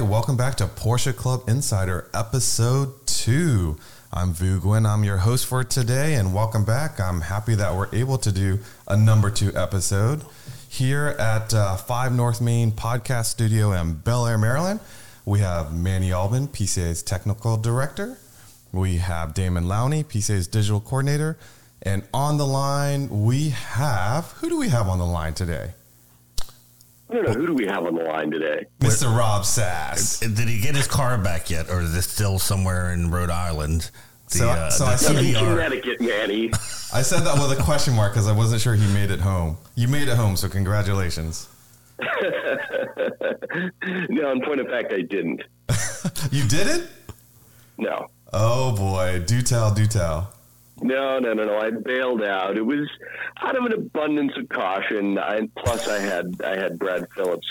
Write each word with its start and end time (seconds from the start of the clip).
right, 0.00 0.06
welcome 0.06 0.36
back 0.36 0.56
to 0.56 0.66
Porsche 0.66 1.16
Club 1.16 1.48
Insider 1.48 2.10
episode 2.12 3.06
two. 3.06 3.78
I'm 4.12 4.34
Vu. 4.34 4.74
I'm 4.74 5.04
your 5.04 5.16
host 5.16 5.46
for 5.46 5.64
today, 5.64 6.16
and 6.16 6.34
welcome 6.34 6.66
back. 6.66 7.00
I'm 7.00 7.22
happy 7.22 7.54
that 7.54 7.74
we're 7.74 7.88
able 7.94 8.18
to 8.18 8.30
do 8.30 8.58
a 8.86 8.94
number 8.94 9.30
two 9.30 9.56
episode 9.56 10.22
here 10.68 11.16
at 11.18 11.54
uh, 11.54 11.76
5 11.76 12.12
North 12.12 12.42
Main 12.42 12.72
Podcast 12.72 13.26
Studio 13.26 13.72
in 13.72 13.94
Bel 13.94 14.26
Air, 14.26 14.36
Maryland. 14.36 14.80
We 15.24 15.38
have 15.38 15.74
Manny 15.74 16.12
Albin, 16.12 16.48
PCA's 16.48 17.02
technical 17.02 17.56
director. 17.56 18.18
We 18.72 18.98
have 18.98 19.32
Damon 19.32 19.64
Lowney, 19.64 20.04
PCA's 20.04 20.46
digital 20.46 20.80
coordinator. 20.80 21.38
And 21.80 22.02
on 22.12 22.36
the 22.36 22.46
line, 22.46 23.24
we 23.24 23.48
have 23.48 24.32
who 24.32 24.50
do 24.50 24.58
we 24.58 24.68
have 24.68 24.88
on 24.88 24.98
the 24.98 25.06
line 25.06 25.32
today? 25.32 25.70
I 27.08 27.14
don't 27.14 27.24
know 27.24 27.32
who 27.34 27.46
do 27.46 27.54
we 27.54 27.66
have 27.66 27.84
on 27.84 27.94
the 27.94 28.02
line 28.02 28.30
today. 28.30 28.64
Mr. 28.80 29.16
Rob 29.16 29.44
Sass. 29.44 30.18
Did 30.20 30.38
he 30.48 30.60
get 30.60 30.74
his 30.74 30.86
car 30.88 31.16
back 31.18 31.48
yet, 31.50 31.70
or 31.70 31.80
is 31.80 31.94
it 31.94 32.02
still 32.02 32.38
somewhere 32.38 32.92
in 32.92 33.10
Rhode 33.10 33.30
Island? 33.30 33.90
The, 34.30 34.38
So- 34.38 34.48
uh, 34.48 34.70
so 34.70 34.84
the 34.86 34.90
I 34.90 34.96
see 34.96 35.08
I'm 35.16 35.18
in 35.18 35.24
TVR. 35.34 35.38
Connecticut, 35.38 36.00
Manny. 36.00 36.50
I 36.92 37.02
said 37.02 37.20
that 37.20 37.34
with 37.34 37.56
a 37.58 37.62
question 37.62 37.94
mark 37.94 38.12
because 38.14 38.26
I 38.26 38.32
wasn't 38.32 38.60
sure 38.60 38.74
he 38.74 38.92
made 38.92 39.10
it 39.12 39.20
home. 39.20 39.56
You 39.76 39.86
made 39.88 40.08
it 40.08 40.16
home, 40.16 40.36
so 40.36 40.48
congratulations. 40.48 41.48
no, 44.08 44.32
in 44.32 44.40
point 44.42 44.60
of 44.60 44.66
fact, 44.68 44.92
I 44.92 45.02
didn't. 45.02 45.42
You 46.30 46.46
did 46.46 46.68
it? 46.68 46.88
No. 47.78 48.06
Oh 48.32 48.74
boy, 48.76 49.24
do 49.26 49.42
tell, 49.42 49.74
do 49.74 49.86
tell. 49.86 50.32
No, 50.82 51.18
no, 51.18 51.32
no, 51.32 51.44
no. 51.44 51.58
I 51.58 51.70
bailed 51.70 52.22
out. 52.22 52.56
It 52.56 52.66
was 52.66 52.88
out 53.40 53.56
of 53.56 53.64
an 53.64 53.72
abundance 53.72 54.32
of 54.36 54.48
caution. 54.48 55.18
Plus, 55.56 55.88
I 55.88 55.98
had 56.00 56.40
I 56.42 56.56
had 56.56 56.78
Brad 56.78 57.06
Phillips 57.14 57.46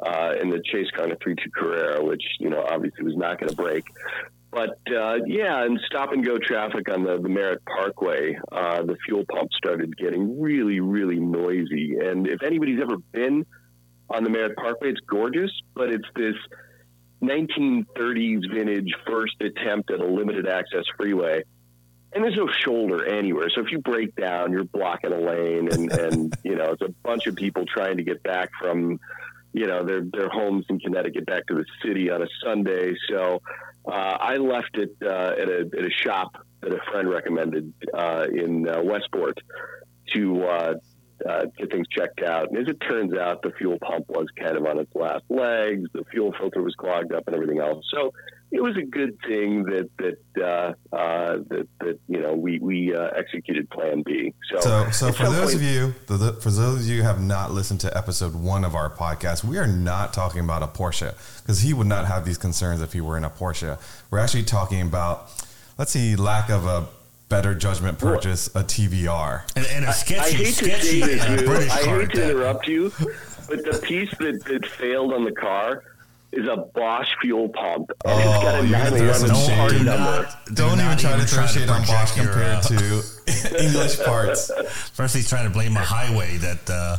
uh, 0.00 0.34
in 0.40 0.50
the 0.50 0.62
Chase 0.64 0.88
a 0.96 1.16
three 1.16 1.34
two 1.36 1.50
Carrera, 1.54 2.04
which 2.04 2.22
you 2.38 2.50
know 2.50 2.62
obviously 2.68 3.04
was 3.04 3.16
not 3.16 3.40
going 3.40 3.48
to 3.48 3.56
break. 3.56 3.84
But 4.50 4.78
uh, 4.94 5.18
yeah, 5.26 5.64
and 5.64 5.78
stop 5.86 6.12
and 6.12 6.24
go 6.24 6.38
traffic 6.38 6.90
on 6.90 7.04
the, 7.04 7.20
the 7.20 7.28
Merritt 7.28 7.62
Parkway, 7.66 8.38
uh, 8.52 8.82
the 8.84 8.96
fuel 9.04 9.24
pump 9.30 9.50
started 9.54 9.96
getting 9.98 10.40
really, 10.40 10.80
really 10.80 11.20
noisy. 11.20 11.96
And 12.02 12.26
if 12.26 12.42
anybody's 12.42 12.80
ever 12.80 12.96
been 13.12 13.44
on 14.08 14.24
the 14.24 14.30
Merritt 14.30 14.56
Parkway, 14.56 14.90
it's 14.90 15.00
gorgeous, 15.00 15.50
but 15.74 15.90
it's 15.90 16.06
this 16.14 16.36
1930s 17.22 18.42
vintage 18.52 18.94
first 19.06 19.34
attempt 19.40 19.90
at 19.90 20.00
a 20.00 20.06
limited 20.06 20.46
access 20.46 20.84
freeway. 20.96 21.42
And 22.12 22.24
there's 22.24 22.36
no 22.36 22.48
shoulder 22.48 23.04
anywhere. 23.04 23.48
So 23.54 23.60
if 23.60 23.70
you 23.70 23.78
break 23.78 24.14
down, 24.14 24.52
you're 24.52 24.64
blocking 24.64 25.12
a 25.12 25.18
lane 25.18 25.68
and, 25.70 25.92
and 26.00 26.34
you 26.44 26.54
know, 26.54 26.72
it's 26.72 26.82
a 26.82 26.94
bunch 27.02 27.26
of 27.26 27.36
people 27.36 27.64
trying 27.66 27.96
to 27.98 28.02
get 28.02 28.22
back 28.22 28.50
from, 28.60 28.98
you 29.52 29.66
know, 29.66 29.84
their 29.84 30.02
their 30.02 30.28
homes 30.28 30.66
in 30.68 30.78
Connecticut 30.78 31.26
back 31.26 31.46
to 31.46 31.54
the 31.54 31.64
city 31.84 32.10
on 32.10 32.22
a 32.22 32.26
Sunday. 32.44 32.94
So 33.10 33.42
uh, 33.86 34.16
I 34.20 34.36
left 34.36 34.76
it 34.76 34.96
uh, 35.02 35.34
at 35.40 35.48
a 35.48 35.70
at 35.78 35.84
a 35.84 35.90
shop 35.90 36.36
that 36.62 36.72
a 36.72 36.80
friend 36.90 37.08
recommended 37.08 37.72
uh, 37.94 38.26
in 38.32 38.68
uh, 38.68 38.82
Westport 38.82 39.38
to 40.14 40.44
uh, 40.44 40.74
uh, 41.28 41.46
get 41.56 41.70
things 41.70 41.86
checked 41.88 42.22
out. 42.22 42.50
And 42.50 42.58
as 42.58 42.68
it 42.68 42.78
turns 42.80 43.16
out, 43.16 43.42
the 43.42 43.52
fuel 43.58 43.78
pump 43.80 44.06
was 44.08 44.26
kind 44.38 44.56
of 44.56 44.66
on 44.66 44.78
its 44.78 44.94
last 44.94 45.24
legs. 45.28 45.88
The 45.92 46.04
fuel 46.10 46.34
filter 46.38 46.62
was 46.62 46.74
clogged 46.74 47.12
up 47.12 47.24
and 47.26 47.34
everything 47.34 47.60
else. 47.60 47.84
So 47.92 48.12
it 48.52 48.62
was 48.62 48.76
a 48.76 48.82
good 48.82 49.18
thing 49.26 49.64
that 49.64 49.90
that 49.98 50.18
uh, 50.42 50.94
uh, 50.96 51.38
that, 51.48 51.66
that 51.80 51.98
you 52.08 52.20
know 52.20 52.34
we 52.34 52.58
we 52.60 52.94
uh, 52.94 53.08
executed 53.16 53.68
Plan 53.70 54.02
B. 54.02 54.32
So 54.50 54.60
So, 54.60 54.90
so 54.90 55.12
for 55.12 55.24
those 55.24 55.52
point- 55.52 55.54
of 55.56 55.62
you, 55.62 55.94
the, 56.06 56.16
the- 56.16 56.32
for 56.34 56.50
those 56.50 56.80
of 56.80 56.86
you 56.86 56.98
who 56.98 57.02
have 57.02 57.20
not 57.20 57.50
listened 57.52 57.80
to 57.80 57.96
episode 57.96 58.34
one 58.34 58.64
of 58.64 58.74
our 58.74 58.88
podcast, 58.90 59.44
we 59.44 59.58
are 59.58 59.66
not 59.66 60.12
talking 60.12 60.40
about 60.40 60.62
a 60.62 60.68
Porsche 60.68 61.14
because 61.42 61.60
he 61.60 61.74
would 61.74 61.86
not 61.88 62.06
have 62.06 62.24
these 62.24 62.38
concerns 62.38 62.80
if 62.80 62.92
he 62.92 63.00
were 63.00 63.16
in 63.16 63.24
a 63.24 63.30
Porsche. 63.30 63.78
We're 64.10 64.18
actually 64.20 64.44
talking 64.44 64.80
about, 64.82 65.28
let's 65.78 65.90
see, 65.92 66.14
lack 66.16 66.48
of 66.48 66.66
a 66.66 66.86
better 67.28 67.54
judgment 67.56 67.98
purchase, 67.98 68.46
a 68.54 68.62
TVR. 68.62 69.42
and, 69.56 69.66
and 69.66 69.84
a 69.84 69.88
I 69.88 69.90
sketchy, 69.92 70.36
hate 70.36 70.46
to 70.46 70.52
sketchy 70.64 71.00
say 71.00 71.16
this, 71.16 71.42
British 71.42 71.70
I 71.72 71.82
car 71.82 72.00
hate 72.00 72.10
to 72.10 72.20
that. 72.20 72.30
interrupt 72.30 72.68
you, 72.68 72.92
but 73.48 73.64
the 73.64 73.80
piece 73.82 74.10
that, 74.18 74.44
that 74.44 74.64
failed 74.66 75.12
on 75.12 75.24
the 75.24 75.32
car 75.32 75.82
is 76.32 76.46
a 76.48 76.56
Bosch 76.74 77.08
fuel 77.22 77.48
pump, 77.50 77.90
and 78.04 78.20
it's 78.20 78.42
got 78.42 78.54
Oh, 78.56 78.60
a 78.60 78.64
you're 78.66 78.78
gonna 78.78 78.90
throw 78.98 79.12
some 79.12 79.28
911 79.28 79.46
shade. 79.46 79.56
part 79.58 79.70
Do 79.70 79.78
number. 79.84 80.22
not- 80.22 80.44
do 80.46 80.54
Don't 80.54 80.72
even 80.74 80.84
not 80.86 80.98
try 80.98 81.10
to 81.10 81.16
even 81.16 81.26
throw 81.28 81.46
shade 81.46 81.68
on 81.68 81.82
Bosch 81.86 82.12
compared 82.12 82.56
uh, 82.56 82.60
to 82.62 83.02
English 83.64 84.00
parts. 84.04 84.50
First, 84.92 85.14
he's 85.14 85.28
trying 85.28 85.44
to 85.44 85.50
blame 85.50 85.76
a 85.76 85.80
highway 85.80 86.36
that 86.38 86.68
uh, 86.70 86.96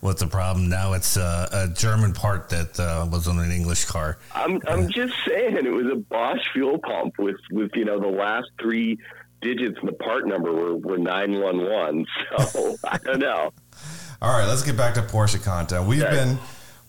was 0.00 0.16
the 0.16 0.26
problem. 0.26 0.68
Now 0.68 0.94
it's 0.94 1.16
uh, 1.16 1.48
a 1.52 1.68
German 1.74 2.12
part 2.14 2.48
that 2.50 2.80
uh, 2.80 3.06
was 3.10 3.28
on 3.28 3.38
an 3.38 3.52
English 3.52 3.84
car. 3.84 4.18
I'm 4.34 4.60
I'm 4.66 4.88
just 4.90 5.12
saying 5.28 5.56
it 5.64 5.70
was 5.72 5.86
a 5.92 5.96
Bosch 5.96 6.40
fuel 6.52 6.78
pump 6.78 7.14
with 7.18 7.36
with 7.52 7.70
you 7.74 7.84
know 7.84 8.00
the 8.00 8.08
last 8.08 8.48
three 8.60 8.98
digits 9.42 9.78
in 9.80 9.86
the 9.86 9.92
part 9.92 10.26
number 10.26 10.52
were 10.52 10.76
were 10.76 10.98
nine 10.98 11.38
one 11.40 11.62
one. 11.68 12.06
So 12.50 12.76
I 12.84 12.98
don't 12.98 13.18
know. 13.20 13.52
All 14.22 14.38
right, 14.38 14.46
let's 14.46 14.62
get 14.62 14.76
back 14.76 14.94
to 14.94 15.02
Porsche 15.02 15.42
content. 15.42 15.86
We've 15.86 16.02
Okay. 16.02 16.10
been 16.10 16.38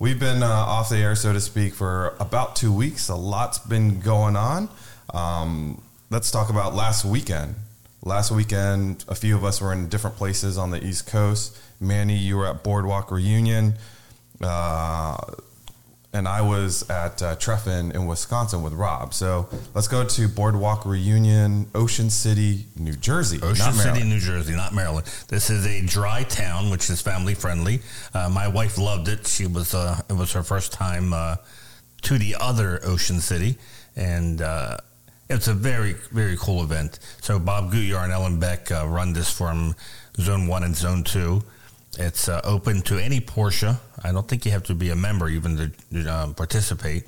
we've 0.02 0.20
been 0.20 0.42
uh, 0.42 0.48
off 0.48 0.90
the 0.90 0.98
air, 0.98 1.16
so 1.16 1.32
to 1.32 1.40
speak, 1.40 1.76
for 1.76 2.16
about 2.20 2.56
two 2.56 2.74
weeks. 2.74 3.08
A 3.08 3.16
lot's 3.16 3.60
been 3.60 4.00
going 4.00 4.36
on. 4.36 4.68
Um, 5.14 5.80
let's 6.10 6.32
talk 6.32 6.50
about 6.50 6.74
last 6.74 7.06
weekend. 7.06 7.54
Last 8.04 8.32
weekend, 8.32 9.06
a 9.08 9.14
few 9.14 9.36
of 9.36 9.46
us 9.46 9.62
were 9.62 9.72
in 9.72 9.90
different 9.90 10.16
places 10.16 10.58
on 10.58 10.72
the 10.72 10.84
East 10.84 11.06
Coast. 11.06 11.56
Manny, 11.80 12.18
you 12.18 12.36
were 12.36 12.48
at 12.48 12.64
Boardwalk 12.64 13.12
Reunion, 13.12 13.76
uh, 14.42 15.18
and 16.14 16.28
I 16.28 16.42
was 16.42 16.90
at 16.90 17.22
uh, 17.22 17.36
Treffen 17.36 17.92
in 17.92 18.06
Wisconsin 18.06 18.62
with 18.62 18.74
Rob. 18.74 19.14
So 19.14 19.48
let's 19.74 19.88
go 19.88 20.04
to 20.04 20.28
Boardwalk 20.28 20.86
Reunion, 20.86 21.68
Ocean 21.74 22.10
City, 22.10 22.66
New 22.76 22.94
Jersey. 22.94 23.40
Ocean. 23.42 23.74
City, 23.74 24.04
New 24.04 24.20
Jersey, 24.20 24.54
not 24.54 24.74
Maryland. 24.74 25.08
This 25.30 25.50
is 25.50 25.66
a 25.66 25.86
dry 25.86 26.24
town, 26.24 26.70
which 26.70 26.90
is 26.90 27.02
family 27.02 27.34
friendly. 27.34 27.82
Uh, 28.14 28.30
my 28.30 28.48
wife 28.48 28.78
loved 28.78 29.08
it. 29.08 29.26
She 29.26 29.48
was 29.48 29.74
uh, 29.74 30.02
it 30.10 30.14
was 30.14 30.34
her 30.34 30.44
first 30.44 30.74
time 30.74 31.14
uh, 31.14 31.38
to 32.04 32.18
the 32.18 32.36
other 32.40 32.80
Ocean 32.84 33.20
City, 33.22 33.58
and 33.96 34.42
uh, 34.42 34.78
it's 35.30 35.48
a 35.48 35.54
very 35.54 35.94
very 36.12 36.36
cool 36.38 36.62
event. 36.62 37.00
So 37.22 37.40
Bob 37.40 37.72
Gutjahr 37.72 38.04
and 38.04 38.12
Ellen 38.12 38.40
Beck 38.40 38.70
uh, 38.72 38.86
run 38.88 39.14
this 39.14 39.32
from 39.32 39.76
Zone 40.18 40.48
One 40.48 40.64
and 40.64 40.76
Zone 40.76 41.04
Two. 41.04 41.44
It's 41.98 42.30
uh, 42.30 42.42
open 42.44 42.82
to 42.84 42.98
any 42.98 43.20
Porsche. 43.20 43.78
I 44.04 44.12
don't 44.12 44.28
think 44.28 44.46
you 44.46 44.52
have 44.52 44.64
to 44.64 44.76
be 44.76 44.90
a 44.90 44.96
member 44.96 45.28
even 45.30 45.74
to 45.92 46.08
um, 46.08 46.34
participate 46.34 47.04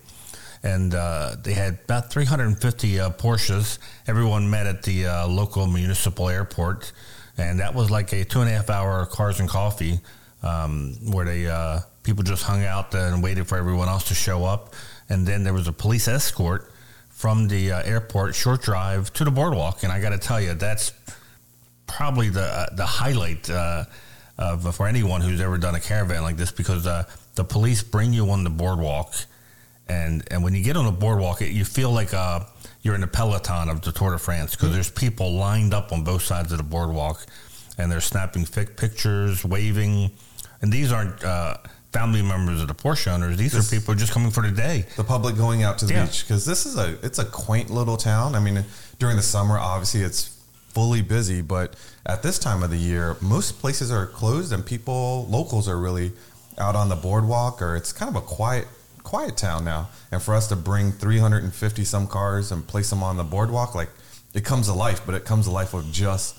and 0.64 0.96
uh, 0.96 1.36
they 1.44 1.54
had 1.54 1.80
about 1.84 2.12
350 2.12 3.00
uh, 3.00 3.10
Porsches. 3.12 3.80
Everyone 4.08 4.50
met 4.50 4.66
at 4.66 4.84
the 4.84 5.06
uh, 5.06 5.28
local 5.28 5.68
municipal 5.68 6.30
airport, 6.30 6.94
and 7.38 7.60
that 7.60 7.76
was 7.76 7.92
like 7.92 8.14
a 8.14 8.24
two 8.24 8.40
and 8.40 8.50
a 8.50 8.54
half 8.54 8.70
hour 8.70 9.06
cars 9.06 9.42
and 9.42 9.50
coffee, 9.50 10.00
um, 10.42 10.96
where 11.12 11.26
they 11.26 11.48
uh, 11.48 11.82
people 12.04 12.24
just 12.24 12.44
hung 12.44 12.64
out 12.64 12.96
and 12.96 13.22
waited 13.22 13.46
for 13.48 13.58
everyone 13.58 13.90
else 13.90 14.08
to 14.08 14.16
show 14.16 14.46
up, 14.46 14.74
and 15.10 15.28
then 15.28 15.44
there 15.44 15.54
was 15.54 15.68
a 15.68 15.74
police 15.74 16.08
escort 16.08 16.72
from 17.10 17.50
the 17.50 17.72
uh, 17.72 17.84
airport, 17.84 18.34
short 18.34 18.62
drive 18.62 19.12
to 19.14 19.26
the 19.26 19.32
boardwalk, 19.32 19.84
and 19.84 19.92
I 19.92 20.00
got 20.00 20.10
to 20.10 20.18
tell 20.18 20.40
you, 20.40 20.54
that's 20.54 20.94
probably 21.88 22.30
the 22.30 22.70
the 22.72 22.86
highlight 22.86 23.50
uh, 24.38 24.58
for 24.72 24.88
anyone 24.88 25.22
who's 25.22 25.42
ever 25.42 25.58
done 25.58 25.76
a 25.76 25.80
caravan 25.80 26.24
like 26.24 26.38
this 26.38 26.52
because 26.52 26.88
uh, 26.88 27.04
the 27.36 27.44
police 27.44 27.84
bring 27.84 28.14
you 28.14 28.30
on 28.32 28.44
the 28.44 28.50
boardwalk, 28.50 29.14
and 29.88 30.24
and 30.32 30.44
when 30.44 30.54
you 30.56 30.64
get 30.64 30.76
on 30.78 30.86
the 30.86 30.92
boardwalk, 30.92 31.42
it, 31.42 31.52
you 31.52 31.66
feel 31.66 31.92
like 31.92 32.14
uh, 32.14 32.42
you're 32.82 32.96
in 32.96 33.02
the 33.02 33.08
peloton 33.08 33.70
of 33.70 33.82
the 33.82 33.92
Tour 33.92 34.12
de 34.12 34.18
France 34.18 34.56
because 34.56 34.72
there's 34.74 34.90
people 34.92 35.34
lined 35.34 35.74
up 35.74 35.92
on 35.92 36.04
both 36.04 36.22
sides 36.24 36.52
of 36.52 36.58
the 36.58 36.64
boardwalk, 36.64 37.26
and 37.78 37.92
they're 37.92 38.02
snapping 38.02 38.46
fic- 38.46 38.76
pictures, 38.78 39.44
waving, 39.46 40.12
and 40.62 40.72
these 40.72 40.92
aren't. 40.92 41.24
Uh, 41.24 41.58
Family 41.94 42.24
members 42.24 42.60
of 42.60 42.68
the 42.68 42.74
Porsche 42.74 43.12
owners; 43.12 43.38
these 43.38 43.52
This- 43.52 43.72
are 43.72 43.76
people 43.76 43.94
just 43.94 44.12
coming 44.14 44.32
for 44.32 44.42
the 44.42 44.50
day. 44.50 44.88
the 44.98 45.04
public 45.04 45.38
going 45.38 45.62
out 45.62 45.78
to 45.78 45.86
the 45.86 45.94
Yeah. 45.94 46.06
beach 46.06 46.22
because 46.28 46.44
this 46.44 46.66
is 46.66 46.76
a 46.76 46.98
it's 47.06 47.20
a 47.20 47.24
quaint 47.26 47.70
little 47.70 47.98
town. 47.98 48.34
I 48.34 48.40
mean, 48.40 48.66
during 48.98 49.16
the 49.16 49.22
summer, 49.22 49.60
obviously 49.60 50.02
it's 50.02 50.32
fully 50.74 51.02
busy, 51.02 51.42
but 51.42 51.76
at 52.06 52.24
this 52.24 52.40
time 52.40 52.64
of 52.64 52.70
the 52.70 52.78
year, 52.78 53.16
most 53.22 53.60
places 53.60 53.92
are 53.92 54.06
closed 54.08 54.52
and 54.52 54.66
people 54.66 55.28
locals 55.30 55.68
are 55.70 55.78
really 55.78 56.12
out 56.58 56.76
on 56.76 56.90
the 56.90 56.96
boardwalk 56.96 57.62
or 57.62 57.76
it's 57.76 57.92
kind 57.94 58.10
of 58.16 58.22
a 58.22 58.26
quiet 58.26 58.68
quiet 59.04 59.38
town 59.38 59.66
now. 59.66 59.90
And 60.12 60.22
for 60.22 60.34
us 60.34 60.48
to 60.48 60.56
bring 60.56 60.92
350 60.92 61.84
some 61.84 62.08
cars 62.08 62.52
and 62.52 62.66
place 62.66 62.90
them 62.90 63.04
on 63.04 63.18
the 63.18 63.24
boardwalk, 63.24 63.76
like 63.76 63.90
it 64.34 64.44
comes 64.46 64.68
to 64.68 64.74
life, 64.74 65.02
but 65.06 65.14
it 65.16 65.26
comes 65.26 65.46
to 65.46 65.52
life 65.52 65.74
with 65.74 65.92
just 65.94 66.38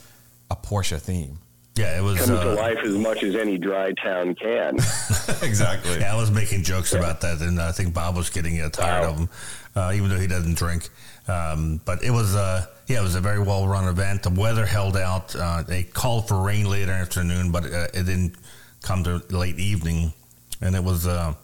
a 0.50 0.56
Porsche 0.56 1.00
theme. 1.00 1.38
Yeah, 1.76 1.98
it 1.98 2.02
was. 2.02 2.18
Comes 2.18 2.28
to 2.30 2.52
uh, 2.52 2.54
life 2.54 2.78
as 2.84 2.94
much 2.96 3.24
as 3.24 3.34
any 3.34 3.58
dry 3.58 3.92
town 3.92 4.36
can. 4.36 4.76
exactly. 5.42 5.98
Yeah, 5.98 6.12
I 6.14 6.16
was 6.16 6.30
making 6.30 6.62
jokes 6.62 6.92
about 6.94 7.20
that, 7.22 7.40
and 7.40 7.60
I 7.60 7.72
think 7.72 7.92
Bob 7.92 8.16
was 8.16 8.30
getting 8.30 8.60
uh, 8.60 8.68
tired 8.68 9.02
Wow. 9.02 9.10
of 9.10 9.16
them, 9.18 9.28
uh, 9.74 9.92
even 9.94 10.08
though 10.08 10.18
he 10.20 10.28
doesn't 10.28 10.56
drink. 10.56 10.88
Um, 11.26 11.80
but 11.84 12.02
it 12.02 12.10
was, 12.10 12.34
uh, 12.34 12.66
yeah, 12.86 13.00
it 13.00 13.02
was 13.02 13.14
a 13.14 13.20
very 13.20 13.40
well 13.40 13.66
run 13.66 13.88
event. 13.88 14.22
The 14.22 14.30
weather 14.30 14.66
held 14.66 14.96
out. 14.96 15.34
Uh, 15.34 15.62
they 15.62 15.82
called 15.84 16.28
for 16.28 16.42
rain 16.42 16.68
later 16.68 16.92
afternoon, 16.92 17.50
but 17.50 17.64
uh, 17.64 17.86
it 17.94 18.04
didn't 18.06 18.34
come 18.82 19.04
to 19.04 19.22
late 19.30 19.58
evening, 19.58 20.12
and 20.60 20.74
it 20.76 20.84
was. 20.84 21.06
Uh, 21.06 21.34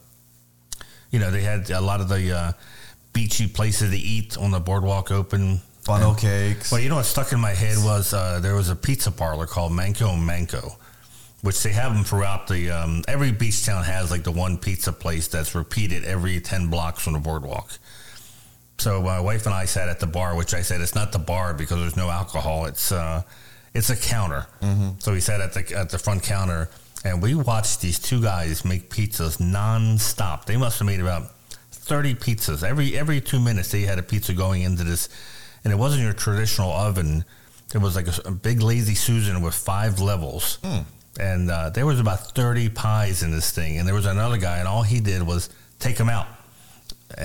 You 1.12 1.18
know, 1.18 1.32
they 1.32 1.42
had 1.42 1.68
a 1.70 1.80
lot 1.80 2.00
of 2.00 2.08
the 2.08 2.32
uh, 2.32 2.52
beachy 3.12 3.48
places 3.48 3.90
to 3.90 3.96
eat 3.96 4.36
on 4.38 4.52
the 4.52 4.60
boardwalk 4.60 5.10
open. 5.10 5.60
Funnel 5.82 6.14
cakes. 6.14 6.70
Well, 6.70 6.80
you 6.80 6.88
know 6.88 6.96
what 7.02 7.06
stuck 7.06 7.32
in 7.32 7.40
my 7.40 7.50
head 7.54 7.78
was 7.82 8.12
uh, 8.14 8.38
there 8.38 8.54
was 8.54 8.68
a 8.70 8.76
pizza 8.76 9.10
parlor 9.10 9.46
called 9.46 9.72
Manco 9.72 10.14
Manco, 10.14 10.76
which 11.42 11.60
they 11.64 11.72
have 11.72 11.92
them 11.92 12.04
throughout 12.04 12.46
the. 12.46 12.70
Um, 12.70 13.02
every 13.08 13.32
beach 13.32 13.66
town 13.66 13.82
has 13.82 14.10
like 14.12 14.22
the 14.22 14.30
one 14.30 14.56
pizza 14.56 14.92
place 14.92 15.26
that's 15.26 15.52
repeated 15.54 16.04
every 16.04 16.40
ten 16.40 16.68
blocks 16.70 17.02
from 17.02 17.14
the 17.14 17.18
boardwalk. 17.18 17.72
So 18.80 19.02
my 19.02 19.20
wife 19.20 19.44
and 19.44 19.54
I 19.54 19.66
sat 19.66 19.90
at 19.90 20.00
the 20.00 20.06
bar, 20.06 20.34
which 20.34 20.54
I 20.54 20.62
said 20.62 20.80
it's 20.80 20.94
not 20.94 21.12
the 21.12 21.18
bar 21.18 21.52
because 21.52 21.78
there's 21.80 21.98
no 21.98 22.08
alcohol. 22.08 22.64
It's 22.64 22.90
uh, 22.90 23.22
it's 23.74 23.90
a 23.90 23.96
counter. 23.96 24.46
So 25.00 25.12
we 25.12 25.20
sat 25.20 25.42
at 25.42 25.52
the 25.52 25.76
at 25.76 25.90
the 25.90 25.98
front 25.98 26.22
counter 26.22 26.70
and 27.04 27.20
we 27.20 27.34
watched 27.34 27.82
these 27.82 27.98
two 27.98 28.22
guys 28.22 28.64
make 28.64 28.88
pizzas 28.88 29.36
nonstop. 29.38 30.46
They 30.46 30.56
must 30.56 30.78
have 30.78 30.86
made 30.86 31.00
about 31.00 31.30
thirty 31.70 32.14
pizzas 32.14 32.64
every 32.64 32.96
every 32.96 33.20
two 33.20 33.38
minutes. 33.38 33.70
They 33.70 33.82
had 33.82 33.98
a 33.98 34.02
pizza 34.02 34.32
going 34.32 34.62
into 34.62 34.82
this, 34.82 35.10
and 35.62 35.72
it 35.74 35.76
wasn't 35.76 36.02
your 36.02 36.14
traditional 36.14 36.72
oven. 36.72 37.26
It 37.74 37.78
was 37.78 37.94
like 37.94 38.08
a, 38.08 38.28
a 38.28 38.30
big 38.30 38.62
lazy 38.62 38.94
Susan 38.94 39.42
with 39.42 39.54
five 39.54 40.00
levels. 40.00 40.58
And 41.18 41.50
uh, 41.50 41.68
there 41.70 41.84
was 41.84 42.00
about 42.00 42.34
30 42.34 42.70
pies 42.70 43.22
in 43.22 43.30
this 43.30 43.50
thing. 43.50 43.78
And 43.78 43.86
there 43.86 43.94
was 43.94 44.06
another 44.06 44.38
guy, 44.38 44.58
and 44.58 44.66
all 44.66 44.82
he 44.82 45.00
did 45.00 45.22
was 45.22 45.50
take 45.78 45.96
them 45.96 46.08
out 46.08 46.26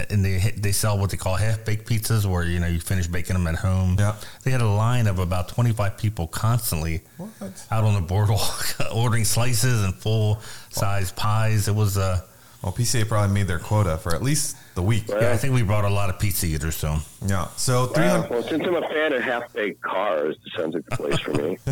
and 0.10 0.24
they 0.26 0.38
they 0.58 0.72
sell 0.72 0.98
what 0.98 1.10
they 1.12 1.18
call 1.18 1.36
half 1.36 1.64
baked 1.66 1.88
pizzas, 1.88 2.26
where 2.26 2.44
you 2.44 2.60
know 2.60 2.68
you 2.68 2.80
finish 2.80 3.08
baking 3.08 3.36
them 3.36 3.48
at 3.48 3.56
home. 3.56 3.96
Yeah. 4.00 4.16
they 4.44 4.52
had 4.52 4.62
a 4.62 4.68
line 4.70 5.08
of 5.08 5.20
about 5.20 5.50
twenty 5.50 5.72
five 5.72 5.98
people 5.98 6.28
constantly 6.28 7.02
What? 7.18 7.32
out 7.72 7.84
on 7.84 7.94
the 7.96 8.02
boardwalk 8.02 8.76
ordering 8.94 9.26
slices 9.26 9.84
and 9.84 9.94
full 9.94 10.42
size 10.70 11.12
pies. 11.12 11.68
It 11.68 11.76
was 11.76 11.98
uh, 11.98 12.22
Well, 12.66 12.74
PCA 12.74 13.08
probably 13.08 13.32
made 13.32 13.48
their 13.48 13.60
quota 13.60 13.96
for 14.00 14.16
at 14.16 14.24
least 14.24 14.58
the 14.74 14.82
week. 14.82 15.04
yeah, 15.08 15.32
I 15.32 15.38
think 15.38 15.54
we 15.54 15.62
brought 15.62 15.86
a 15.86 15.90
lot 15.90 16.10
of 16.10 16.18
pizza 16.18 16.48
eaters. 16.48 16.76
So 16.76 16.98
Yeah. 17.24 17.48
So 17.58 17.86
three 17.86 18.04
Wow. 18.06 18.22
hundred. 18.22 18.30
Well, 18.32 18.42
since 18.44 18.64
I'm 18.66 18.76
a 18.76 18.82
fan 18.88 19.14
of 19.14 19.22
half 19.22 19.54
baked 19.54 19.82
cars, 19.84 20.36
it 20.44 20.52
sounds 20.60 20.74
like 20.74 20.84
the 20.90 20.98
place 20.98 21.20
for 21.20 21.34
me. 21.34 21.58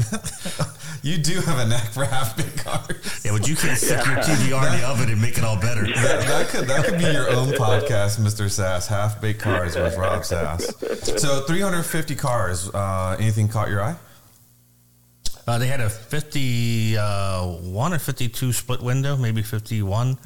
You 1.03 1.17
do 1.17 1.41
have 1.41 1.59
a 1.59 1.65
knack 1.67 1.89
for 1.91 2.05
half 2.05 2.37
baked 2.37 2.63
cars. 2.63 2.95
yeah, 3.25 3.31
but 3.33 3.45
you 3.45 3.57
can't 3.57 3.77
stick 3.77 4.05
your 4.05 4.15
TVR 4.17 4.71
in 4.73 4.79
the 4.79 4.87
oven 4.87 5.09
and 5.09 5.21
make 5.21 5.37
it 5.37 5.43
all 5.43 5.59
better. 5.59 5.81
That, 5.85 6.25
that 6.27 6.47
could 6.47 6.65
that 6.69 6.85
could 6.85 6.97
be 6.97 7.03
your 7.03 7.29
own 7.29 7.49
podcast, 7.49 8.21
Mr. 8.21 8.49
Sass. 8.49 8.87
Half 8.87 9.19
baked 9.19 9.41
cars 9.41 9.75
with 9.75 9.97
Rob 9.97 10.23
Sass. 10.23 10.73
So 11.21 11.41
350 11.41 12.15
cars. 12.15 12.69
Uh, 12.69 13.17
anything 13.19 13.49
caught 13.49 13.67
your 13.67 13.81
eye? 13.83 13.95
Uh, 15.45 15.57
they 15.57 15.67
had 15.67 15.81
a 15.81 15.89
51 15.89 17.93
or 17.93 17.99
52 17.99 18.53
split 18.53 18.81
window, 18.81 19.17
maybe 19.17 19.41
51, 19.41 20.17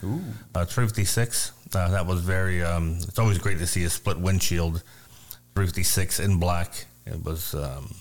uh, 0.54 0.66
356. 0.66 1.54
Uh, 1.74 1.90
that 1.90 2.06
was 2.06 2.22
very, 2.22 2.64
um, 2.64 2.98
it's 3.02 3.18
always 3.18 3.40
great 3.40 3.58
to 3.58 3.68
see 3.68 3.84
a 3.84 3.90
split 3.90 4.20
windshield, 4.20 4.84
356 5.56 6.20
in 6.20 6.40
black. 6.40 6.86
It 7.06 7.24
was, 7.24 7.56
um, 7.56 7.96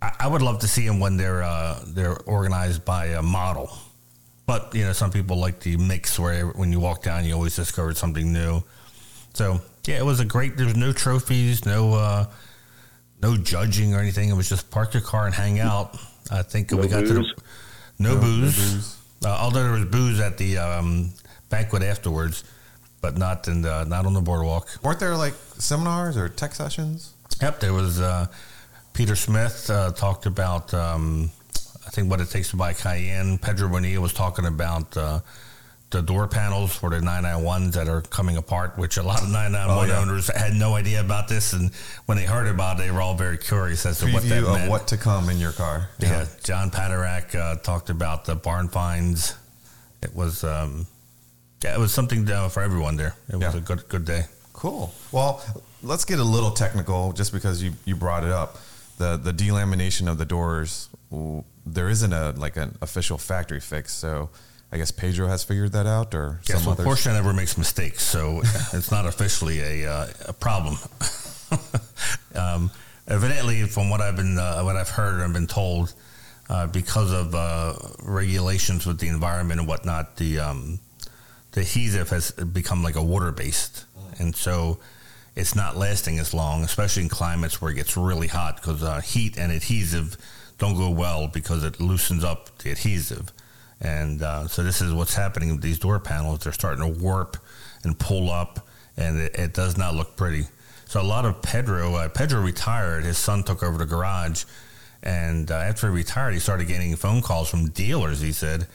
I, 0.00 0.12
I 0.20 0.26
would 0.26 0.40
love 0.40 0.60
to 0.60 0.68
see 0.68 0.86
them 0.86 0.98
when 0.98 1.18
they're, 1.18 1.42
uh, 1.42 1.80
they're 1.86 2.18
organized 2.20 2.84
by 2.84 3.06
a 3.06 3.22
model. 3.22 3.70
But, 4.46 4.74
you 4.74 4.84
know, 4.84 4.92
some 4.92 5.10
people 5.10 5.36
like 5.36 5.60
the 5.60 5.76
mix 5.76 6.18
where 6.18 6.46
when 6.48 6.72
you 6.72 6.80
walk 6.80 7.02
down, 7.02 7.24
you 7.24 7.34
always 7.34 7.56
discover 7.56 7.92
something 7.94 8.32
new. 8.32 8.62
So, 9.34 9.60
yeah, 9.86 9.98
it 9.98 10.04
was 10.04 10.20
a 10.20 10.24
great, 10.24 10.56
there's 10.56 10.76
no 10.76 10.92
trophies, 10.92 11.66
no, 11.66 11.94
uh, 11.94 12.26
no 13.22 13.36
judging 13.36 13.94
or 13.94 14.00
anything. 14.00 14.30
It 14.30 14.34
was 14.34 14.48
just 14.48 14.70
park 14.70 14.94
your 14.94 15.02
car 15.02 15.26
and 15.26 15.34
hang 15.34 15.60
out. 15.60 15.96
I 16.30 16.42
think 16.42 16.70
we 16.70 16.88
got 16.88 17.00
booze? 17.04 17.08
to 17.08 17.14
the 17.14 17.42
no, 17.98 18.14
No 18.14 18.20
booze. 18.20 18.56
booze. 18.56 18.96
Uh, 19.24 19.28
although 19.28 19.62
there 19.62 19.72
was 19.72 19.84
booze 19.86 20.20
at 20.20 20.36
the 20.38 20.58
um, 20.58 21.12
banquet 21.48 21.82
afterwards, 21.82 22.44
but 23.00 23.16
not 23.16 23.46
in 23.48 23.62
the 23.62 23.84
not 23.84 24.06
on 24.06 24.14
the 24.14 24.20
boardwalk. 24.20 24.68
Weren't 24.82 25.00
there 25.00 25.16
like 25.16 25.34
seminars 25.58 26.16
or 26.16 26.28
tech 26.28 26.54
sessions? 26.54 27.12
Yep, 27.40 27.60
there 27.60 27.72
was 27.72 28.00
uh, 28.00 28.26
Peter 28.92 29.16
Smith 29.16 29.68
uh, 29.70 29.92
talked 29.92 30.26
about 30.26 30.72
um, 30.74 31.30
I 31.86 31.90
think 31.90 32.10
what 32.10 32.20
it 32.20 32.30
takes 32.30 32.50
to 32.50 32.56
buy 32.56 32.72
Cayenne. 32.74 33.38
Pedro 33.38 33.68
Bonilla 33.68 34.00
was 34.00 34.12
talking 34.12 34.46
about 34.46 34.96
uh, 34.96 35.20
the 35.94 36.02
door 36.02 36.26
panels 36.26 36.74
for 36.74 36.90
the 36.90 36.98
991s 36.98 37.72
that 37.72 37.88
are 37.88 38.02
coming 38.02 38.36
apart, 38.36 38.76
which 38.76 38.96
a 38.96 39.02
lot 39.02 39.22
of 39.22 39.28
991 39.30 39.78
Oh, 39.78 39.92
yeah. 39.92 40.00
owners 40.00 40.26
had 40.36 40.52
no 40.54 40.74
idea 40.74 41.00
about 41.00 41.28
this, 41.28 41.52
and 41.52 41.70
when 42.06 42.18
they 42.18 42.24
heard 42.24 42.48
about 42.48 42.78
it, 42.78 42.82
they 42.82 42.90
were 42.90 43.00
all 43.00 43.14
very 43.14 43.38
curious 43.38 43.86
as 43.86 44.00
to 44.00 44.06
what 44.12 44.22
that 44.24 44.28
Preview 44.42 44.52
meant. 44.52 44.64
of 44.64 44.68
what 44.70 44.88
to 44.88 44.96
come 44.96 45.28
in 45.30 45.38
your 45.38 45.52
car. 45.52 45.88
Yeah, 46.00 46.26
John 46.42 46.70
Paderak 46.70 47.34
uh, 47.34 47.56
talked 47.62 47.90
about 47.90 48.24
the 48.24 48.34
barn 48.34 48.68
finds. 48.68 49.34
It 50.02 50.14
was, 50.14 50.42
um, 50.42 50.86
yeah, 51.62 51.74
it 51.74 51.78
was 51.80 51.94
something 51.94 52.28
uh, 52.28 52.48
for 52.48 52.62
everyone 52.62 52.96
there. 52.96 53.14
It 53.28 53.36
was 53.36 53.54
Yeah. 53.54 53.58
a 53.58 53.60
good, 53.62 53.88
good 53.88 54.04
day. 54.04 54.24
Cool. 54.52 54.92
Well, 55.12 55.42
let's 55.82 56.04
get 56.04 56.18
a 56.18 56.24
little 56.24 56.50
technical, 56.50 57.12
just 57.12 57.32
because 57.32 57.62
you 57.62 57.72
you 57.84 57.94
brought 57.96 58.24
it 58.24 58.30
up. 58.32 58.58
The 58.98 59.16
the 59.16 59.32
delamination 59.32 60.08
of 60.10 60.18
the 60.18 60.24
doors. 60.24 60.88
There 61.66 61.88
isn't 61.88 62.12
a 62.12 62.30
like 62.36 62.56
an 62.56 62.76
official 62.82 63.16
factory 63.18 63.60
fix, 63.60 63.92
so 63.92 64.30
I 64.74 64.76
guess 64.76 64.90
Pedro 64.90 65.28
has 65.28 65.44
figured 65.44 65.70
that 65.72 65.86
out, 65.86 66.16
or 66.16 66.40
some 66.42 66.64
well, 66.64 66.72
others. 66.72 66.84
Porsche 66.84 67.12
never 67.12 67.32
makes 67.32 67.56
mistakes, 67.56 68.02
so 68.02 68.40
it's 68.72 68.90
not 68.90 69.06
officially 69.06 69.60
a, 69.60 69.88
uh, 69.88 70.06
a 70.26 70.32
problem. 70.32 70.76
um, 72.34 72.72
evidently, 73.06 73.62
from 73.68 73.88
what 73.88 74.00
I've 74.00 74.16
been, 74.16 74.36
uh, 74.36 74.62
what 74.62 74.74
I've 74.74 74.88
heard 74.88 75.20
and 75.20 75.32
been 75.32 75.46
told, 75.46 75.94
uh, 76.50 76.66
because 76.66 77.12
of 77.12 77.36
uh, 77.36 77.74
regulations 78.02 78.84
with 78.84 78.98
the 78.98 79.06
environment 79.06 79.60
and 79.60 79.68
whatnot, 79.68 80.16
the 80.16 80.40
um, 80.40 80.80
the 81.52 81.60
adhesive 81.60 82.10
has 82.10 82.32
become 82.32 82.82
like 82.82 82.96
a 82.96 83.02
water 83.02 83.30
based, 83.30 83.84
and 84.18 84.34
so 84.34 84.80
it's 85.36 85.54
not 85.54 85.76
lasting 85.76 86.18
as 86.18 86.34
long, 86.34 86.64
especially 86.64 87.04
in 87.04 87.08
climates 87.08 87.62
where 87.62 87.70
it 87.70 87.76
gets 87.76 87.96
really 87.96 88.26
hot 88.26 88.56
because 88.56 88.82
uh, 88.82 89.00
heat 89.00 89.38
and 89.38 89.52
adhesive 89.52 90.16
don't 90.58 90.76
go 90.76 90.90
well 90.90 91.28
because 91.28 91.62
it 91.62 91.78
loosens 91.80 92.24
up 92.24 92.58
the 92.58 92.72
adhesive. 92.72 93.32
And 93.84 94.22
uh, 94.22 94.48
so 94.48 94.62
this 94.62 94.80
is 94.80 94.92
what's 94.92 95.14
happening 95.14 95.50
with 95.50 95.60
these 95.60 95.78
door 95.78 96.00
panels. 96.00 96.40
They're 96.40 96.52
starting 96.52 96.80
to 96.80 97.00
warp 97.00 97.36
and 97.84 97.98
pull 97.98 98.30
up, 98.30 98.66
and 98.96 99.18
it, 99.18 99.34
it 99.38 99.54
does 99.54 99.76
not 99.76 99.94
look 99.94 100.16
pretty. 100.16 100.46
So 100.86 101.00
a 101.00 101.02
lot 101.02 101.26
of 101.26 101.42
Pedro, 101.42 101.94
uh, 101.94 102.08
Pedro 102.08 102.40
retired. 102.40 103.04
His 103.04 103.18
son 103.18 103.42
took 103.44 103.62
over 103.62 103.76
the 103.76 103.86
garage, 103.86 104.44
and 105.02 105.50
uh, 105.50 105.56
after 105.56 105.88
he 105.90 105.94
retired, 105.94 106.32
he 106.32 106.40
started 106.40 106.66
getting 106.66 106.96
phone 106.96 107.20
calls 107.20 107.50
from 107.50 107.68
dealers. 107.68 108.20
He 108.20 108.32
said, 108.32 108.66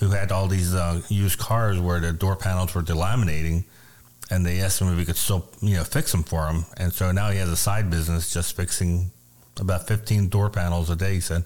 who 0.00 0.10
had 0.10 0.32
all 0.32 0.46
these 0.46 0.74
uh, 0.74 1.02
used 1.08 1.38
cars 1.38 1.78
where 1.78 2.00
the 2.00 2.12
door 2.12 2.36
panels 2.36 2.74
were 2.74 2.82
delaminating, 2.82 3.64
and 4.30 4.44
they 4.44 4.60
asked 4.60 4.80
him 4.80 4.92
if 4.92 4.98
he 4.98 5.04
could 5.04 5.16
still, 5.16 5.48
you 5.60 5.76
know, 5.76 5.84
fix 5.84 6.12
them 6.12 6.22
for 6.22 6.46
him. 6.46 6.64
And 6.76 6.92
so 6.92 7.12
now 7.12 7.30
he 7.30 7.38
has 7.38 7.48
a 7.48 7.56
side 7.56 7.90
business 7.90 8.32
just 8.32 8.56
fixing 8.56 9.10
about 9.60 9.86
15 9.86 10.28
door 10.28 10.50
panels 10.50 10.90
a 10.90 10.96
day. 10.96 11.14
He 11.14 11.20
said. 11.20 11.44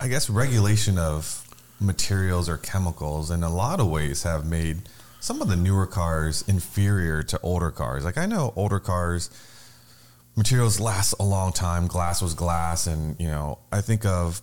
I 0.00 0.08
guess 0.08 0.30
regulation 0.30 0.98
of 0.98 1.44
materials 1.80 2.48
or 2.48 2.56
chemicals 2.56 3.30
in 3.30 3.42
a 3.42 3.50
lot 3.50 3.80
of 3.80 3.88
ways 3.88 4.22
have 4.22 4.46
made 4.46 4.78
some 5.20 5.42
of 5.42 5.48
the 5.48 5.56
newer 5.56 5.86
cars 5.86 6.44
inferior 6.46 7.22
to 7.24 7.40
older 7.42 7.70
cars. 7.70 8.04
Like 8.04 8.18
I 8.18 8.26
know 8.26 8.52
older 8.56 8.78
cars 8.78 9.30
materials 10.36 10.78
last 10.78 11.14
a 11.18 11.24
long 11.24 11.52
time. 11.52 11.86
Glass 11.88 12.22
was 12.22 12.34
glass, 12.34 12.86
and 12.86 13.18
you 13.18 13.26
know 13.26 13.58
I 13.72 13.80
think 13.80 14.04
of 14.06 14.40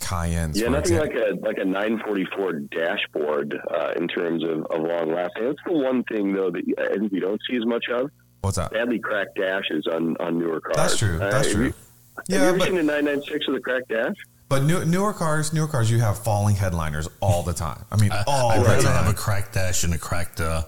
Cayennes. 0.00 0.56
Yeah, 0.56 0.68
nothing 0.68 0.96
example. 0.96 1.20
like 1.20 1.30
a 1.30 1.46
like 1.46 1.58
a 1.58 1.64
944 1.64 2.52
dashboard 2.60 3.56
uh, 3.70 3.92
in 3.96 4.08
terms 4.08 4.42
of, 4.42 4.66
of 4.66 4.82
long 4.82 5.12
lasting. 5.14 5.44
That's 5.44 5.58
the 5.64 5.72
one 5.72 6.02
thing 6.04 6.32
though 6.32 6.50
that 6.50 6.62
I 6.78 6.98
think 6.98 7.12
we 7.12 7.20
don't 7.20 7.40
see 7.48 7.56
as 7.56 7.64
much 7.66 7.86
of. 7.88 8.10
What's 8.40 8.56
that? 8.56 8.72
Badly 8.72 8.98
cracked 9.00 9.36
dashes 9.36 9.86
on, 9.86 10.16
on 10.18 10.38
newer 10.38 10.60
cars. 10.60 10.76
That's 10.76 10.96
true. 10.96 11.16
Uh, 11.16 11.30
That's 11.30 11.48
have 11.48 11.56
true. 11.56 11.64
You, 11.66 11.72
have 11.72 12.24
you 12.28 12.36
Yeah, 12.36 12.42
ever 12.48 12.58
but 12.58 12.68
seen 12.68 12.78
a 12.78 12.82
996 12.82 13.48
with 13.48 13.56
a 13.56 13.60
cracked 13.60 13.88
dash? 13.88 14.14
But 14.48 14.62
new, 14.62 14.84
newer 14.84 15.12
cars, 15.12 15.52
newer 15.52 15.66
cars, 15.66 15.90
you 15.90 16.00
have 16.00 16.18
falling 16.18 16.56
headliners 16.56 17.08
all 17.20 17.42
the 17.42 17.52
time. 17.52 17.84
I 17.90 17.96
mean, 17.96 18.10
all 18.26 18.50
I'd 18.50 18.60
the 18.60 18.64
rather 18.64 18.82
time. 18.82 19.04
have 19.04 19.12
a 19.12 19.16
cracked 19.16 19.54
dash 19.54 19.84
and 19.84 19.94
a 19.94 19.98
cracked 19.98 20.40
uh, 20.40 20.64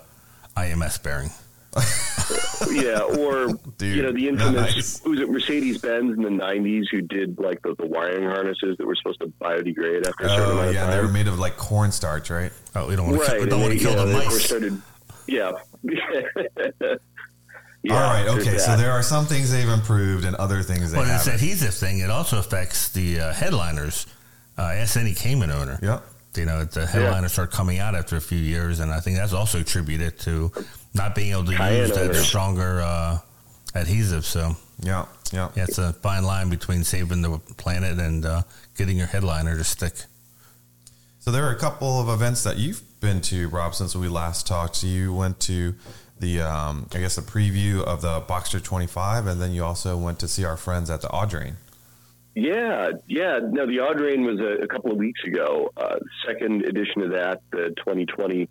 IMS 0.57 1.03
bearing. 1.03 1.31
yeah, 2.73 3.01
or 3.01 3.53
Dude, 3.79 3.97
you 3.97 4.03
know 4.03 4.11
the 4.11 4.29
infamous 4.29 4.75
nice. 4.75 5.01
who 5.05 5.11
was 5.11 5.21
it 5.21 5.31
Mercedes 5.31 5.79
Benz 5.79 6.17
in 6.17 6.25
the 6.25 6.29
'90s 6.29 6.87
who 6.91 7.01
did 7.01 7.39
like 7.39 7.63
the, 7.63 7.77
the 7.77 7.87
wiring 7.87 8.25
harnesses 8.25 8.77
that 8.77 8.85
were 8.85 8.97
supposed 8.97 9.21
to 9.21 9.29
biodegrade 9.41 10.05
after 10.05 10.25
a 10.25 10.29
certain 10.31 10.45
oh 10.47 10.53
amount 10.53 10.69
of 10.69 10.75
yeah, 10.75 10.87
time. 10.87 10.91
they 10.91 11.01
were 11.01 11.13
made 11.13 11.29
of 11.29 11.39
like 11.39 11.57
cornstarch, 11.57 12.29
right? 12.29 12.51
Oh, 12.75 12.89
we 12.89 12.97
don't 12.97 13.07
want 13.07 13.21
to 13.21 13.27
kill, 13.27 13.41
we 13.41 13.47
don't 13.47 13.61
want 13.61 13.73
they, 13.73 13.79
to 13.79 13.85
kill 13.85 13.95
yeah, 13.95 14.05
the 14.05 14.13
mice. 14.13 14.45
started, 14.45 14.83
yeah. 15.29 15.53
Yeah, 17.83 17.95
all 17.95 18.01
right, 18.13 18.29
okay. 18.41 18.59
So 18.59 18.77
there 18.77 18.91
are 18.93 19.03
some 19.03 19.25
things 19.25 19.51
they've 19.51 19.69
improved 19.69 20.25
and 20.27 20.37
other 20.37 20.63
things 20.63 20.93
they 20.93 20.99
Well, 20.99 21.07
this 21.07 21.25
haven't. 21.25 21.35
adhesive 21.43 21.75
thing, 21.75 22.01
it 22.01 22.11
also 22.11 22.39
affects 22.39 22.91
the 22.91 23.21
uh, 23.21 23.33
headliners. 23.33 24.07
Uh, 24.59 24.63
ask 24.63 24.97
any 24.99 25.15
Cayman 25.15 25.51
owner. 25.51 25.79
Yep. 25.83 26.05
You 26.37 26.45
know, 26.45 26.65
the 26.65 26.87
headliners 26.87 27.33
start 27.33 27.51
coming 27.51 27.79
out 27.79 27.95
after 27.95 28.17
a 28.17 28.21
few 28.21 28.39
years, 28.39 28.81
and 28.81 28.93
I 28.93 29.01
think 29.01 29.17
that's 29.17 29.33
also 29.33 29.61
attributed 29.61 30.19
to 30.21 30.53
not 30.95 31.15
being 31.15 31.33
able 31.33 31.45
to 31.47 31.57
Cayenne 31.57 31.79
use 31.89 31.91
that 31.93 32.11
owners. 32.11 32.27
stronger 32.27 32.81
uh, 32.83 33.19
adhesive. 33.75 34.27
So, 34.27 34.57
Yeah, 34.83 35.07
yeah. 35.33 35.49
yeah, 35.57 35.65
it's 35.65 35.79
a 35.79 35.95
fine 35.95 36.25
line 36.25 36.51
between 36.51 36.85
saving 36.85 37.23
the 37.23 37.39
planet 37.57 37.99
and 37.99 38.25
uh, 38.27 38.43
getting 38.77 38.99
your 38.99 39.07
headliner 39.07 39.57
to 39.57 39.65
stick. 39.65 39.95
So 41.21 41.31
there 41.31 41.45
are 41.47 41.53
a 41.53 41.59
couple 41.59 42.01
of 42.01 42.09
events 42.11 42.45
that 42.45 42.59
you've 42.59 42.83
been 43.01 43.21
to, 43.23 43.49
Rob, 43.49 43.75
since 43.75 43.97
we 43.97 44.09
last 44.09 44.47
talked. 44.47 44.83
You 44.83 45.13
went 45.15 45.41
to 45.41 45.75
the, 46.21 46.43
um, 46.43 46.87
I 46.95 46.99
guess, 46.99 47.19
a 47.19 47.23
preview 47.23 47.83
of 47.83 48.03
the 48.03 48.21
Boxster 48.21 48.63
25, 48.63 49.27
and 49.27 49.41
then 49.41 49.53
you 49.53 49.65
also 49.65 49.97
went 49.97 50.19
to 50.21 50.29
see 50.29 50.45
our 50.45 50.57
friends 50.57 50.91
at 50.91 51.01
the 51.01 51.09
Audrain. 51.09 51.55
Yeah, 52.35 52.93
yeah. 53.09 53.41
No, 53.43 53.67
the 53.67 53.79
Audrain 53.79 54.25
was 54.25 54.39
a, 54.41 54.63
a 54.63 54.69
couple 54.69 54.93
of 54.93 54.99
weeks 54.99 55.21
ago. 55.25 55.71
Uh, 55.77 55.97
second 56.27 56.65
edition 56.65 57.03
of 57.03 57.11
that, 57.11 57.43
the 57.51 57.75
2020 57.79 58.49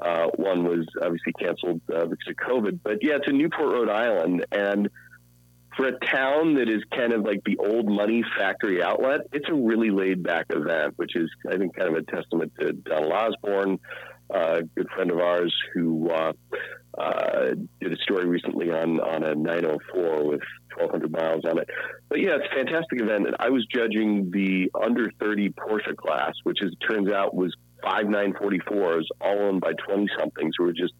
uh, 0.00 0.26
one, 0.34 0.64
was 0.64 0.86
obviously 1.00 1.32
canceled 1.34 1.80
uh, 1.94 2.06
because 2.06 2.28
of 2.28 2.36
COVID. 2.36 2.80
But 2.82 3.02
yeah, 3.02 3.16
it's 3.16 3.28
in 3.28 3.38
Newport, 3.38 3.72
Rhode 3.72 3.90
Island, 3.90 4.46
and 4.50 4.90
for 5.76 5.86
a 5.86 5.98
town 6.00 6.54
that 6.54 6.68
is 6.68 6.82
kind 6.94 7.12
of 7.12 7.22
like 7.22 7.42
the 7.44 7.56
old 7.58 7.88
money 7.88 8.24
factory 8.36 8.82
outlet, 8.82 9.20
it's 9.32 9.48
a 9.48 9.54
really 9.54 9.90
laid 9.90 10.22
back 10.22 10.46
event, 10.50 10.94
which 10.96 11.14
is, 11.14 11.30
I 11.48 11.56
think, 11.56 11.76
kind 11.76 11.88
of 11.88 11.94
a 11.94 12.02
testament 12.02 12.52
to 12.60 12.72
Donald 12.72 13.12
Osborne, 13.12 13.78
uh, 14.34 14.58
a 14.58 14.62
good 14.62 14.88
friend 14.90 15.10
of 15.10 15.18
ours 15.18 15.54
who 15.72 16.10
uh, 16.98 17.54
did 17.80 17.92
a 17.92 17.96
story 18.02 18.26
recently 18.26 18.70
on, 18.70 19.00
on 19.00 19.22
a 19.22 19.34
904 19.34 20.24
with 20.24 20.40
1,200 20.76 21.10
miles 21.10 21.44
on 21.44 21.58
it. 21.58 21.68
But 22.08 22.20
yeah, 22.20 22.36
it's 22.36 22.46
a 22.52 22.54
fantastic 22.54 23.00
event. 23.00 23.26
And 23.26 23.36
I 23.38 23.50
was 23.50 23.66
judging 23.72 24.30
the 24.30 24.70
under 24.80 25.10
30 25.20 25.50
Porsche 25.50 25.96
class, 25.96 26.34
which, 26.44 26.58
as 26.62 26.72
it 26.72 26.78
turns 26.88 27.10
out, 27.10 27.34
was 27.34 27.54
five 27.82 28.06
944s, 28.06 29.04
all 29.20 29.38
owned 29.38 29.60
by 29.60 29.72
20 29.86 30.06
somethings 30.18 30.54
who 30.58 30.64
were 30.64 30.72
just 30.72 30.94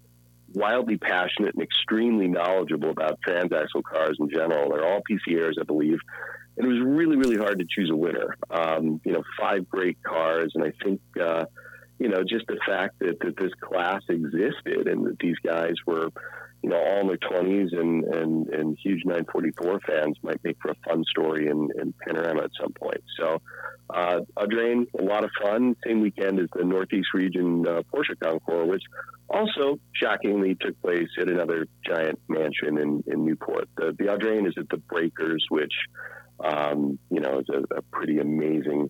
wildly 0.55 0.97
passionate 0.97 1.55
and 1.55 1.63
extremely 1.63 2.27
knowledgeable 2.27 2.91
about 2.91 3.19
transaxle 3.27 3.83
cars 3.85 4.17
in 4.19 4.29
general. 4.31 4.71
They're 4.71 4.87
all 4.87 5.03
PCAers, 5.11 5.55
I 5.61 5.65
believe. 5.65 5.99
And 6.57 6.67
it 6.67 6.69
was 6.69 6.83
really, 6.85 7.17
really 7.17 7.37
hard 7.37 7.59
to 7.59 7.67
choose 7.69 7.91
a 7.91 7.97
winner. 7.97 8.37
Um, 8.51 9.01
you 9.05 9.13
know, 9.13 9.23
five 9.39 9.69
great 9.69 9.99
cars. 10.03 10.53
And 10.55 10.65
I 10.65 10.73
think, 10.85 11.01
uh, 11.21 11.45
you 12.01 12.09
know, 12.09 12.25
just 12.25 12.47
the 12.49 12.59
fact 12.67 12.99
that, 13.01 13.21
that 13.21 13.37
this 13.37 13.53
class 13.61 14.01
existed 14.09 14.89
and 14.89 15.07
that 15.07 15.19
these 15.21 15.37
guys 15.45 15.75
were, 15.87 16.09
you 16.63 16.71
know, 16.71 16.77
all 16.77 17.01
in 17.03 17.09
their 17.09 17.19
20s 17.19 17.79
and, 17.79 18.05
and, 18.05 18.49
and 18.49 18.79
huge 18.83 19.05
944 19.05 19.81
fans 19.87 20.17
might 20.23 20.43
make 20.43 20.57
for 20.63 20.71
a 20.71 20.75
fun 20.89 21.05
story 21.05 21.49
in, 21.49 21.69
in 21.79 21.93
Panorama 22.07 22.45
at 22.45 22.51
some 22.59 22.73
point. 22.73 23.03
So, 23.19 23.43
uh, 23.91 24.21
Audrain, 24.39 24.87
a 24.99 25.03
lot 25.03 25.25
of 25.25 25.31
fun. 25.43 25.77
Same 25.87 26.01
weekend 26.01 26.41
as 26.41 26.49
the 26.57 26.65
Northeast 26.65 27.09
Region 27.13 27.67
uh, 27.69 27.83
Porsche 27.93 28.19
Concours, 28.19 28.69
which 28.69 28.83
also 29.29 29.79
shockingly 29.93 30.57
took 30.59 30.81
place 30.81 31.09
at 31.21 31.29
another 31.29 31.67
giant 31.87 32.19
mansion 32.29 32.79
in, 32.79 33.05
in 33.09 33.27
Newport. 33.27 33.69
The, 33.77 33.95
the 33.99 34.07
Audrain 34.07 34.49
is 34.49 34.55
at 34.57 34.71
the 34.71 34.79
Breakers, 34.79 35.45
which, 35.51 35.75
um, 36.43 36.99
you 37.11 37.21
know, 37.21 37.41
is 37.41 37.47
a, 37.51 37.77
a 37.77 37.83
pretty 37.93 38.21
amazing 38.21 38.89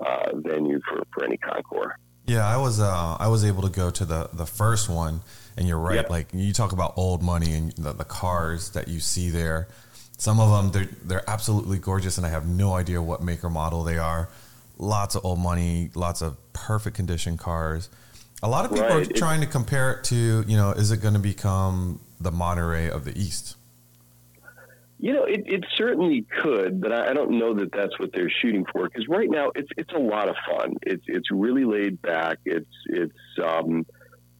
uh, 0.00 0.30
venue 0.36 0.80
for, 0.88 1.02
for 1.12 1.24
any 1.24 1.36
concours. 1.36 1.92
Yeah, 2.26 2.46
I 2.46 2.56
was 2.56 2.80
uh, 2.80 3.16
I 3.18 3.28
was 3.28 3.44
able 3.44 3.62
to 3.62 3.68
go 3.68 3.90
to 3.90 4.04
the 4.04 4.28
the 4.32 4.46
first 4.46 4.88
one, 4.88 5.20
and 5.56 5.68
you're 5.68 5.78
right. 5.78 5.96
Yep. 5.96 6.10
Like 6.10 6.28
you 6.32 6.52
talk 6.52 6.72
about 6.72 6.94
old 6.96 7.22
money 7.22 7.52
and 7.52 7.72
the, 7.72 7.92
the 7.92 8.04
cars 8.04 8.70
that 8.70 8.88
you 8.88 9.00
see 9.00 9.30
there. 9.30 9.68
Some 10.18 10.40
of 10.40 10.50
them 10.50 10.72
they're 10.72 10.96
they're 11.04 11.30
absolutely 11.30 11.78
gorgeous, 11.78 12.18
and 12.18 12.26
I 12.26 12.30
have 12.30 12.46
no 12.46 12.74
idea 12.74 13.00
what 13.00 13.22
make 13.22 13.44
or 13.44 13.50
model 13.50 13.84
they 13.84 13.98
are. 13.98 14.28
Lots 14.78 15.14
of 15.14 15.24
old 15.24 15.38
money, 15.38 15.90
lots 15.94 16.20
of 16.20 16.36
perfect 16.52 16.96
condition 16.96 17.36
cars. 17.36 17.88
A 18.42 18.48
lot 18.48 18.64
of 18.64 18.72
people 18.72 18.88
right. 18.88 19.08
are 19.08 19.12
trying 19.12 19.40
to 19.40 19.46
compare 19.46 19.92
it 19.92 20.04
to 20.04 20.44
you 20.46 20.56
know, 20.56 20.72
is 20.72 20.90
it 20.90 20.98
going 20.98 21.14
to 21.14 21.20
become 21.20 22.00
the 22.20 22.32
Monterey 22.32 22.90
of 22.90 23.04
the 23.04 23.18
East? 23.18 23.56
You 24.98 25.12
know, 25.12 25.24
it, 25.24 25.42
it 25.46 25.64
certainly 25.76 26.24
could, 26.42 26.80
but 26.80 26.90
I, 26.90 27.10
I 27.10 27.12
don't 27.12 27.38
know 27.38 27.54
that 27.54 27.70
that's 27.70 27.98
what 27.98 28.12
they're 28.14 28.30
shooting 28.30 28.64
for. 28.72 28.88
Because 28.88 29.06
right 29.08 29.28
now, 29.30 29.50
it's 29.54 29.68
it's 29.76 29.92
a 29.92 29.98
lot 29.98 30.28
of 30.28 30.36
fun. 30.48 30.76
It's 30.82 31.04
it's 31.06 31.30
really 31.30 31.64
laid 31.64 32.00
back. 32.00 32.38
It's 32.46 32.66
it's 32.86 33.12
um, 33.44 33.84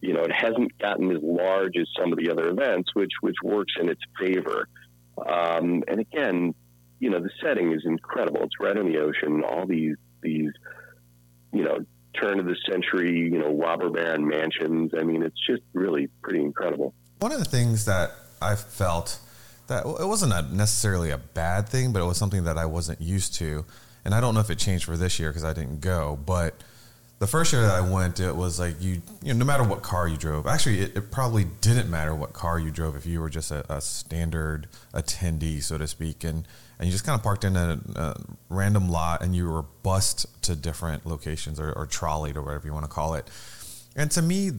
you 0.01 0.13
know, 0.13 0.23
it 0.23 0.31
hasn't 0.31 0.77
gotten 0.79 1.11
as 1.11 1.21
large 1.21 1.77
as 1.77 1.87
some 1.99 2.11
of 2.11 2.17
the 2.17 2.29
other 2.31 2.49
events, 2.49 2.93
which 2.95 3.11
which 3.21 3.35
works 3.43 3.73
in 3.79 3.89
its 3.89 4.01
favor. 4.19 4.67
Um, 5.17 5.83
and 5.87 5.99
again, 5.99 6.53
you 6.99 7.09
know, 7.09 7.19
the 7.19 7.29
setting 7.41 7.71
is 7.73 7.83
incredible. 7.85 8.43
It's 8.43 8.59
right 8.59 8.77
on 8.77 8.91
the 8.91 8.99
ocean. 8.99 9.43
All 9.43 9.65
these 9.65 9.95
these 10.21 10.51
you 11.53 11.63
know 11.63 11.85
turn 12.19 12.39
of 12.39 12.45
the 12.45 12.55
century, 12.69 13.11
you 13.11 13.37
know, 13.37 13.53
robber 13.55 13.89
baron 13.89 14.27
mansions. 14.27 14.91
I 14.97 15.03
mean, 15.03 15.23
it's 15.23 15.39
just 15.47 15.61
really 15.73 16.09
pretty 16.21 16.41
incredible. 16.41 16.93
One 17.19 17.31
of 17.31 17.39
the 17.39 17.45
things 17.45 17.85
that 17.85 18.11
I've 18.41 18.59
felt 18.59 19.19
that 19.67 19.85
it 19.85 20.05
wasn't 20.05 20.33
a 20.33 20.41
necessarily 20.53 21.11
a 21.11 21.17
bad 21.17 21.69
thing, 21.69 21.93
but 21.93 22.01
it 22.01 22.05
was 22.05 22.17
something 22.17 22.45
that 22.45 22.57
I 22.57 22.65
wasn't 22.65 23.01
used 23.01 23.35
to. 23.35 23.65
And 24.05 24.15
I 24.15 24.21
don't 24.21 24.33
know 24.33 24.39
if 24.39 24.49
it 24.49 24.57
changed 24.57 24.85
for 24.85 24.97
this 24.97 25.19
year 25.19 25.29
because 25.29 25.43
I 25.43 25.53
didn't 25.53 25.81
go, 25.81 26.17
but 26.25 26.55
the 27.19 27.27
first 27.27 27.51
year 27.51 27.63
that 27.63 27.71
I 27.71 27.81
went, 27.81 28.19
it 28.19 28.35
was 28.35 28.59
like 28.59 28.75
you, 28.79 29.01
you 29.23 29.33
know, 29.33 29.39
no 29.39 29.45
matter 29.45 29.63
what 29.63 29.81
car 29.81 30.07
you 30.07 30.17
drove. 30.17 30.45
Actually, 30.45 30.81
it, 30.81 30.95
it 30.95 31.11
probably 31.11 31.45
didn't 31.61 31.89
matter 31.89 32.13
what 32.13 32.31
car 32.31 32.59
you 32.59 32.69
drove 32.69 32.95
if 32.95 33.05
you 33.05 33.19
were 33.19 33.29
just 33.29 33.49
a, 33.51 33.65
a 33.73 33.81
standard 33.81 34.67
attendee, 34.93 35.61
so 35.61 35.77
to 35.77 35.87
speak, 35.87 36.23
and 36.23 36.47
and 36.79 36.87
you 36.87 36.91
just 36.91 37.05
kind 37.05 37.17
of 37.17 37.23
parked 37.23 37.43
in 37.43 37.55
a, 37.55 37.79
a 37.95 38.15
random 38.49 38.87
lot 38.87 39.23
and 39.23 39.35
you 39.35 39.49
were 39.49 39.63
bussed 39.63 40.27
to 40.43 40.55
different 40.55 41.07
locations 41.07 41.59
or, 41.59 41.73
or 41.73 41.87
trolleyed 41.87 42.37
or 42.37 42.43
whatever 42.43 42.67
you 42.67 42.73
want 42.73 42.85
to 42.85 42.91
call 42.91 43.15
it. 43.15 43.27
And 43.95 44.11
to 44.11 44.21
me, 44.21 44.51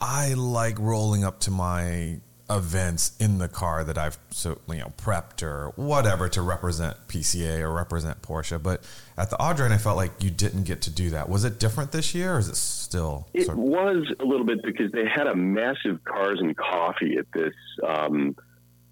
I 0.00 0.32
like 0.32 0.78
rolling 0.78 1.24
up 1.24 1.40
to 1.40 1.50
my 1.50 2.20
events 2.50 3.12
in 3.20 3.38
the 3.38 3.48
car 3.48 3.84
that 3.84 3.98
I've 3.98 4.18
so 4.30 4.58
you 4.68 4.78
know 4.78 4.92
prepped 4.96 5.42
or 5.42 5.72
whatever 5.76 6.28
to 6.30 6.40
represent 6.40 6.96
PCA 7.08 7.60
or 7.60 7.72
represent 7.72 8.22
Porsche. 8.22 8.62
But 8.62 8.82
at 9.16 9.30
the 9.30 9.36
Audrain, 9.36 9.70
I 9.70 9.78
felt 9.78 9.96
like 9.96 10.22
you 10.22 10.30
didn't 10.30 10.64
get 10.64 10.82
to 10.82 10.90
do 10.90 11.10
that. 11.10 11.28
Was 11.28 11.44
it 11.44 11.58
different 11.58 11.92
this 11.92 12.14
year, 12.14 12.36
or 12.36 12.38
is 12.38 12.48
it 12.48 12.56
still? 12.56 13.28
It 13.34 13.48
of- 13.48 13.58
was 13.58 14.06
a 14.18 14.24
little 14.24 14.46
bit 14.46 14.62
because 14.62 14.90
they 14.92 15.04
had 15.06 15.26
a 15.26 15.34
massive 15.34 16.02
cars 16.04 16.38
and 16.40 16.56
coffee 16.56 17.16
at 17.18 17.26
this 17.34 17.54
um, 17.86 18.34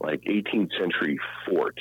like 0.01 0.21
18th 0.23 0.71
century 0.79 1.19
fort. 1.49 1.79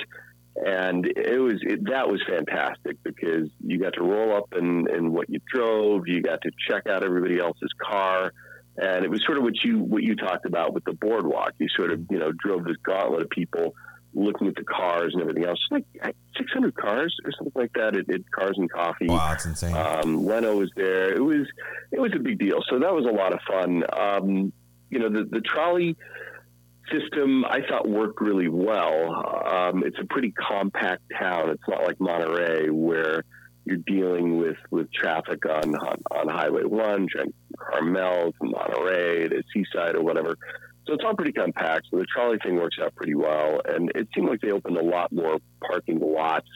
And 0.64 1.04
it 1.04 1.38
was 1.38 1.56
it, 1.60 1.84
that 1.90 2.08
was 2.08 2.22
fantastic 2.26 2.96
because 3.02 3.50
you 3.60 3.78
got 3.78 3.92
to 3.94 4.02
roll 4.02 4.34
up 4.34 4.54
in, 4.56 4.88
in 4.90 5.12
what 5.12 5.28
you 5.28 5.38
drove, 5.52 6.08
you 6.08 6.22
got 6.22 6.40
to 6.42 6.50
check 6.66 6.86
out 6.86 7.04
everybody 7.04 7.38
else's 7.38 7.70
car, 7.78 8.32
and 8.78 9.04
it 9.04 9.10
was 9.10 9.24
sort 9.24 9.38
of 9.38 9.44
what 9.44 9.54
you 9.64 9.78
what 9.78 10.02
you 10.02 10.16
talked 10.16 10.46
about 10.46 10.74
with 10.74 10.84
the 10.84 10.92
boardwalk. 10.92 11.52
You 11.58 11.68
sort 11.76 11.92
of 11.92 12.00
you 12.10 12.18
know 12.18 12.32
drove 12.32 12.64
this 12.64 12.76
gauntlet 12.84 13.22
of 13.22 13.30
people 13.30 13.74
looking 14.14 14.48
at 14.48 14.54
the 14.54 14.64
cars 14.64 15.12
and 15.12 15.20
everything 15.22 15.44
else. 15.44 15.58
Like 15.70 15.84
600 16.36 16.74
cars 16.74 17.14
or 17.24 17.32
something 17.32 17.52
like 17.54 17.72
that 17.74 17.96
at, 17.96 18.12
at 18.12 18.30
Cars 18.30 18.56
and 18.56 18.70
Coffee. 18.70 19.06
Wow, 19.06 19.28
that's 19.28 19.44
insane. 19.44 19.76
Um, 19.76 20.24
Leno 20.24 20.56
was 20.56 20.70
there. 20.74 21.12
It 21.12 21.20
was 21.20 21.46
it 21.92 22.00
was 22.00 22.12
a 22.14 22.18
big 22.18 22.38
deal. 22.38 22.60
So 22.68 22.78
that 22.78 22.92
was 22.92 23.04
a 23.04 23.12
lot 23.12 23.32
of 23.32 23.40
fun. 23.46 23.84
Um, 23.92 24.52
you 24.90 24.98
know, 24.98 25.10
the 25.10 25.24
the 25.30 25.40
trolley 25.40 25.96
system 26.90 27.44
I 27.44 27.60
thought 27.68 27.88
worked 27.88 28.20
really 28.20 28.48
well. 28.48 29.44
Um, 29.46 29.82
it's 29.84 29.98
a 30.00 30.06
pretty 30.06 30.32
compact 30.32 31.02
town. 31.18 31.50
It's 31.50 31.68
not 31.68 31.82
like 31.82 32.00
Monterey 32.00 32.70
where 32.70 33.24
you're 33.66 33.78
dealing 33.78 34.38
with, 34.38 34.56
with 34.70 34.90
traffic 34.92 35.44
on, 35.44 35.74
on, 35.74 36.02
on 36.12 36.28
Highway 36.28 36.64
1, 36.64 37.08
from 37.08 37.34
Carmel 37.58 38.32
to 38.32 38.48
Monterey 38.48 39.28
to 39.28 39.42
Seaside 39.52 39.96
or 39.96 40.02
whatever. 40.02 40.36
So 40.86 40.94
it's 40.94 41.04
all 41.04 41.14
pretty 41.14 41.32
compact. 41.32 41.88
So 41.90 41.98
the 41.98 42.06
trolley 42.06 42.38
thing 42.44 42.56
works 42.56 42.76
out 42.80 42.94
pretty 42.94 43.16
well. 43.16 43.60
And 43.64 43.90
it 43.96 44.08
seemed 44.14 44.28
like 44.28 44.40
they 44.40 44.52
opened 44.52 44.76
a 44.76 44.84
lot 44.84 45.10
more 45.10 45.38
parking 45.66 45.98
lots 45.98 46.48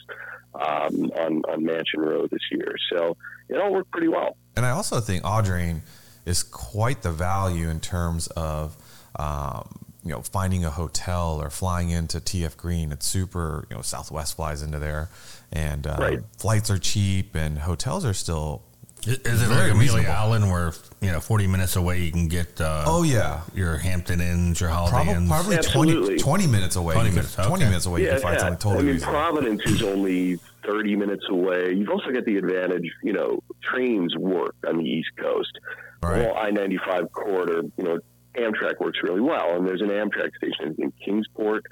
um, 0.55 1.11
on, 1.19 1.43
on 1.51 1.65
Mansion 1.65 2.01
Road 2.01 2.31
this 2.31 2.41
year. 2.53 2.75
So 2.93 3.17
it 3.49 3.61
all 3.61 3.73
worked 3.73 3.91
pretty 3.91 4.09
well. 4.09 4.37
And 4.57 4.65
I 4.65 4.71
also 4.71 5.01
think 5.01 5.25
Audrain 5.25 5.81
is 6.25 6.45
quite 6.45 7.03
the 7.03 7.11
value 7.11 7.69
in 7.69 7.81
terms 7.81 8.29
of 8.29 8.77
um, 9.19 9.90
you 10.05 10.11
know 10.11 10.23
finding 10.23 10.65
a 10.65 10.71
hotel 10.71 11.41
or 11.43 11.51
flying 11.51 11.91
into 11.91 12.19
TF 12.19 12.57
Green. 12.57 12.93
It's 12.93 13.07
super. 13.07 13.67
You 13.71 13.77
know, 13.77 13.83
Southwest 13.83 14.37
flies 14.37 14.63
into 14.63 14.79
there, 14.79 15.09
and 15.53 15.87
uh, 15.87 15.97
right. 15.99 16.21
flights 16.39 16.71
are 16.71 16.79
cheap, 16.79 17.35
and 17.35 17.59
hotels 17.59 18.05
are 18.05 18.15
still. 18.15 18.63
Is, 19.07 19.19
is 19.21 19.43
it 19.43 19.49
like 19.49 19.71
Amelia 19.71 19.79
reasonable. 19.79 20.11
Island, 20.11 20.51
where 20.51 20.73
you 21.01 21.11
know 21.11 21.21
forty 21.21 21.47
minutes 21.47 21.77
away 21.77 22.03
you 22.03 22.13
can 22.13 22.29
get? 22.29 22.61
Uh, 22.61 22.85
oh 22.87 23.03
yeah, 23.03 23.43
your 23.55 23.79
Hampton 23.79 24.21
Inns, 24.21 24.61
your 24.61 24.71
Holiday 24.71 24.93
probably, 24.93 25.15
Inns. 25.15 25.67
Probably 25.71 25.97
20, 25.97 26.19
20, 26.19 26.47
minutes 26.47 26.77
away. 26.77 26.95
20 26.95 27.11
minutes, 27.11 27.39
okay. 27.39 27.49
20 27.49 27.65
minutes 27.65 27.87
away, 27.87 28.01
yeah, 28.01 28.07
you 28.07 28.13
can 28.13 28.23
find 28.23 28.35
yeah. 28.35 28.41
something 28.41 28.59
totally. 28.59 28.79
I 28.79 28.83
mean, 28.83 28.93
reasonable. 28.95 29.19
Providence 29.19 29.63
is 29.67 29.83
only 29.83 30.39
thirty 30.65 30.97
minutes 30.97 31.25
away. 31.31 31.73
You've 31.75 31.89
also 31.89 32.11
got 32.11 32.25
the 32.27 32.37
advantage, 32.37 32.91
you 33.03 33.13
know, 33.13 33.43
trains 33.63 34.17
work 34.17 34.55
on 34.67 34.77
the 34.77 34.85
East 34.85 35.11
Coast. 35.17 35.59
Right. 36.03 36.19
The 36.19 36.25
whole 36.25 36.37
I 36.37 36.51
ninety 36.51 36.79
five 36.87 37.11
corridor, 37.13 37.63
you 37.77 37.85
know, 37.85 38.01
Amtrak 38.37 38.81
works 38.81 38.99
really 39.03 39.21
well. 39.21 39.57
And 39.57 39.67
there's 39.67 39.83
an 39.83 39.89
Amtrak 39.89 40.31
station 40.37 40.77
in 40.79 40.93
Kingsport, 41.05 41.65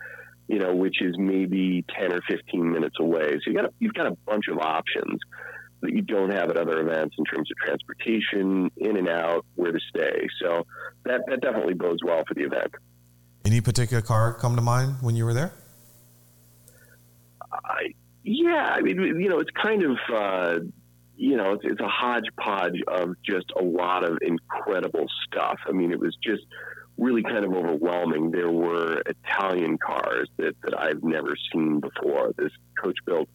you 0.49 0.59
know, 0.59 0.75
which 0.75 1.01
is 1.01 1.15
maybe 1.19 1.85
10 1.99 2.13
or 2.13 2.21
15 2.29 2.73
minutes 2.73 2.97
away. 3.01 3.33
So 3.33 3.51
you 3.51 3.55
got 3.55 3.67
a, 3.67 3.73
you've 3.79 3.95
got 3.95 4.07
a 4.07 4.17
bunch 4.27 4.49
of 4.49 4.59
options 4.59 5.21
that 5.81 5.93
you 5.93 6.03
don't 6.03 6.31
have 6.33 6.51
at 6.51 6.57
other 6.57 6.81
events 6.81 7.15
in 7.19 7.25
terms 7.25 7.49
of 7.51 7.57
transportation, 7.65 8.71
in 8.77 8.97
and 8.97 9.09
out, 9.09 9.47
where 9.55 9.71
to 9.71 9.79
stay. 9.89 10.27
So 10.43 10.67
that, 11.05 11.21
that 11.29 11.41
definitely 11.41 11.75
bodes 11.75 12.03
well 12.05 12.25
for 12.27 12.35
the 12.35 12.43
event. 12.43 12.73
Any 13.45 13.61
particular 13.61 14.03
car 14.03 14.35
come 14.35 14.57
to 14.57 14.63
mind 14.63 14.97
when 15.01 15.15
you 15.15 15.25
were 15.25 15.35
there? 15.35 15.53
I, 17.53 17.95
yeah, 18.25 18.75
I 18.75 18.81
mean, 18.81 18.97
you 19.21 19.29
know, 19.29 19.39
it's 19.39 19.51
kind 19.51 19.83
of, 19.85 19.97
uh, 20.13 20.59
you 21.19 21.37
know, 21.37 21.53
it's, 21.55 21.65
it's 21.65 21.81
a 21.81 21.89
hodgepodge 21.89 22.81
of 22.87 23.15
just 23.25 23.47
a 23.61 23.63
lot 23.63 24.09
of 24.09 24.19
incredible 24.23 25.07
stuff. 25.27 25.59
I 25.67 25.73
mean, 25.73 25.91
it 25.91 25.99
was 25.99 26.17
just 26.23 26.45
really 26.97 27.23
kind 27.23 27.45
of 27.45 27.53
overwhelming. 27.53 28.31
There 28.31 28.51
were 28.51 29.03
Italian 29.05 29.79
cars 29.79 30.29
that, 30.37 30.55
that 30.63 30.79
I've 30.79 31.03
never 31.03 31.35
seen 31.53 31.81
before. 31.81 32.33
This 32.39 32.53
coach 32.83 32.97
built 33.05 33.29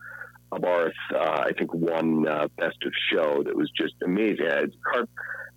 Abarth, 0.53 0.91
uh, 1.13 1.43
I 1.45 1.51
think, 1.57 1.73
won 1.73 2.25
uh, 2.27 2.47
Best 2.57 2.77
of 2.85 2.93
Show 3.11 3.43
that 3.43 3.55
was 3.55 3.69
just 3.77 3.95
amazing. 4.03 4.45
It's 4.45 4.75
a 4.75 4.91
car 4.91 5.07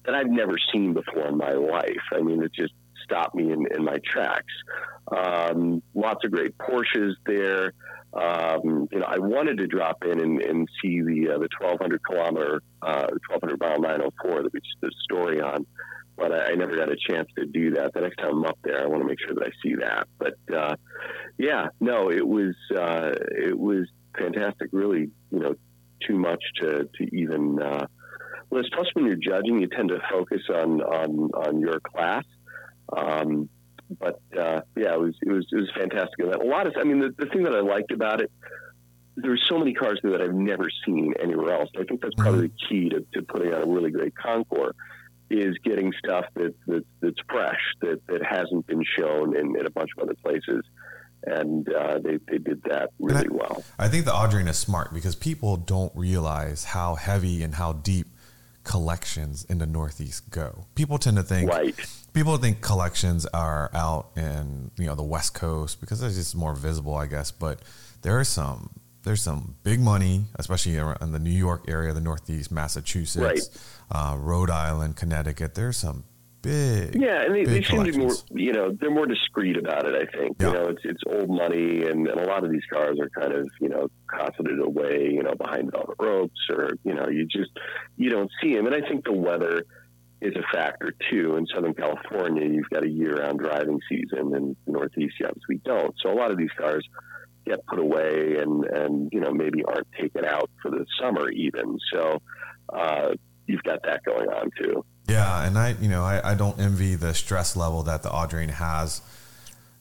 that 0.04 0.14
I've 0.14 0.30
never 0.30 0.56
seen 0.72 0.94
before 0.94 1.28
in 1.28 1.36
my 1.36 1.52
life. 1.52 1.94
I 2.12 2.22
mean, 2.22 2.42
it 2.42 2.52
just 2.52 2.72
stopped 3.04 3.36
me 3.36 3.52
in, 3.52 3.66
in 3.74 3.84
my 3.84 3.98
tracks. 4.04 4.52
Um, 5.16 5.82
lots 5.94 6.24
of 6.24 6.32
great 6.32 6.58
Porsches 6.58 7.12
there. 7.24 7.72
Um, 8.16 8.88
you 8.90 9.00
know, 9.00 9.06
I 9.06 9.18
wanted 9.18 9.58
to 9.58 9.66
drop 9.66 10.02
in 10.04 10.20
and, 10.20 10.40
and 10.40 10.68
see 10.82 11.02
the 11.02 11.34
uh, 11.34 11.38
the 11.38 11.48
1200 11.60 12.00
kilometer, 12.02 12.62
uh, 12.80 13.08
1200 13.28 13.60
mile 13.60 13.80
904 13.80 14.42
that 14.42 14.52
we 14.52 14.60
just 14.60 14.80
did 14.80 14.90
a 14.90 15.02
story 15.04 15.40
on, 15.40 15.66
but 16.16 16.32
I, 16.32 16.52
I 16.52 16.54
never 16.54 16.76
got 16.76 16.90
a 16.90 16.96
chance 16.96 17.28
to 17.36 17.44
do 17.44 17.72
that. 17.72 17.92
The 17.92 18.00
next 18.00 18.16
time 18.16 18.30
I'm 18.30 18.44
up 18.46 18.58
there, 18.64 18.82
I 18.82 18.86
want 18.86 19.02
to 19.02 19.06
make 19.06 19.18
sure 19.20 19.34
that 19.34 19.46
I 19.46 19.50
see 19.62 19.74
that. 19.76 20.08
But 20.18 20.56
uh, 20.56 20.76
yeah, 21.36 21.66
no, 21.80 22.10
it 22.10 22.26
was 22.26 22.54
uh, 22.74 23.12
it 23.32 23.58
was 23.58 23.86
fantastic. 24.16 24.70
Really, 24.72 25.10
you 25.30 25.38
know, 25.38 25.54
too 26.06 26.18
much 26.18 26.42
to 26.62 26.88
to 26.96 27.16
even. 27.16 27.60
Uh, 27.60 27.86
well, 28.48 28.60
it's 28.60 28.70
tough 28.70 28.86
when 28.94 29.04
you're 29.04 29.16
judging. 29.16 29.60
You 29.60 29.68
tend 29.68 29.90
to 29.90 30.00
focus 30.10 30.42
on 30.48 30.80
on 30.80 31.30
on 31.34 31.60
your 31.60 31.80
class. 31.80 32.24
Um, 32.96 33.50
but 33.98 34.20
uh, 34.38 34.60
yeah, 34.76 34.94
it 34.94 35.00
was 35.00 35.14
it 35.22 35.30
was 35.30 35.46
it 35.52 35.56
was 35.56 35.70
fantastic. 35.76 36.18
A 36.20 36.44
lot 36.44 36.66
of 36.66 36.74
I 36.78 36.84
mean, 36.84 37.00
the, 37.00 37.14
the 37.16 37.26
thing 37.26 37.44
that 37.44 37.54
I 37.54 37.60
liked 37.60 37.92
about 37.92 38.20
it, 38.20 38.30
there's 39.16 39.44
so 39.48 39.58
many 39.58 39.74
cars 39.74 39.98
there 40.02 40.12
that 40.12 40.22
I've 40.22 40.34
never 40.34 40.68
seen 40.84 41.14
anywhere 41.22 41.54
else. 41.54 41.70
I 41.78 41.84
think 41.84 42.00
that's 42.00 42.14
probably 42.16 42.48
the 42.48 42.52
key 42.68 42.88
to, 42.90 43.04
to 43.14 43.22
putting 43.22 43.54
on 43.54 43.62
a 43.62 43.66
really 43.66 43.90
great 43.90 44.14
concours 44.16 44.74
is 45.28 45.56
getting 45.64 45.92
stuff 45.98 46.24
that, 46.34 46.54
that 46.66 46.84
that's 47.00 47.18
fresh 47.28 47.60
that 47.80 48.00
that 48.06 48.22
hasn't 48.24 48.66
been 48.66 48.84
shown 48.98 49.36
in, 49.36 49.58
in 49.58 49.66
a 49.66 49.70
bunch 49.70 49.90
of 49.96 50.04
other 50.04 50.14
places. 50.14 50.64
And 51.28 51.68
uh, 51.72 51.98
they, 51.98 52.18
they 52.28 52.38
did 52.38 52.62
that 52.64 52.90
really 53.00 53.26
I, 53.26 53.32
well. 53.32 53.64
I 53.78 53.88
think 53.88 54.04
the 54.04 54.12
Audrain 54.12 54.48
is 54.48 54.58
smart 54.58 54.94
because 54.94 55.16
people 55.16 55.56
don't 55.56 55.90
realize 55.96 56.64
how 56.64 56.94
heavy 56.94 57.42
and 57.42 57.54
how 57.54 57.72
deep 57.72 58.06
collections 58.62 59.44
in 59.44 59.58
the 59.58 59.66
Northeast 59.66 60.30
go. 60.30 60.66
People 60.74 60.98
tend 60.98 61.16
to 61.16 61.22
think 61.22 61.50
right 61.50 61.74
people 62.16 62.38
think 62.38 62.62
collections 62.62 63.26
are 63.26 63.70
out 63.74 64.08
in 64.16 64.70
you 64.78 64.86
know 64.86 64.94
the 64.94 65.02
West 65.02 65.34
Coast 65.34 65.80
because 65.80 66.02
it's 66.02 66.16
just 66.16 66.34
more 66.34 66.54
visible, 66.54 66.94
I 66.94 67.06
guess. 67.06 67.30
But 67.30 67.60
there 68.02 68.18
are 68.18 68.24
some 68.24 68.70
there's 69.04 69.22
some 69.22 69.56
big 69.62 69.80
money, 69.80 70.24
especially 70.36 70.76
in 70.76 71.12
the 71.12 71.18
New 71.18 71.30
York 71.30 71.66
area, 71.68 71.92
the 71.92 72.00
Northeast, 72.00 72.50
Massachusetts, 72.50 73.50
right. 73.92 74.12
uh, 74.12 74.16
Rhode 74.16 74.50
Island, 74.50 74.96
Connecticut. 74.96 75.54
There's 75.54 75.76
some 75.76 76.04
big 76.40 76.94
yeah, 76.94 77.22
and 77.22 77.34
they, 77.34 77.44
they 77.44 77.62
seem 77.62 77.84
to 77.84 77.92
be 77.92 77.98
more 77.98 78.14
you 78.30 78.52
know 78.52 78.72
they're 78.80 78.90
more 78.90 79.06
discreet 79.06 79.58
about 79.58 79.86
it. 79.86 79.94
I 79.94 80.10
think 80.16 80.36
yeah. 80.40 80.46
you 80.48 80.52
know 80.54 80.68
it's 80.68 80.82
it's 80.84 81.02
old 81.06 81.28
money, 81.28 81.84
and, 81.84 82.08
and 82.08 82.20
a 82.20 82.26
lot 82.26 82.44
of 82.44 82.50
these 82.50 82.64
cars 82.72 82.98
are 82.98 83.10
kind 83.10 83.34
of 83.34 83.46
you 83.60 83.68
know 83.68 83.88
cosseted 84.06 84.58
away, 84.58 85.10
you 85.12 85.22
know, 85.22 85.34
behind 85.34 85.70
velvet 85.70 85.96
ropes, 86.00 86.40
or 86.48 86.70
you 86.82 86.94
know 86.94 87.08
you 87.10 87.26
just 87.26 87.50
you 87.98 88.08
don't 88.08 88.30
see 88.40 88.54
them. 88.54 88.64
And 88.64 88.74
I 88.74 88.80
think 88.88 89.04
the 89.04 89.12
weather 89.12 89.66
is 90.20 90.34
a 90.34 90.56
factor 90.56 90.94
too. 91.10 91.36
In 91.36 91.46
Southern 91.54 91.74
California, 91.74 92.46
you've 92.46 92.70
got 92.70 92.84
a 92.84 92.88
year-round 92.88 93.38
driving 93.38 93.80
season, 93.88 94.34
and 94.34 94.56
Northeast, 94.66 95.14
you 95.20 95.26
obviously 95.26 95.60
don't. 95.64 95.94
So 96.02 96.10
a 96.10 96.16
lot 96.16 96.30
of 96.30 96.38
these 96.38 96.50
cars 96.58 96.86
get 97.46 97.64
put 97.66 97.78
away, 97.78 98.36
and 98.38 98.64
and 98.64 99.10
you 99.12 99.20
know 99.20 99.32
maybe 99.32 99.64
aren't 99.64 99.90
taken 99.92 100.24
out 100.24 100.50
for 100.62 100.70
the 100.70 100.84
summer 101.00 101.30
even. 101.30 101.78
So 101.92 102.20
uh, 102.72 103.14
you've 103.46 103.62
got 103.62 103.82
that 103.84 104.04
going 104.04 104.28
on 104.28 104.50
too. 104.60 104.84
Yeah, 105.08 105.46
and 105.46 105.58
I 105.58 105.76
you 105.80 105.88
know 105.88 106.02
I, 106.02 106.32
I 106.32 106.34
don't 106.34 106.58
envy 106.58 106.94
the 106.94 107.14
stress 107.14 107.56
level 107.56 107.82
that 107.84 108.02
the 108.02 108.10
Audrain 108.10 108.50
has. 108.50 109.02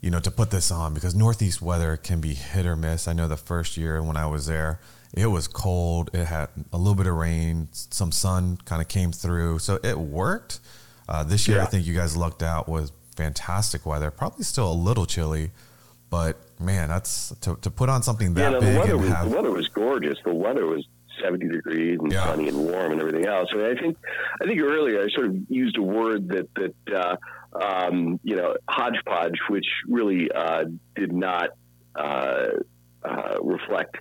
You 0.02 0.12
know, 0.12 0.19
to 0.19 0.30
put 0.30 0.52
this 0.52 0.69
on 0.69 0.93
because 0.93 1.15
Northeast 1.15 1.63
weather 1.63 1.98
can 1.98 2.21
be 2.21 2.36
hit 2.36 2.67
or 2.67 2.76
miss. 2.76 3.08
I 3.08 3.13
know 3.13 3.28
the 3.28 3.38
first 3.38 3.76
year 3.76 4.04
when 4.04 4.15
I 4.15 4.28
was 4.28 4.45
there, 4.45 4.80
it 5.15 5.28
was 5.28 5.47
cold. 5.47 6.10
It 6.13 6.25
had 6.25 6.49
a 6.73 6.78
little 6.78 6.95
bit 6.95 7.08
of 7.08 7.15
rain. 7.15 7.69
Some 7.71 8.12
sun 8.12 8.58
kind 8.65 8.82
of 8.82 8.88
came 8.88 9.12
through, 9.12 9.60
so 9.60 9.80
it 9.82 9.97
worked. 9.97 10.60
Uh, 11.08 11.23
this 11.23 11.47
year, 11.47 11.58
yeah. 11.58 11.63
I 11.63 11.67
think 11.67 11.86
you 11.86 11.93
guys 11.93 12.17
lucked 12.17 12.43
out 12.43 12.67
with 12.67 12.91
fantastic 13.15 13.86
weather. 13.86 14.12
Probably 14.12 14.43
still 14.43 14.71
a 14.71 14.73
little 14.73 15.06
chilly, 15.06 15.51
but 16.10 16.38
man, 16.60 16.89
that's 16.89 17.34
to, 17.41 17.56
to 17.62 17.69
put 17.69 17.89
on 17.89 18.04
something 18.04 18.34
that 18.34 18.41
yeah, 18.41 18.49
no, 18.49 18.60
big. 18.60 18.73
The 18.73 18.80
weather, 18.80 18.97
was, 18.97 19.10
have, 19.10 19.30
the 19.30 19.36
weather 19.36 19.51
was 19.51 19.67
gorgeous. 19.69 20.17
The 20.25 20.34
weather 20.34 20.65
was 20.65 20.86
70 21.21 21.47
degrees 21.47 21.99
and 22.01 22.12
yeah. 22.12 22.25
sunny 22.25 22.49
and 22.49 22.58
warm 22.58 22.91
and 22.91 22.99
everything 22.99 23.25
else. 23.25 23.49
I, 23.54 23.58
mean, 23.58 23.78
I 23.78 23.80
think 23.80 23.97
I 24.41 24.45
think 24.45 24.60
earlier 24.60 25.01
I 25.01 25.10
sort 25.10 25.28
of 25.28 25.38
used 25.47 25.78
a 25.78 25.82
word 25.82 26.28
that 26.30 26.49
that 26.56 26.75
uh, 26.93 27.15
um, 27.58 28.19
you 28.23 28.36
know 28.36 28.56
hodgepodge, 28.67 29.39
which 29.49 29.67
really 29.88 30.30
uh, 30.32 30.65
did 30.95 31.13
not 31.13 31.51
uh, 31.95 32.47
uh 33.04 33.38
reflect 33.41 33.97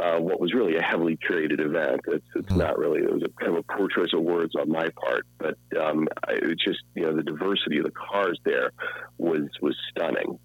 uh, 0.00 0.18
what 0.18 0.40
was 0.40 0.54
really 0.54 0.76
a 0.76 0.82
heavily 0.82 1.16
curated 1.16 1.60
event. 1.60 2.00
It's, 2.08 2.24
it's 2.34 2.48
mm-hmm. 2.48 2.58
not 2.58 2.78
really. 2.78 3.00
It 3.00 3.12
was 3.12 3.22
a 3.22 3.28
kind 3.40 3.56
of 3.56 3.64
a 3.68 3.76
poor 3.76 3.88
choice 3.88 4.12
of 4.14 4.22
words 4.22 4.54
on 4.58 4.70
my 4.70 4.88
part, 4.90 5.26
but 5.38 5.56
um, 5.78 6.08
I, 6.26 6.32
it 6.32 6.58
just 6.58 6.80
you 6.94 7.02
know 7.02 7.14
the 7.14 7.22
diversity 7.22 7.78
of 7.78 7.84
the 7.84 7.92
cars 7.92 8.38
there 8.44 8.72
was 9.18 9.48
was 9.60 9.76
stunning. 9.90 10.38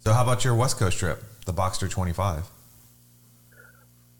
So, 0.00 0.12
how 0.12 0.22
about 0.22 0.44
your 0.44 0.54
West 0.54 0.78
Coast 0.78 0.98
trip, 0.98 1.22
the 1.44 1.52
Boxster 1.52 1.90
25? 1.90 2.48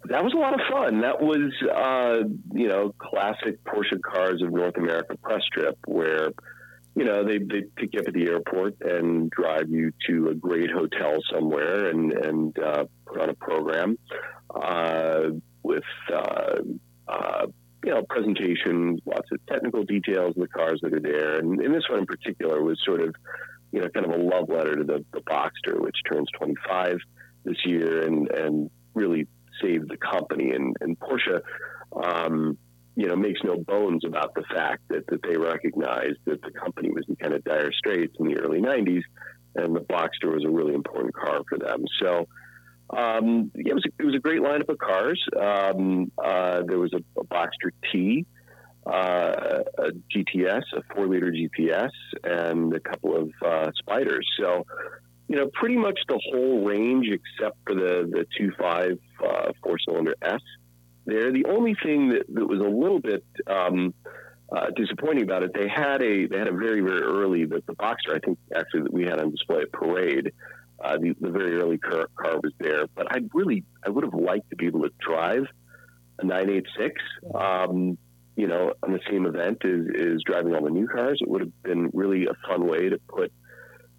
That 0.04 0.24
was 0.24 0.32
a 0.32 0.36
lot 0.36 0.54
of 0.54 0.60
fun. 0.70 1.02
That 1.02 1.20
was, 1.20 1.52
uh, 1.62 2.28
you 2.52 2.68
know, 2.68 2.94
classic 2.98 3.62
Porsche 3.64 4.00
Cars 4.00 4.42
of 4.42 4.52
North 4.52 4.76
America 4.76 5.16
press 5.18 5.42
trip 5.52 5.76
where 5.86 6.30
you 6.98 7.04
know, 7.04 7.22
they 7.22 7.38
they 7.38 7.62
pick 7.76 7.90
you 7.92 8.00
up 8.00 8.08
at 8.08 8.14
the 8.14 8.26
airport 8.26 8.74
and 8.80 9.30
drive 9.30 9.70
you 9.70 9.92
to 10.08 10.30
a 10.30 10.34
great 10.34 10.68
hotel 10.68 11.18
somewhere 11.32 11.90
and 11.90 12.12
and 12.12 12.58
uh, 12.58 12.84
put 13.06 13.20
on 13.20 13.30
a 13.30 13.34
program 13.34 13.96
uh, 14.50 15.28
with 15.62 15.84
uh, 16.12 16.56
uh, 17.06 17.46
you 17.84 17.90
know 17.92 18.02
presentation, 18.10 19.00
lots 19.06 19.28
of 19.30 19.38
technical 19.46 19.84
details 19.84 20.34
of 20.36 20.42
the 20.42 20.48
cars 20.48 20.80
that 20.82 20.92
are 20.92 20.98
there, 20.98 21.38
and, 21.38 21.60
and, 21.60 21.72
this 21.72 21.84
one 21.88 22.00
in 22.00 22.06
particular 22.06 22.64
was 22.64 22.80
sort 22.84 23.00
of 23.00 23.14
you 23.70 23.80
know 23.80 23.88
kind 23.90 24.04
of 24.04 24.12
a 24.12 24.20
love 24.20 24.48
letter 24.48 24.74
to 24.74 24.82
the, 24.82 25.04
the 25.12 25.20
Boxster, 25.20 25.80
which 25.80 25.96
turns 26.10 26.26
25 26.36 26.98
this 27.44 27.64
year, 27.64 28.04
and 28.08 28.28
and 28.32 28.70
really 28.94 29.28
saved 29.62 29.88
the 29.88 29.96
company 29.98 30.50
and 30.50 30.76
and 30.80 30.98
Porsche. 30.98 31.42
Um, 31.92 32.58
you 32.98 33.06
know, 33.06 33.14
makes 33.14 33.38
no 33.44 33.56
bones 33.56 34.04
about 34.04 34.34
the 34.34 34.42
fact 34.52 34.82
that, 34.88 35.06
that 35.06 35.22
they 35.22 35.36
recognized 35.36 36.18
that 36.24 36.42
the 36.42 36.50
company 36.50 36.90
was 36.90 37.04
in 37.08 37.14
kind 37.14 37.32
of 37.32 37.44
dire 37.44 37.70
straits 37.70 38.16
in 38.18 38.26
the 38.26 38.36
early 38.36 38.60
90s, 38.60 39.02
and 39.54 39.76
the 39.76 39.80
Boxster 39.82 40.34
was 40.34 40.44
a 40.44 40.50
really 40.50 40.74
important 40.74 41.14
car 41.14 41.42
for 41.48 41.58
them. 41.58 41.84
So, 42.02 42.26
um, 42.90 43.52
yeah, 43.54 43.70
it 43.70 43.74
was, 43.74 43.84
a, 43.86 44.02
it 44.02 44.04
was 44.04 44.16
a 44.16 44.18
great 44.18 44.40
lineup 44.40 44.68
of 44.68 44.78
cars. 44.78 45.24
Um, 45.40 46.10
uh, 46.18 46.62
there 46.66 46.80
was 46.80 46.92
a, 46.92 47.20
a 47.20 47.24
Boxster 47.24 47.70
T, 47.92 48.26
uh, 48.84 49.62
a 49.78 49.90
GTS, 50.12 50.62
a 50.76 50.82
four 50.92 51.06
liter 51.06 51.30
GTS, 51.30 51.92
and 52.24 52.74
a 52.74 52.80
couple 52.80 53.16
of 53.16 53.30
uh, 53.46 53.70
Spyders. 53.80 54.24
So, 54.40 54.66
you 55.28 55.36
know, 55.36 55.48
pretty 55.52 55.76
much 55.76 56.00
the 56.08 56.20
whole 56.32 56.64
range 56.64 57.06
except 57.06 57.58
for 57.64 57.76
the 57.76 58.10
the 58.10 58.26
two 58.36 58.50
five 58.58 58.98
uh, 59.24 59.52
four 59.62 59.76
cylinder 59.86 60.16
S 60.20 60.40
there. 61.08 61.32
The 61.32 61.46
only 61.46 61.74
thing 61.82 62.10
that, 62.10 62.26
that 62.34 62.46
was 62.46 62.60
a 62.60 62.68
little 62.68 63.00
bit 63.00 63.24
um, 63.46 63.94
uh, 64.54 64.70
disappointing 64.76 65.24
about 65.24 65.42
it, 65.42 65.52
they 65.54 65.68
had 65.68 66.02
a 66.02 66.26
they 66.26 66.38
had 66.38 66.48
a 66.48 66.52
very 66.52 66.80
very 66.80 67.02
early 67.02 67.44
the, 67.44 67.62
the 67.66 67.74
Boxster 67.74 68.14
I 68.14 68.18
think 68.18 68.38
actually 68.54 68.82
that 68.82 68.92
we 68.92 69.04
had 69.04 69.20
on 69.20 69.30
display 69.30 69.62
at 69.62 69.72
Parade. 69.72 70.32
Uh, 70.80 70.96
the, 70.96 71.12
the 71.20 71.30
very 71.30 71.56
early 71.56 71.76
car, 71.76 72.06
car 72.14 72.38
was 72.40 72.52
there, 72.60 72.86
but 72.94 73.12
I 73.12 73.18
really 73.34 73.64
I 73.84 73.90
would 73.90 74.04
have 74.04 74.14
liked 74.14 74.48
to 74.50 74.56
be 74.56 74.66
able 74.66 74.82
to 74.82 74.92
drive 75.00 75.44
a 76.20 76.24
986. 76.24 77.02
Um, 77.34 77.98
you 78.36 78.46
know, 78.46 78.72
on 78.84 78.92
the 78.92 79.00
same 79.10 79.26
event 79.26 79.58
as 79.64 79.86
is 79.96 80.22
driving 80.24 80.54
all 80.54 80.62
the 80.62 80.70
new 80.70 80.86
cars. 80.86 81.18
It 81.20 81.28
would 81.28 81.40
have 81.40 81.62
been 81.64 81.90
really 81.92 82.26
a 82.26 82.34
fun 82.46 82.68
way 82.68 82.88
to 82.88 82.98
put 83.08 83.32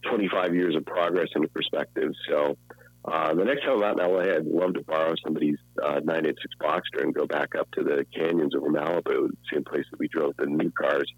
25 0.10 0.56
years 0.56 0.76
of 0.78 0.86
progress 0.86 1.28
into 1.36 1.50
perspective. 1.50 2.14
So 2.30 2.58
uh, 3.06 3.34
the 3.34 3.46
next 3.46 3.64
time 3.64 3.82
I'm 3.82 3.84
out 3.84 4.00
in 4.00 4.14
LA, 4.14 4.36
I'd 4.36 4.46
love 4.46 4.74
to 4.74 4.84
borrow 4.84 5.14
somebody's 5.24 5.58
uh, 5.82 6.02
986 6.04 6.56
Boxster 6.62 7.04
and 7.04 7.14
go 7.14 7.26
back 7.26 7.56
up 7.56 7.72
to 7.72 7.84
the 7.84 8.06
canyons 8.14 8.54
over 8.56 8.70
Malibu, 8.70 9.30
same 9.52 9.64
place 9.64 9.86
that 9.92 10.00
we 10.00 10.08
drove 10.10 10.36
the 10.38 10.46
new 10.46 10.72
cars, 10.72 11.10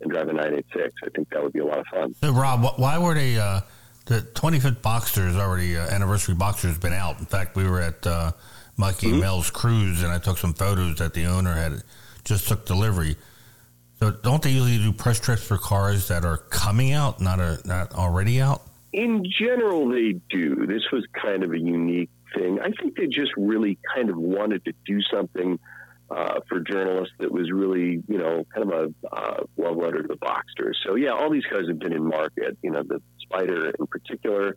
and 0.00 0.10
drive 0.10 0.28
a 0.28 0.32
986. 0.32 0.94
I 1.04 1.08
think 1.10 1.30
that 1.30 1.42
would 1.42 1.52
be 1.52 1.58
a 1.58 1.64
lot 1.64 1.78
of 1.78 1.86
fun. 1.86 2.14
So, 2.14 2.32
Rob, 2.32 2.78
why 2.78 2.98
were 2.98 3.14
they? 3.14 3.38
Uh, 3.38 3.60
the 4.06 4.20
25th 4.20 4.82
Boxster 4.82 5.26
is 5.28 5.36
already 5.36 5.76
uh, 5.76 5.88
anniversary 5.88 6.34
Boxster 6.34 6.68
has 6.68 6.78
been 6.78 6.92
out. 6.92 7.18
In 7.18 7.26
fact, 7.26 7.56
we 7.56 7.68
were 7.68 7.80
at 7.80 8.06
uh, 8.06 8.32
Mikey 8.76 9.08
mm-hmm. 9.08 9.20
Mel's 9.20 9.50
cruise, 9.50 10.02
and 10.02 10.12
I 10.12 10.18
took 10.18 10.38
some 10.38 10.54
photos 10.54 10.98
that 10.98 11.14
the 11.14 11.24
owner 11.24 11.54
had 11.54 11.82
just 12.24 12.46
took 12.46 12.64
delivery. 12.66 13.16
So, 13.98 14.10
don't 14.10 14.42
they 14.42 14.50
usually 14.50 14.78
do 14.78 14.92
press 14.92 15.18
trips 15.18 15.42
for 15.42 15.58
cars 15.58 16.08
that 16.08 16.24
are 16.24 16.36
coming 16.36 16.92
out, 16.92 17.20
not 17.20 17.40
are 17.40 17.58
not 17.64 17.92
already 17.94 18.40
out? 18.40 18.62
In 18.94 19.24
general, 19.24 19.88
they 19.88 20.12
do. 20.30 20.66
This 20.68 20.84
was 20.92 21.04
kind 21.20 21.42
of 21.42 21.52
a 21.52 21.58
unique 21.58 22.10
thing. 22.32 22.60
I 22.60 22.70
think 22.70 22.96
they 22.96 23.08
just 23.08 23.32
really 23.36 23.76
kind 23.92 24.08
of 24.08 24.16
wanted 24.16 24.64
to 24.66 24.72
do 24.86 25.00
something 25.12 25.58
uh, 26.10 26.38
for 26.48 26.60
journalists 26.60 27.12
that 27.18 27.32
was 27.32 27.50
really, 27.50 28.04
you 28.06 28.18
know, 28.18 28.46
kind 28.54 28.70
of 28.70 28.94
a 29.02 29.16
uh, 29.16 29.42
love 29.56 29.76
letter 29.76 30.02
to 30.02 30.06
the 30.06 30.14
Boxster. 30.14 30.72
So 30.86 30.94
yeah, 30.94 31.10
all 31.10 31.28
these 31.28 31.42
cars 31.50 31.66
have 31.66 31.80
been 31.80 31.92
in 31.92 32.06
market. 32.06 32.56
You 32.62 32.70
know, 32.70 32.84
the 32.84 33.02
Spyder 33.26 33.72
in 33.76 33.86
particular. 33.88 34.56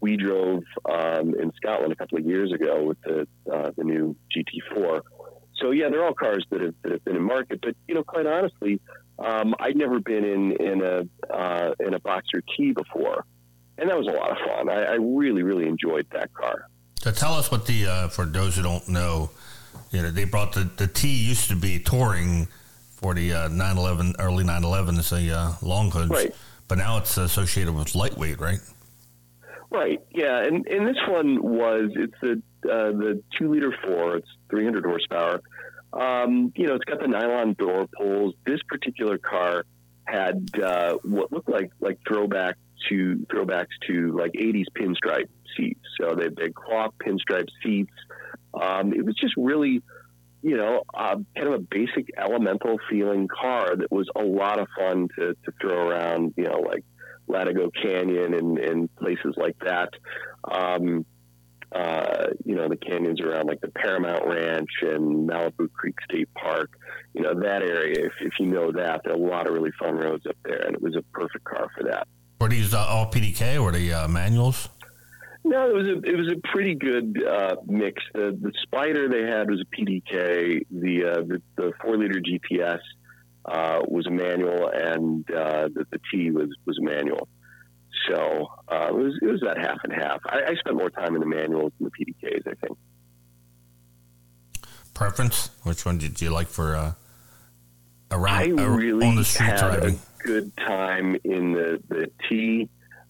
We 0.00 0.16
drove 0.16 0.62
um, 0.88 1.34
in 1.34 1.52
Scotland 1.56 1.92
a 1.92 1.96
couple 1.96 2.18
of 2.18 2.24
years 2.24 2.52
ago 2.52 2.84
with 2.84 3.00
the 3.02 3.26
uh, 3.52 3.72
the 3.76 3.82
new 3.82 4.14
GT4. 4.32 5.00
So 5.56 5.72
yeah, 5.72 5.88
they're 5.90 6.04
all 6.04 6.14
cars 6.14 6.46
that 6.50 6.60
have 6.60 6.74
that 6.84 6.92
have 6.92 7.04
been 7.04 7.16
in 7.16 7.22
market. 7.22 7.60
But 7.60 7.74
you 7.88 7.96
know, 7.96 8.04
quite 8.04 8.26
honestly, 8.26 8.80
um, 9.18 9.56
I'd 9.58 9.76
never 9.76 9.98
been 9.98 10.24
in 10.24 10.52
in 10.52 10.82
a 10.82 11.34
uh, 11.34 11.74
in 11.80 11.94
a 11.94 12.00
Boxster 12.00 12.42
T 12.56 12.72
before, 12.72 13.24
and 13.78 13.88
that 13.88 13.96
was 13.98 14.06
a 14.06 14.12
lot 14.12 14.30
of 14.30 14.38
fun. 14.38 14.68
I, 14.68 14.84
I 14.84 14.94
really 14.94 15.42
really 15.42 15.66
enjoyed 15.66 16.06
that 16.12 16.32
car. 16.34 16.66
So 17.00 17.10
tell 17.10 17.34
us 17.34 17.50
what 17.50 17.66
the 17.66 17.86
uh, 17.86 18.08
for 18.08 18.24
those 18.24 18.56
who 18.56 18.62
don't 18.62 18.88
know, 18.88 19.30
you 19.90 20.02
know, 20.02 20.10
they 20.10 20.24
brought 20.24 20.52
the 20.52 20.70
the 20.76 20.86
T 20.86 21.08
used 21.08 21.48
to 21.48 21.56
be 21.56 21.78
touring 21.78 22.48
for 23.02 23.14
the 23.14 23.32
uh, 23.32 23.48
911 23.48 24.14
early 24.20 24.44
911s, 24.44 25.10
the 25.10 25.36
uh, 25.36 25.52
long 25.60 25.90
hoods, 25.90 26.10
right. 26.10 26.34
but 26.68 26.78
now 26.78 26.98
it's 26.98 27.16
associated 27.16 27.74
with 27.74 27.96
lightweight, 27.96 28.38
right? 28.38 28.60
Right. 29.70 30.00
Yeah, 30.10 30.44
and 30.44 30.66
and 30.66 30.86
this 30.86 30.98
one 31.08 31.42
was 31.42 31.90
it's 31.96 32.14
the 32.20 32.42
uh, 32.70 32.92
the 32.92 33.22
two 33.36 33.50
liter 33.50 33.74
four. 33.84 34.16
It's 34.16 34.28
300 34.50 34.84
horsepower. 34.84 35.40
Um, 35.92 36.52
you 36.54 36.66
know, 36.66 36.74
it's 36.74 36.84
got 36.84 37.00
the 37.00 37.08
nylon 37.08 37.54
door 37.54 37.88
pulls. 37.96 38.34
This 38.46 38.60
particular 38.68 39.18
car 39.18 39.64
had 40.06 40.48
uh, 40.62 40.98
what 41.02 41.32
looked 41.32 41.48
like 41.48 41.70
like 41.80 41.98
throwback 42.06 42.56
to 42.88 43.26
throwbacks 43.32 43.74
to 43.86 44.16
like 44.16 44.32
80s 44.32 44.66
pinstripe 44.76 45.28
seats. 45.56 45.80
So 46.00 46.14
they 46.14 46.24
had 46.24 46.54
cloth 46.54 46.94
pinstripe 47.04 47.48
seats. 47.62 47.92
Um, 48.54 48.92
it 48.92 49.04
was 49.04 49.14
just 49.14 49.34
really, 49.36 49.82
you 50.42 50.56
know, 50.56 50.82
uh, 50.94 51.16
kind 51.36 51.48
of 51.48 51.54
a 51.54 51.58
basic 51.58 52.08
elemental 52.18 52.78
feeling 52.90 53.28
car 53.28 53.76
that 53.76 53.90
was 53.90 54.08
a 54.16 54.22
lot 54.22 54.58
of 54.58 54.66
fun 54.76 55.08
to, 55.18 55.34
to 55.44 55.52
throw 55.60 55.88
around, 55.88 56.34
you 56.36 56.44
know, 56.44 56.60
like 56.60 56.84
Latigo 57.28 57.70
Canyon 57.80 58.34
and, 58.34 58.58
and 58.58 58.94
places 58.96 59.34
like 59.36 59.56
that. 59.60 59.90
Um, 60.50 61.06
uh, 61.74 62.26
you 62.44 62.54
know, 62.54 62.68
the 62.68 62.76
canyons 62.76 63.20
around 63.20 63.46
like 63.46 63.60
the 63.60 63.70
Paramount 63.70 64.26
Ranch 64.26 64.68
and 64.82 65.28
Malibu 65.28 65.72
Creek 65.72 65.94
State 66.04 66.28
Park, 66.34 66.70
you 67.14 67.22
know, 67.22 67.34
that 67.40 67.62
area, 67.62 68.06
if, 68.06 68.12
if 68.20 68.32
you 68.38 68.46
know 68.46 68.72
that, 68.72 69.00
there 69.04 69.14
are 69.14 69.16
a 69.16 69.18
lot 69.18 69.46
of 69.46 69.54
really 69.54 69.72
fun 69.78 69.94
roads 69.94 70.26
up 70.26 70.36
there, 70.44 70.66
and 70.66 70.74
it 70.74 70.82
was 70.82 70.96
a 70.96 71.02
perfect 71.14 71.44
car 71.44 71.68
for 71.76 71.84
that. 71.84 72.06
Were 72.42 72.48
these 72.48 72.74
uh, 72.74 72.84
all 72.84 73.06
PDK 73.06 73.62
or 73.62 73.70
the 73.70 73.92
uh, 73.94 74.08
manuals? 74.08 74.68
No, 75.44 75.70
it 75.70 75.74
was 75.74 75.86
a 75.86 76.10
it 76.10 76.16
was 76.16 76.32
a 76.32 76.48
pretty 76.48 76.74
good 76.74 77.22
uh, 77.24 77.54
mix. 77.66 78.02
The 78.14 78.36
the 78.36 78.52
Spyder 78.66 79.08
they 79.08 79.22
had 79.22 79.48
was 79.48 79.60
a 79.60 79.80
PDK. 79.80 80.66
The 80.68 81.04
uh, 81.04 81.14
the, 81.22 81.42
the 81.54 81.72
four 81.80 81.96
liter 81.96 82.20
GTS 82.20 82.80
uh, 83.44 83.82
was 83.86 84.08
a 84.08 84.10
manual, 84.10 84.66
and 84.74 85.24
uh, 85.30 85.68
the, 85.72 85.86
the 85.92 86.00
T 86.10 86.32
was 86.32 86.48
was 86.66 86.78
a 86.78 86.82
manual. 86.82 87.28
So 88.08 88.48
uh, 88.66 88.88
it 88.88 88.94
was 88.96 89.16
it 89.22 89.26
was 89.26 89.40
about 89.40 89.58
half 89.58 89.78
and 89.84 89.92
half. 89.92 90.18
I, 90.26 90.40
I 90.48 90.54
spent 90.56 90.76
more 90.76 90.90
time 90.90 91.14
in 91.14 91.20
the 91.20 91.26
manuals 91.26 91.72
than 91.78 91.92
the 91.96 92.04
PDKs. 92.04 92.48
I 92.48 92.54
think. 92.66 92.76
Preference? 94.94 95.50
Which 95.62 95.84
one 95.84 95.98
did 95.98 96.20
you 96.20 96.30
like 96.30 96.48
for 96.48 96.74
uh, 96.74 96.92
around 98.10 98.58
I 98.60 98.64
really 98.64 99.06
on 99.06 99.14
the 99.14 99.24
street 99.24 99.56
driving? 99.58 100.00
Good 100.24 100.56
time 100.56 101.16
in 101.24 101.52
the 101.52 101.82
the 101.88 102.10
T. 102.28 102.68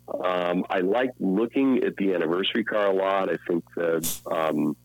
Um, 0.08 0.64
I 0.68 0.80
like 0.80 1.10
looking 1.20 1.84
at 1.84 1.96
the 1.96 2.14
anniversary 2.14 2.64
car 2.64 2.88
a 2.88 2.92
lot. 2.92 3.30
I 3.30 3.36
think 3.48 3.64
the 3.74 4.20
um, 4.30 4.76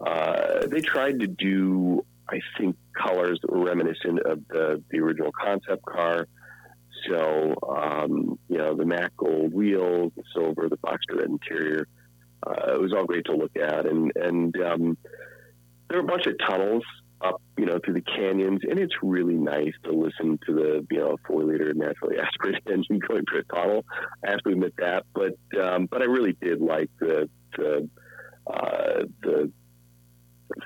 uh, 0.00 0.66
they 0.66 0.80
tried 0.80 1.20
to 1.20 1.26
do, 1.26 2.04
I 2.28 2.40
think, 2.58 2.76
colors 2.96 3.38
that 3.42 3.50
were 3.50 3.64
reminiscent 3.64 4.20
of 4.20 4.46
the 4.48 4.82
the 4.90 4.98
original 4.98 5.32
concept 5.32 5.84
car. 5.84 6.26
So 7.08 7.54
um, 7.68 8.38
you 8.48 8.58
know, 8.58 8.74
the 8.74 8.84
matte 8.84 9.16
gold 9.16 9.52
wheels, 9.52 10.12
the 10.16 10.22
silver, 10.34 10.68
the 10.68 10.78
Boxster 10.78 11.18
red 11.18 11.28
interior. 11.28 11.86
Uh, 12.46 12.74
it 12.74 12.80
was 12.80 12.92
all 12.92 13.04
great 13.04 13.26
to 13.26 13.36
look 13.36 13.56
at, 13.56 13.86
and 13.86 14.12
and 14.16 14.56
um, 14.62 14.98
there 15.88 16.00
were 16.00 16.04
a 16.04 16.06
bunch 16.06 16.26
of 16.26 16.34
tunnels 16.38 16.84
up, 17.22 17.40
you 17.56 17.66
know, 17.66 17.78
through 17.84 17.94
the 17.94 18.00
canyons, 18.00 18.60
and 18.68 18.78
it's 18.78 18.94
really 19.02 19.34
nice 19.34 19.72
to 19.84 19.92
listen 19.92 20.38
to 20.46 20.54
the, 20.54 20.86
you 20.90 20.98
know, 20.98 21.16
four 21.26 21.44
liter 21.44 21.72
naturally 21.74 22.16
aspirated 22.18 22.62
engine 22.70 22.98
going 23.06 23.24
through 23.30 23.40
a 23.40 23.54
tunnel. 23.54 23.84
I 24.24 24.30
have 24.30 24.40
to 24.40 24.50
admit 24.50 24.74
that, 24.78 25.04
but 25.14 25.36
um, 25.60 25.86
but 25.86 26.02
I 26.02 26.06
really 26.06 26.36
did 26.40 26.60
like 26.60 26.90
the 26.98 27.28
the 27.56 27.88
uh, 28.46 29.02
the 29.22 29.52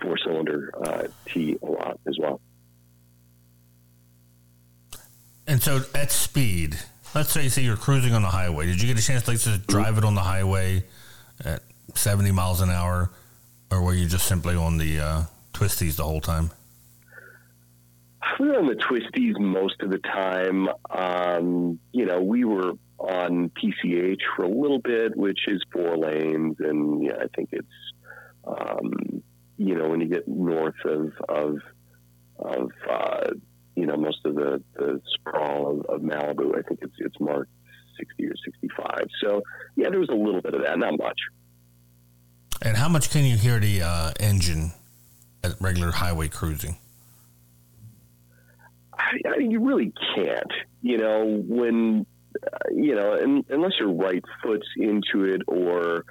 four 0.00 0.16
cylinder 0.18 0.72
uh, 0.84 1.04
T 1.26 1.58
a 1.62 1.66
lot 1.66 1.98
as 2.06 2.16
well. 2.18 2.40
And 5.46 5.62
so 5.62 5.82
at 5.94 6.10
speed, 6.10 6.78
let's 7.14 7.30
say 7.30 7.48
say 7.48 7.62
you're 7.62 7.76
cruising 7.76 8.14
on 8.14 8.22
the 8.22 8.28
highway. 8.28 8.66
Did 8.66 8.80
you 8.80 8.88
get 8.88 8.98
a 8.98 9.06
chance 9.06 9.28
like, 9.28 9.40
to 9.40 9.58
drive 9.58 9.98
it 9.98 10.04
on 10.04 10.14
the 10.14 10.22
highway 10.22 10.84
at 11.44 11.62
70 11.94 12.32
miles 12.32 12.60
an 12.60 12.70
hour, 12.70 13.10
or 13.70 13.82
were 13.82 13.92
you 13.92 14.06
just 14.06 14.26
simply 14.26 14.54
on 14.54 14.78
the 14.78 15.00
uh, 15.00 15.22
twisties 15.54 15.96
the 15.96 16.04
whole 16.04 16.20
time? 16.20 16.50
We 18.40 18.48
were 18.48 18.58
on 18.58 18.66
the 18.66 18.74
twisties 18.74 19.38
most 19.38 19.80
of 19.80 19.90
the 19.90 19.98
time. 19.98 20.68
Um, 20.90 21.78
you 21.92 22.04
know, 22.04 22.20
we 22.20 22.44
were 22.44 22.72
on 22.98 23.50
PCH 23.50 24.20
for 24.34 24.44
a 24.44 24.48
little 24.48 24.80
bit, 24.80 25.16
which 25.16 25.40
is 25.46 25.62
four 25.72 25.96
lanes, 25.96 26.56
and 26.58 27.04
yeah, 27.04 27.16
I 27.20 27.26
think 27.34 27.50
it's 27.52 27.66
um, 28.46 29.22
you 29.56 29.74
know 29.74 29.88
when 29.88 30.00
you 30.00 30.08
get 30.08 30.26
north 30.26 30.74
of 30.84 31.12
of 31.28 31.58
of 32.38 32.70
uh, 32.90 33.30
you 33.76 33.86
know 33.86 33.96
most 33.96 34.24
of 34.24 34.34
the 34.34 34.62
the 34.74 35.00
sprawl 35.14 35.70
of, 35.70 35.86
of 35.86 36.00
Malibu, 36.00 36.58
I 36.58 36.62
think 36.62 36.80
it's 36.82 36.94
it's 36.98 37.20
marked 37.20 37.50
sixty 37.98 38.26
or 38.26 38.34
sixty 38.44 38.68
five. 38.76 39.06
So 39.22 39.42
yeah, 39.76 39.90
there 39.90 40.00
was 40.00 40.08
a 40.10 40.14
little 40.14 40.40
bit 40.40 40.54
of 40.54 40.62
that, 40.62 40.78
not 40.78 40.98
much. 40.98 41.20
And 42.62 42.76
how 42.76 42.88
much 42.88 43.10
can 43.10 43.24
you 43.24 43.36
hear 43.36 43.60
the 43.60 43.82
uh, 43.82 44.12
engine 44.18 44.72
at 45.44 45.60
regular 45.60 45.92
highway 45.92 46.28
cruising? 46.28 46.76
I, 48.96 49.18
I, 49.28 49.38
you 49.40 49.60
really 49.60 49.92
can't. 50.14 50.52
You 50.82 50.98
know, 50.98 51.42
when 51.46 52.06
uh, 52.42 52.56
you 52.74 52.94
know, 52.94 53.14
in, 53.14 53.44
unless 53.48 53.72
your 53.78 53.92
right 53.92 54.22
foot's 54.42 54.66
into 54.76 55.24
it, 55.24 55.42
or 55.46 56.04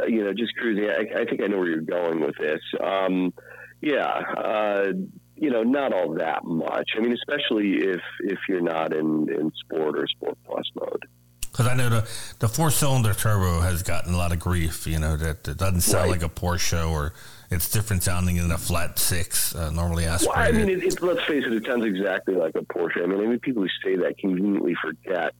uh, 0.00 0.06
you 0.06 0.24
know, 0.24 0.32
just 0.32 0.54
cruising. 0.56 0.88
I, 0.88 1.20
I, 1.20 1.24
think 1.24 1.42
I 1.42 1.46
know 1.46 1.58
where 1.58 1.68
you're 1.68 1.80
going 1.80 2.20
with 2.20 2.36
this. 2.38 2.60
Um, 2.80 3.32
yeah, 3.80 4.06
uh, 4.06 4.92
you 5.36 5.50
know, 5.50 5.62
not 5.62 5.92
all 5.92 6.14
that 6.14 6.44
much. 6.44 6.90
I 6.96 7.00
mean, 7.00 7.12
especially 7.12 7.76
if 7.76 8.00
if 8.20 8.38
you're 8.48 8.60
not 8.60 8.92
in 8.92 9.28
in 9.32 9.52
sport 9.64 9.98
or 9.98 10.06
sport 10.08 10.36
plus 10.46 10.64
mode. 10.74 11.04
Because 11.50 11.66
I 11.66 11.74
know 11.74 11.88
the 11.88 12.08
the 12.38 12.48
four 12.48 12.70
cylinder 12.70 13.14
turbo 13.14 13.60
has 13.60 13.82
gotten 13.82 14.14
a 14.14 14.16
lot 14.16 14.32
of 14.32 14.38
grief. 14.38 14.86
You 14.86 14.98
know 14.98 15.16
that 15.16 15.46
it 15.48 15.56
doesn't 15.56 15.80
sound 15.80 16.10
Right. 16.10 16.20
like 16.20 16.30
a 16.30 16.32
Porsche 16.32 16.88
or 16.90 17.12
it's 17.50 17.70
different 17.70 18.02
sounding 18.02 18.36
than 18.36 18.50
a 18.50 18.58
flat 18.58 18.98
six, 18.98 19.54
uh, 19.54 19.70
normally 19.70 20.04
Well, 20.04 20.32
I 20.34 20.52
mean, 20.52 20.68
it, 20.68 20.84
it, 20.84 21.02
let's 21.02 21.24
face 21.24 21.44
it, 21.46 21.52
it 21.52 21.64
sounds 21.64 21.84
exactly 21.84 22.34
like 22.34 22.54
a 22.54 22.60
Porsche. 22.60 23.02
I 23.02 23.06
mean, 23.06 23.20
I 23.20 23.26
mean, 23.26 23.38
people 23.38 23.62
who 23.62 23.68
say 23.82 23.96
that 23.96 24.18
conveniently 24.18 24.74
forget, 24.82 25.34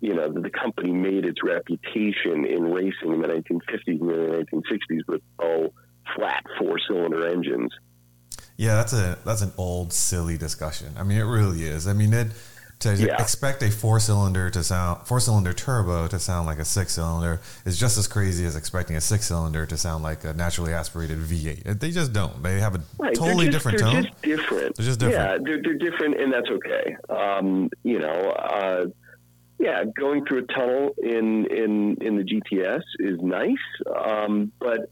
you 0.00 0.14
know, 0.14 0.32
that 0.32 0.42
the 0.42 0.50
company 0.50 0.92
made 0.92 1.24
its 1.24 1.42
reputation 1.42 2.44
in 2.44 2.64
racing 2.72 3.12
in 3.12 3.20
the 3.20 3.28
1950s 3.28 4.00
and 4.00 4.08
the 4.08 4.46
1960s 4.52 5.00
with 5.08 5.22
oh, 5.40 5.72
flat 6.16 6.44
four-cylinder 6.58 7.26
engines. 7.28 7.72
Yeah, 8.56 8.76
that's 8.76 8.92
a 8.92 9.18
that's 9.24 9.42
an 9.42 9.52
old 9.56 9.92
silly 9.92 10.36
discussion. 10.36 10.94
I 10.96 11.04
mean, 11.04 11.18
it 11.18 11.24
really 11.24 11.62
is. 11.62 11.86
I 11.86 11.92
mean, 11.92 12.12
it 12.12 12.28
to 12.80 12.94
Yeah. 12.94 13.20
expect 13.20 13.62
a 13.62 13.70
four 13.70 13.98
cylinder 13.98 14.50
to 14.50 14.62
sound 14.62 15.06
four 15.06 15.18
cylinder 15.20 15.52
turbo 15.52 16.06
to 16.06 16.18
sound 16.18 16.46
like 16.46 16.58
a 16.58 16.64
six 16.64 16.92
cylinder 16.92 17.40
is 17.64 17.76
just 17.78 17.98
as 17.98 18.06
crazy 18.06 18.44
as 18.46 18.54
expecting 18.54 18.94
a 18.96 19.00
six 19.00 19.26
cylinder 19.26 19.66
to 19.66 19.76
sound 19.76 20.04
like 20.04 20.22
a 20.24 20.32
naturally 20.32 20.72
aspirated 20.72 21.18
V8. 21.18 21.80
They 21.80 21.90
just 21.90 22.12
don't. 22.12 22.42
They 22.42 22.60
have 22.60 22.74
a 22.76 22.80
Right, 22.98 23.14
totally 23.14 23.46
just, 23.46 23.52
different 23.56 23.78
they're 23.78 23.90
tone. 23.92 24.02
just 24.04 24.22
different. 24.22 24.76
They're 24.76 24.86
just 24.86 25.00
different. 25.00 25.30
Yeah, 25.30 25.38
they're, 25.44 25.62
they're 25.62 25.90
different, 25.90 26.20
and 26.20 26.32
that's 26.32 26.48
okay. 26.48 26.96
Um, 27.08 27.70
you 27.82 27.98
know, 27.98 28.30
uh, 28.30 28.86
yeah, 29.58 29.82
going 29.98 30.24
through 30.24 30.44
a 30.44 30.52
tunnel 30.52 30.94
in 31.02 31.46
in 31.46 31.96
in 32.00 32.16
the 32.16 32.22
GTS 32.22 32.82
is 33.00 33.18
nice, 33.20 33.56
um, 34.06 34.52
but 34.60 34.88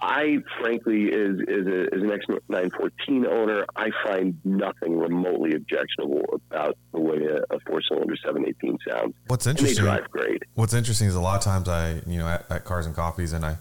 I 0.00 0.38
frankly, 0.60 1.12
as 1.12 1.36
as, 1.48 1.66
a, 1.66 1.82
as 1.94 2.02
an 2.02 2.10
X914 2.50 3.26
owner, 3.26 3.64
I 3.76 3.90
find 4.04 4.38
nothing 4.44 4.98
remotely 4.98 5.54
objectionable 5.54 6.22
about 6.50 6.76
the 6.92 7.00
way 7.00 7.18
a, 7.18 7.38
a 7.54 7.60
four 7.66 7.80
cylinder 7.88 8.14
718 8.22 8.78
sounds. 8.88 9.14
What's 9.28 9.46
And 9.46 9.56
they 9.56 9.62
interesting? 9.70 9.84
drive 9.84 10.10
great. 10.10 10.42
What's 10.54 10.74
interesting 10.74 11.08
is 11.08 11.14
a 11.14 11.20
lot 11.20 11.36
of 11.36 11.42
times 11.42 11.68
I, 11.68 12.00
you 12.06 12.18
know, 12.18 12.28
at, 12.28 12.50
at 12.50 12.64
Cars 12.64 12.86
and 12.86 12.94
Coffees, 12.94 13.32
and 13.32 13.44
I, 13.44 13.56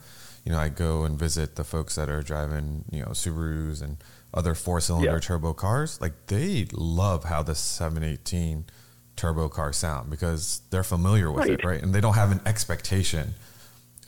you 0.46 0.52
know, 0.52 0.60
I 0.60 0.70
go 0.70 1.04
and 1.04 1.18
visit 1.18 1.56
the 1.56 1.64
folks 1.64 1.96
that 1.96 2.10
are 2.10 2.22
driving, 2.22 2.84
you 2.92 3.02
know, 3.02 3.10
Subarus 3.10 3.82
and 3.82 3.98
other 4.34 4.56
four 4.56 4.82
cylinder 4.82 5.12
Yeah. 5.14 5.20
turbo 5.20 5.54
cars. 5.54 6.02
Like 6.02 6.14
they 6.28 6.66
love 6.74 7.26
how 7.26 7.44
the 7.44 7.56
718 7.56 8.66
turbo 9.16 9.48
car 9.48 9.72
sound 9.72 10.10
because 10.10 10.62
they're 10.72 10.84
familiar 10.84 11.32
with 11.32 11.46
it, 11.48 11.64
Right. 11.64 11.66
right? 11.76 11.84
And 11.84 11.94
they 11.94 12.02
don't 12.02 12.16
have 12.16 12.32
an 12.32 12.42
expectation 12.46 13.36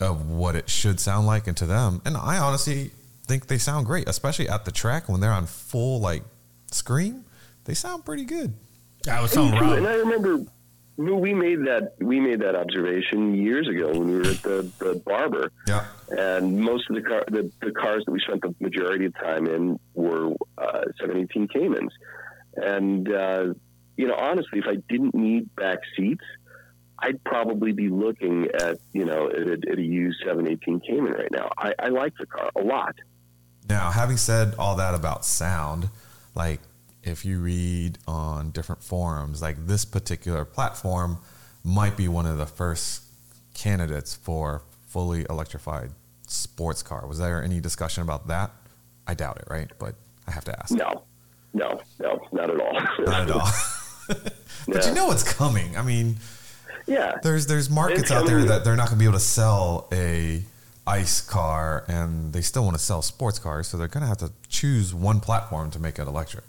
of 0.00 0.28
what 0.28 0.54
it 0.56 0.68
should 0.68 1.00
sound 1.00 1.26
like. 1.26 1.46
And 1.46 1.56
to 1.58 1.66
them, 1.66 2.02
and 2.04 2.16
I 2.16 2.38
honestly 2.38 2.90
think 3.26 3.46
they 3.48 3.58
sound 3.58 3.86
great, 3.86 4.08
especially 4.08 4.48
at 4.48 4.64
the 4.64 4.72
track 4.72 5.08
when 5.08 5.20
they're 5.20 5.32
on 5.32 5.46
full 5.46 6.00
like 6.00 6.22
screen. 6.70 7.24
They 7.64 7.74
sound 7.74 8.04
pretty 8.04 8.24
good. 8.24 8.54
I 9.10 9.20
was 9.22 9.32
telling 9.32 9.52
And, 9.52 9.60
Rob. 9.60 9.78
and 9.78 9.86
I 9.86 9.94
remember 9.94 10.44
we 10.96 11.34
made 11.34 11.60
that 11.66 11.94
we 12.00 12.18
made 12.20 12.40
that 12.40 12.54
observation 12.56 13.34
years 13.34 13.68
ago 13.68 13.90
when 13.90 14.06
we 14.08 14.16
were 14.16 14.30
at 14.30 14.42
the, 14.42 14.70
the 14.78 15.02
barber, 15.04 15.50
Yeah. 15.68 15.84
and 16.08 16.58
most 16.58 16.88
of 16.88 16.96
the 16.96 17.02
car 17.02 17.24
the, 17.28 17.50
the 17.60 17.70
cars 17.72 18.04
that 18.06 18.12
we 18.12 18.20
spent 18.20 18.40
the 18.42 18.54
majority 18.60 19.04
of 19.04 19.14
time 19.14 19.46
in 19.46 19.78
were 19.94 20.30
uh, 20.58 20.82
718 21.00 21.48
Caymans, 21.48 21.92
and 22.56 23.12
uh, 23.12 23.52
you 23.96 24.06
know 24.08 24.14
honestly, 24.14 24.58
if 24.58 24.64
I 24.66 24.76
didn't 24.88 25.14
need 25.14 25.54
back 25.56 25.78
seats. 25.96 26.24
I'd 26.98 27.22
probably 27.24 27.72
be 27.72 27.88
looking 27.88 28.48
at 28.54 28.78
you 28.92 29.04
know 29.04 29.28
at 29.28 29.48
a, 29.48 29.52
at 29.70 29.78
a 29.78 29.82
used 29.82 30.18
718 30.24 30.80
Cayman 30.80 31.12
right 31.12 31.30
now. 31.30 31.50
I, 31.58 31.72
I 31.78 31.88
like 31.88 32.14
the 32.18 32.26
car 32.26 32.50
a 32.56 32.62
lot. 32.62 32.94
Now, 33.68 33.90
having 33.90 34.16
said 34.16 34.54
all 34.58 34.76
that 34.76 34.94
about 34.94 35.24
sound, 35.24 35.88
like 36.34 36.60
if 37.02 37.24
you 37.24 37.38
read 37.40 37.98
on 38.06 38.50
different 38.50 38.82
forums, 38.82 39.42
like 39.42 39.66
this 39.66 39.84
particular 39.84 40.44
platform 40.44 41.18
might 41.64 41.96
be 41.96 42.06
one 42.08 42.26
of 42.26 42.38
the 42.38 42.46
first 42.46 43.02
candidates 43.54 44.14
for 44.14 44.62
fully 44.88 45.26
electrified 45.28 45.90
sports 46.28 46.82
car. 46.82 47.06
Was 47.06 47.18
there 47.18 47.42
any 47.42 47.60
discussion 47.60 48.02
about 48.02 48.28
that? 48.28 48.50
I 49.06 49.14
doubt 49.14 49.38
it, 49.38 49.44
right? 49.48 49.70
But 49.78 49.94
I 50.26 50.30
have 50.32 50.44
to 50.44 50.58
ask. 50.60 50.72
No, 50.72 51.02
no, 51.54 51.80
no, 52.00 52.20
not 52.32 52.50
at 52.50 52.60
all. 52.60 52.72
Not 53.00 53.22
at 53.22 53.30
all. 53.30 53.48
but 54.08 54.32
No. 54.68 54.80
you 54.86 54.94
know 54.94 55.06
what's 55.06 55.24
coming. 55.24 55.76
I 55.76 55.82
mean, 55.82 56.16
yeah, 56.86 57.16
there's 57.22 57.46
there's 57.46 57.68
markets 57.70 58.10
out 58.10 58.26
there 58.26 58.44
that 58.44 58.64
they're 58.64 58.76
not 58.76 58.88
going 58.88 58.98
to 58.98 59.02
be 59.02 59.04
able 59.06 59.18
to 59.18 59.24
sell 59.24 59.88
a 59.92 60.42
ice 60.86 61.20
car, 61.20 61.84
and 61.88 62.32
they 62.32 62.40
still 62.40 62.62
want 62.64 62.76
to 62.76 62.82
sell 62.82 63.02
sports 63.02 63.38
cars, 63.38 63.66
so 63.66 63.76
they're 63.76 63.88
going 63.88 64.02
to 64.02 64.08
have 64.08 64.18
to 64.18 64.32
choose 64.48 64.94
one 64.94 65.18
platform 65.20 65.70
to 65.72 65.78
make 65.80 65.98
it 65.98 66.06
electric. 66.06 66.44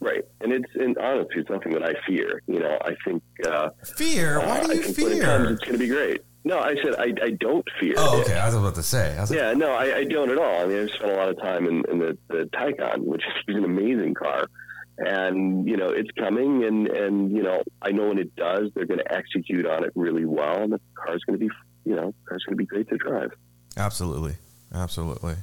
right. 0.00 0.24
And 0.40 0.52
it's 0.52 0.74
and 0.74 0.96
honestly, 0.98 1.36
it's 1.42 1.50
nothing 1.50 1.72
that 1.72 1.84
I 1.84 1.94
fear. 2.06 2.42
You 2.46 2.58
know, 2.60 2.78
I 2.84 2.96
think. 3.04 3.22
Uh, 3.46 3.70
Fear? 3.96 4.38
Why 4.40 4.60
uh, 4.60 4.66
do 4.66 4.74
you 4.74 4.80
when 4.80 4.84
comes, 4.84 4.96
fear? 4.96 5.50
it's 5.52 5.60
going 5.60 5.72
to 5.72 5.78
be 5.78 5.86
great. 5.88 6.22
No, 6.44 6.58
I 6.58 6.74
said 6.82 6.96
I, 6.98 7.12
I 7.24 7.30
don't 7.38 7.64
fear. 7.78 7.94
Oh, 7.96 8.18
it. 8.18 8.24
okay. 8.24 8.36
I 8.36 8.46
was 8.46 8.56
about 8.56 8.74
to 8.74 8.82
say. 8.82 9.16
I 9.16 9.20
was 9.20 9.30
like, 9.30 9.38
Yeah, 9.38 9.52
no, 9.52 9.70
I, 9.70 9.98
I 9.98 10.04
don't 10.04 10.30
at 10.30 10.38
all. 10.38 10.62
I 10.62 10.66
mean, 10.66 10.80
I've 10.82 10.90
spent 10.90 11.12
a 11.12 11.14
lot 11.14 11.28
of 11.28 11.38
time 11.38 11.68
in, 11.68 11.84
in 11.88 12.00
the, 12.00 12.18
the 12.26 12.48
Taycan, 12.52 13.04
which 13.04 13.22
is 13.46 13.54
an 13.54 13.62
amazing 13.64 14.14
car. 14.14 14.48
And, 14.98 15.66
you 15.66 15.76
know, 15.76 15.88
it's 15.88 16.10
coming, 16.18 16.64
and, 16.64 16.86
and 16.86 17.32
you 17.32 17.42
know, 17.42 17.62
I 17.80 17.90
know 17.92 18.08
when 18.08 18.18
it 18.18 18.36
does, 18.36 18.70
they're 18.74 18.86
going 18.86 19.00
to 19.00 19.12
execute 19.12 19.66
on 19.66 19.84
it 19.84 19.92
really 19.94 20.24
well, 20.26 20.62
and 20.62 20.72
the 20.72 20.80
car's 20.94 21.22
going 21.24 21.38
to 21.38 21.46
be, 21.46 21.52
you 21.84 21.96
know, 21.96 22.14
car's 22.28 22.44
going 22.44 22.56
to 22.56 22.62
be 22.62 22.66
great 22.66 22.88
to 22.90 22.96
drive. 22.98 23.32
Absolutely, 23.76 24.34
absolutely. 24.72 25.36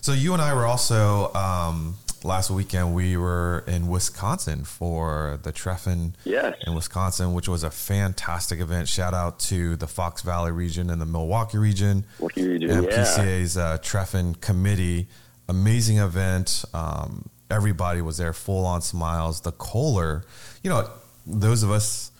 So 0.00 0.12
you 0.12 0.32
and 0.32 0.42
I 0.42 0.54
were 0.54 0.66
also 0.66 1.32
um, 1.34 1.96
last 2.24 2.50
weekend. 2.50 2.94
We 2.94 3.16
were 3.16 3.62
in 3.68 3.88
Wisconsin 3.88 4.64
for 4.64 5.38
the 5.42 5.52
Treffen 5.52 6.16
Yes. 6.24 6.56
in 6.66 6.74
Wisconsin, 6.74 7.34
which 7.34 7.48
was 7.48 7.62
a 7.62 7.70
fantastic 7.70 8.58
event. 8.58 8.88
Shout 8.88 9.14
out 9.14 9.38
to 9.40 9.76
the 9.76 9.86
Fox 9.86 10.22
Valley 10.22 10.50
region 10.50 10.90
and 10.90 11.00
the 11.00 11.06
Milwaukee 11.06 11.58
region. 11.58 12.04
Milwaukee 12.18 12.48
region, 12.48 12.70
and 12.70 12.84
yeah. 12.86 13.04
PCA's 13.04 13.56
uh, 13.56 13.78
Treffen 13.82 14.34
committee. 14.36 15.08
Amazing 15.48 15.98
event. 15.98 16.64
Um, 16.72 17.28
everybody 17.52 18.00
was 18.00 18.16
there, 18.18 18.32
full 18.32 18.64
on 18.66 18.80
smiles. 18.82 19.40
The 19.42 19.52
Kohler, 19.52 20.24
you 20.62 20.70
know, 20.70 20.88
those 21.26 21.62
of 21.62 21.70
us 21.70 22.10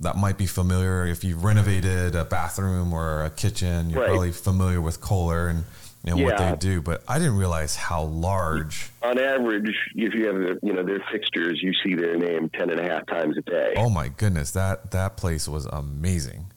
that 0.00 0.16
might 0.16 0.36
be 0.38 0.46
familiar, 0.46 1.06
if 1.06 1.24
you've 1.24 1.42
renovated 1.42 2.14
a 2.14 2.24
bathroom 2.24 2.92
or 2.92 3.24
a 3.24 3.30
kitchen, 3.30 3.88
you're 3.90 4.00
Right. 4.00 4.08
probably 4.10 4.32
familiar 4.32 4.80
with 4.80 5.00
Kohler 5.00 5.48
and, 5.48 5.64
and 6.04 6.22
what 6.22 6.36
they 6.36 6.54
do. 6.58 6.82
But 6.82 7.02
I 7.08 7.18
didn't 7.18 7.38
realize 7.38 7.74
how 7.76 8.02
large. 8.02 8.90
On 9.02 9.18
average, 9.18 9.74
if 9.94 10.12
you 10.14 10.26
have, 10.26 10.58
you 10.62 10.72
know, 10.74 10.84
their 10.84 11.02
fixtures, 11.10 11.60
you 11.62 11.72
see 11.82 11.94
their 11.94 12.16
name 12.16 12.50
ten 12.50 12.70
and 12.70 12.78
a 12.78 12.84
half 12.84 13.06
times 13.06 13.36
a 13.38 13.42
day. 13.42 13.72
Oh 13.76 13.88
my 13.88 14.08
goodness, 14.08 14.50
that 14.52 14.90
that 14.90 15.16
place 15.16 15.48
was 15.48 15.64
amazing. 15.66 16.52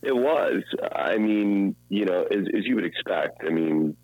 It 0.00 0.14
was. 0.14 0.62
I 0.94 1.18
mean, 1.18 1.74
you 1.88 2.04
know, 2.04 2.22
as, 2.30 2.46
as 2.56 2.64
you 2.64 2.76
would 2.76 2.84
expect. 2.86 3.42
I 3.44 3.50
mean, 3.50 3.96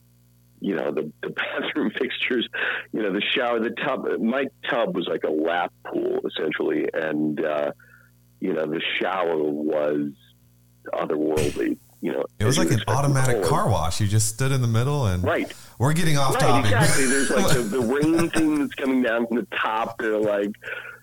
you 0.65 0.75
know, 0.75 0.91
the, 0.91 1.13
the 1.23 1.29
bathroom 1.61 1.91
fixtures, 1.91 2.49
you 2.93 3.03
know, 3.03 3.13
the 3.13 3.21
shower, 3.35 3.61
the 3.61 3.71
tub. 3.85 4.07
My 4.21 4.47
tub 4.71 4.97
was 4.97 5.07
like 5.07 5.25
a 5.25 5.31
lap 5.31 5.73
pool 5.87 6.21
essentially, 6.27 6.89
and 6.95 7.45
uh, 7.45 7.73
you 8.41 8.53
know, 8.55 8.67
the 8.67 8.81
shower 8.99 9.37
was 9.43 10.11
otherworldly. 10.93 11.77
You 12.01 12.13
know, 12.13 12.25
It 12.39 12.45
was 12.45 12.59
like 12.59 12.67
an 12.69 12.75
would 12.75 12.83
expect 12.83 12.91
from 12.91 12.97
automatic 13.13 13.37
Kohler. 13.37 13.49
car 13.49 13.69
wash. 13.71 14.01
You 14.01 14.07
just 14.07 14.29
stood 14.35 14.53
in 14.53 14.61
the 14.61 14.69
middle 14.69 15.07
and 15.07 15.25
Right. 15.25 15.51
we're 15.79 15.95
getting 15.95 16.19
off 16.19 16.35
Right, 16.35 16.41
topic. 16.43 16.67
exactly. 16.73 17.07
There's 17.07 17.31
like 17.31 17.49
the, 17.57 17.63
the 17.63 17.81
rain 17.81 18.29
thing 18.31 18.59
that's 18.59 18.75
coming 18.75 19.03
down 19.03 19.27
from 19.27 19.37
the 19.39 19.47
top. 19.57 19.97
There 19.99 20.13
are 20.15 20.21
like, 20.21 20.51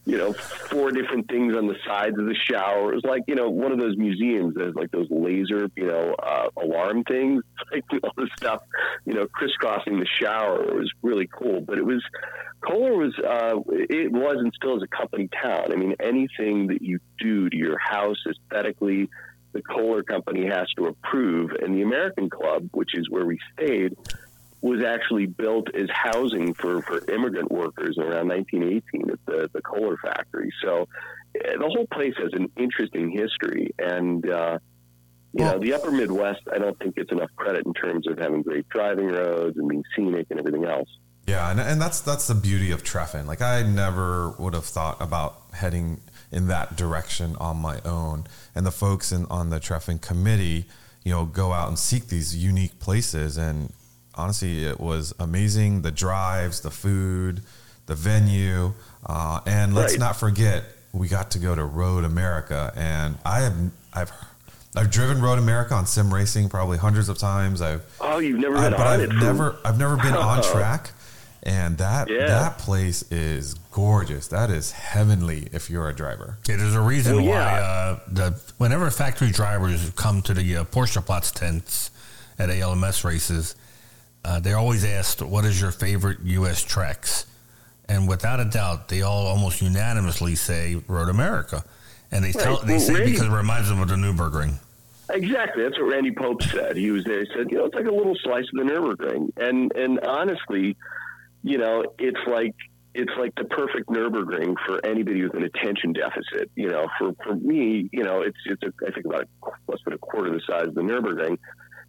you 0.06 0.18
know, 0.18 0.34
four 0.34 0.92
different 0.92 1.28
things 1.28 1.56
on 1.56 1.68
the 1.68 1.76
sides 1.86 2.18
of 2.18 2.26
the 2.26 2.36
shower. 2.50 2.92
It 2.92 2.96
was 2.96 3.04
like, 3.04 3.24
you 3.28 3.36
know, 3.36 3.50
one 3.50 3.72
of 3.72 3.80
those 3.80 3.96
museums 3.98 4.56
that 4.56 4.66
has 4.66 4.76
like 4.76 4.92
those 4.92 5.08
laser, 5.12 5.70
you 5.76 5.86
know, 5.86 6.16
uh, 6.16 6.48
alarm 6.58 7.04
things, 7.04 7.44
like 7.72 7.84
all 8.04 8.12
this 8.18 8.30
stuff, 8.36 8.64
you 9.06 9.14
know, 9.14 9.28
crisscrossing 9.28 10.00
the 10.00 10.08
shower. 10.20 10.64
It 10.64 10.76
was 10.76 10.92
really 11.04 11.28
cool. 11.32 11.62
But 11.62 11.78
it 11.78 11.86
was, 11.86 12.04
Kohler 12.62 12.98
was, 12.98 13.14
uh, 13.20 13.60
it 13.70 14.12
was 14.12 14.38
and 14.40 14.52
still 14.56 14.78
is 14.78 14.84
a 14.84 14.88
company 14.88 15.30
town. 15.42 15.72
I 15.72 15.76
mean, 15.76 15.96
anything 16.00 16.68
that 16.68 16.82
you 16.82 17.00
do 17.20 17.50
to 17.50 17.58
your 17.58 17.78
house 17.78 18.18
aesthetically, 18.28 19.08
the 19.54 19.62
Kohler 19.62 20.02
company 20.02 20.48
has 20.48 20.68
to 20.78 20.88
approve. 20.88 21.52
And 21.62 21.76
the 21.76 21.84
American 21.84 22.30
Club, 22.30 22.70
which 22.72 22.96
is 22.96 23.08
where 23.10 23.26
we 23.26 23.38
stayed, 23.54 23.96
was 24.62 24.84
actually 24.84 25.26
built 25.26 25.74
as 25.74 25.90
housing 25.90 26.54
for, 26.54 26.82
for 26.84 27.10
immigrant 27.12 27.52
workers 27.52 27.98
around 27.98 28.28
1918 28.28 29.10
at 29.10 29.20
the, 29.26 29.50
the 29.54 29.62
Kohler 29.62 29.98
factory. 29.98 30.52
So 30.64 30.88
eh, 31.36 31.58
the 31.58 31.68
whole 31.68 31.88
place 31.92 32.14
has 32.18 32.32
an 32.34 32.52
interesting 32.58 33.10
history. 33.10 33.72
And, 33.80 34.30
uh, 34.30 34.60
you 35.34 35.46
know, 35.46 35.58
the 35.58 35.74
upper 35.74 35.92
Midwest, 35.92 36.42
I 36.54 36.60
don't 36.60 36.78
think 36.78 36.96
gets 36.96 37.12
enough 37.12 37.30
credit 37.36 37.66
in 37.66 37.74
terms 37.74 38.08
of 38.08 38.20
having 38.20 38.44
great 38.44 38.68
driving 38.70 39.08
roads 39.08 39.58
and 39.58 39.68
being 39.68 39.84
scenic 39.96 40.28
and 40.30 40.40
everything 40.40 40.66
else. 40.66 40.90
Yeah, 41.28 41.50
and, 41.50 41.60
and 41.60 41.80
that's 41.80 42.02
that's 42.02 42.28
the 42.28 42.36
beauty 42.36 42.72
of 42.72 42.84
Treffen. 42.84 43.28
Like 43.28 43.42
I 43.42 43.62
never 43.62 44.32
would 44.32 44.54
have 44.54 44.66
thought 44.66 45.00
about 45.00 45.42
heading 45.54 46.02
in 46.32 46.48
that 46.48 46.76
direction 46.76 47.36
on 47.40 47.58
my 47.58 47.80
own. 47.86 48.26
And 48.56 48.66
the 48.66 48.72
folks 48.72 49.12
in, 49.12 49.26
on 49.26 49.50
the 49.50 49.60
Treffen 49.60 50.00
committee, 50.00 50.66
you 51.04 51.12
know, 51.12 51.26
go 51.26 51.54
out 51.54 51.68
and 51.68 51.78
seek 51.78 52.08
these 52.08 52.36
unique 52.36 52.80
places. 52.80 53.38
And 53.38 53.72
honestly, 54.16 54.66
it 54.66 54.80
was 54.80 55.14
amazing. 55.20 55.82
The 55.82 55.92
drives, 55.92 56.62
the 56.62 56.72
food, 56.72 57.42
the 57.86 57.96
venue, 57.96 58.74
uh, 59.06 59.40
and 59.46 59.74
let's 59.74 59.94
Right. 59.94 60.00
not 60.00 60.16
forget 60.16 60.64
we 60.94 61.08
got 61.08 61.32
to 61.32 61.40
go 61.40 61.56
to 61.56 61.64
Road 61.64 62.04
America. 62.04 62.72
And 62.76 63.18
I 63.26 63.40
have 63.42 63.54
I've 63.94 64.12
I've 64.76 64.90
driven 64.92 65.22
Road 65.22 65.38
America 65.40 65.74
on 65.74 65.86
sim 65.86 66.14
racing 66.14 66.48
probably 66.50 66.78
hundreds 66.78 67.10
of 67.10 67.18
times. 67.18 67.62
I've 67.62 67.84
Oh, 68.00 68.20
you've 68.20 68.40
never 68.40 68.58
I, 68.58 68.62
been 68.70 68.72
but 68.78 68.82
on 68.82 68.88
I've 68.88 69.00
it? 69.02 69.10
for- 69.10 69.16
never 69.16 69.56
I've 69.66 69.78
never 69.80 69.98
been 69.98 70.14
on 70.16 70.42
track, 70.52 70.92
and 71.44 71.78
that 71.78 72.10
Yeah. 72.10 72.28
that 72.28 72.58
place 72.58 73.04
is 73.12 73.56
gorgeous. 73.72 74.28
That 74.28 74.50
is 74.50 74.72
heavenly 74.72 75.48
if 75.52 75.70
you're 75.70 75.88
a 75.90 75.96
driver. 75.96 76.38
Yeah, 76.48 76.58
there's 76.58 76.76
a 76.76 76.82
reason 76.82 77.16
Well, 77.18 77.26
why 77.26 77.36
yeah. 77.36 77.62
uh, 77.66 78.00
the 78.12 78.40
whenever 78.58 78.90
factory 78.92 79.32
drivers 79.32 79.92
come 79.96 80.22
to 80.24 80.34
the 80.34 80.58
uh, 80.58 80.64
Porsche 80.66 81.04
Platz 81.06 81.32
tents 81.32 81.90
at 82.40 82.50
ALMS 82.50 83.04
races, 83.04 83.56
uh, 84.26 84.40
they're 84.40 84.58
always 84.58 84.84
asked, 84.86 85.22
"What 85.22 85.46
is 85.46 85.60
your 85.62 85.72
favorite 85.72 86.20
U.S. 86.24 86.62
tracks?" 86.64 87.26
And 87.90 88.08
without 88.08 88.40
a 88.40 88.46
doubt, 88.46 88.88
they 88.88 89.02
all 89.02 89.26
almost 89.28 89.62
unanimously 89.62 90.36
say 90.36 90.76
Road 90.88 91.10
America, 91.10 91.64
and 92.12 92.24
they 92.24 92.32
tell 92.32 92.58
Right. 92.58 92.68
they 92.68 92.74
Well, 92.74 92.80
say 92.82 92.94
Randy- 92.94 93.12
because 93.12 93.28
it 93.28 93.32
reminds 93.32 93.70
them 93.70 93.82
of 93.82 93.90
the 93.90 93.96
Nürburgring. 93.96 94.54
Exactly. 95.10 95.64
That's 95.64 95.78
what 95.78 95.92
Randy 95.92 96.12
Pobst 96.12 96.52
said. 96.52 96.78
He 96.78 96.90
was 96.92 97.04
there. 97.04 97.20
He 97.20 97.28
said, 97.36 97.52
you 97.52 97.58
know, 97.58 97.66
it's 97.66 97.76
like 97.76 97.86
a 97.86 97.92
little 97.92 98.16
slice 98.24 98.46
of 98.54 98.66
the 98.66 98.72
Nurburgring. 98.74 99.30
And 99.38 99.72
and 99.76 100.00
honestly, 100.02 100.78
you 101.44 101.58
know, 101.58 101.84
it's 102.00 102.20
like 102.28 102.56
it's 102.94 103.12
like 103.18 103.34
the 103.36 103.44
perfect 103.46 103.90
Nurburgring 103.90 104.56
for 104.66 104.86
anybody 104.86 105.24
with 105.24 105.34
an 105.34 105.44
attention 105.44 105.92
deficit. 105.92 106.50
You 106.56 106.70
know, 106.70 106.88
for 106.98 107.12
for 107.26 107.36
me, 107.36 107.90
you 107.92 108.04
know, 108.04 108.22
it's 108.22 108.38
it's 108.46 108.62
a, 108.64 108.72
I 108.88 108.92
think 108.92 109.06
about 109.06 109.28
less 109.68 109.80
than 109.84 109.94
a 109.94 109.98
quarter 109.98 110.30
the 110.32 110.42
size 110.48 110.68
of 110.68 110.76
the 110.76 110.82
Nurburgring, 110.82 111.38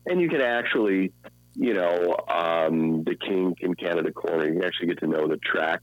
and 0.07 0.21
you 0.21 0.29
can 0.29 0.41
actually, 0.41 1.13
you 1.55 1.75
know, 1.75 2.17
um, 2.29 3.05
the 3.05 3.15
Kink 3.15 3.59
and 3.63 3.77
Canada 3.79 4.13
corner, 4.13 4.49
you 4.53 4.63
actually 4.65 4.87
get 4.89 4.99
to 5.01 5.07
know 5.07 5.29
the 5.29 5.37
track 5.39 5.83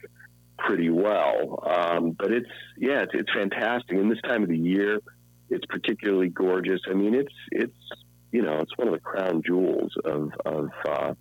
pretty 0.57 0.89
well. 0.89 1.63
Um, 1.65 2.11
but 2.11 2.31
it's 2.31 2.49
yeah, 2.77 3.01
it's, 3.03 3.11
it's 3.13 3.31
fantastic. 3.33 3.91
And 3.97 4.11
this 4.11 4.21
time 4.23 4.43
of 4.43 4.49
the 4.49 4.57
year, 4.57 4.99
it's 5.49 5.65
particularly 5.67 6.29
gorgeous. 6.29 6.81
I 6.89 6.93
mean, 6.93 7.13
it's 7.15 7.33
it's 7.51 7.77
you 8.31 8.41
know, 8.41 8.59
it's 8.59 8.77
one 8.77 8.87
of 8.87 8.93
the 8.93 8.99
crown 8.99 9.41
jewels 9.45 9.91
of 10.05 10.31
of 10.45 10.69
uh, 10.87 11.13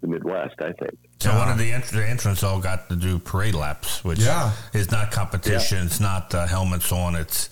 the 0.00 0.08
Midwest. 0.08 0.54
I 0.60 0.72
think. 0.72 0.98
So 1.20 1.32
one 1.36 1.48
of 1.50 1.56
the, 1.58 1.70
ent- 1.70 1.84
the 1.84 2.04
entrants 2.04 2.42
all 2.42 2.58
got 2.58 2.88
to 2.88 2.96
do 2.96 3.20
parade 3.20 3.54
laps, 3.54 4.02
which 4.02 4.18
Yeah. 4.18 4.50
is 4.74 4.90
not 4.90 5.12
competition. 5.12 5.86
It's 5.86 6.00
not 6.00 6.34
uh, 6.34 6.48
helmets 6.48 6.90
on. 6.90 7.14
It's 7.14 7.48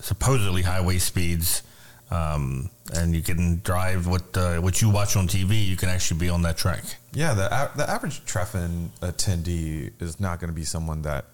supposedly 0.00 0.62
highway 0.62 0.98
speeds. 0.98 1.62
Um, 2.10 2.68
and 2.92 3.14
you 3.14 3.22
can 3.22 3.60
drive 3.62 4.06
what 4.06 4.36
uh, 4.36 4.56
what 4.56 4.80
you 4.82 4.90
watch 4.90 5.16
on 5.16 5.28
TV. 5.28 5.66
You 5.66 5.76
can 5.76 5.88
actually 5.88 6.20
be 6.20 6.28
on 6.28 6.42
that 6.42 6.56
track. 6.56 6.84
Yeah, 7.12 7.34
the 7.34 7.70
the 7.76 7.88
average 7.88 8.24
Treffen 8.24 8.92
attendee 9.00 9.92
is 10.00 10.20
not 10.20 10.40
going 10.40 10.48
to 10.48 10.54
be 10.54 10.64
someone 10.64 11.02
that 11.02 11.26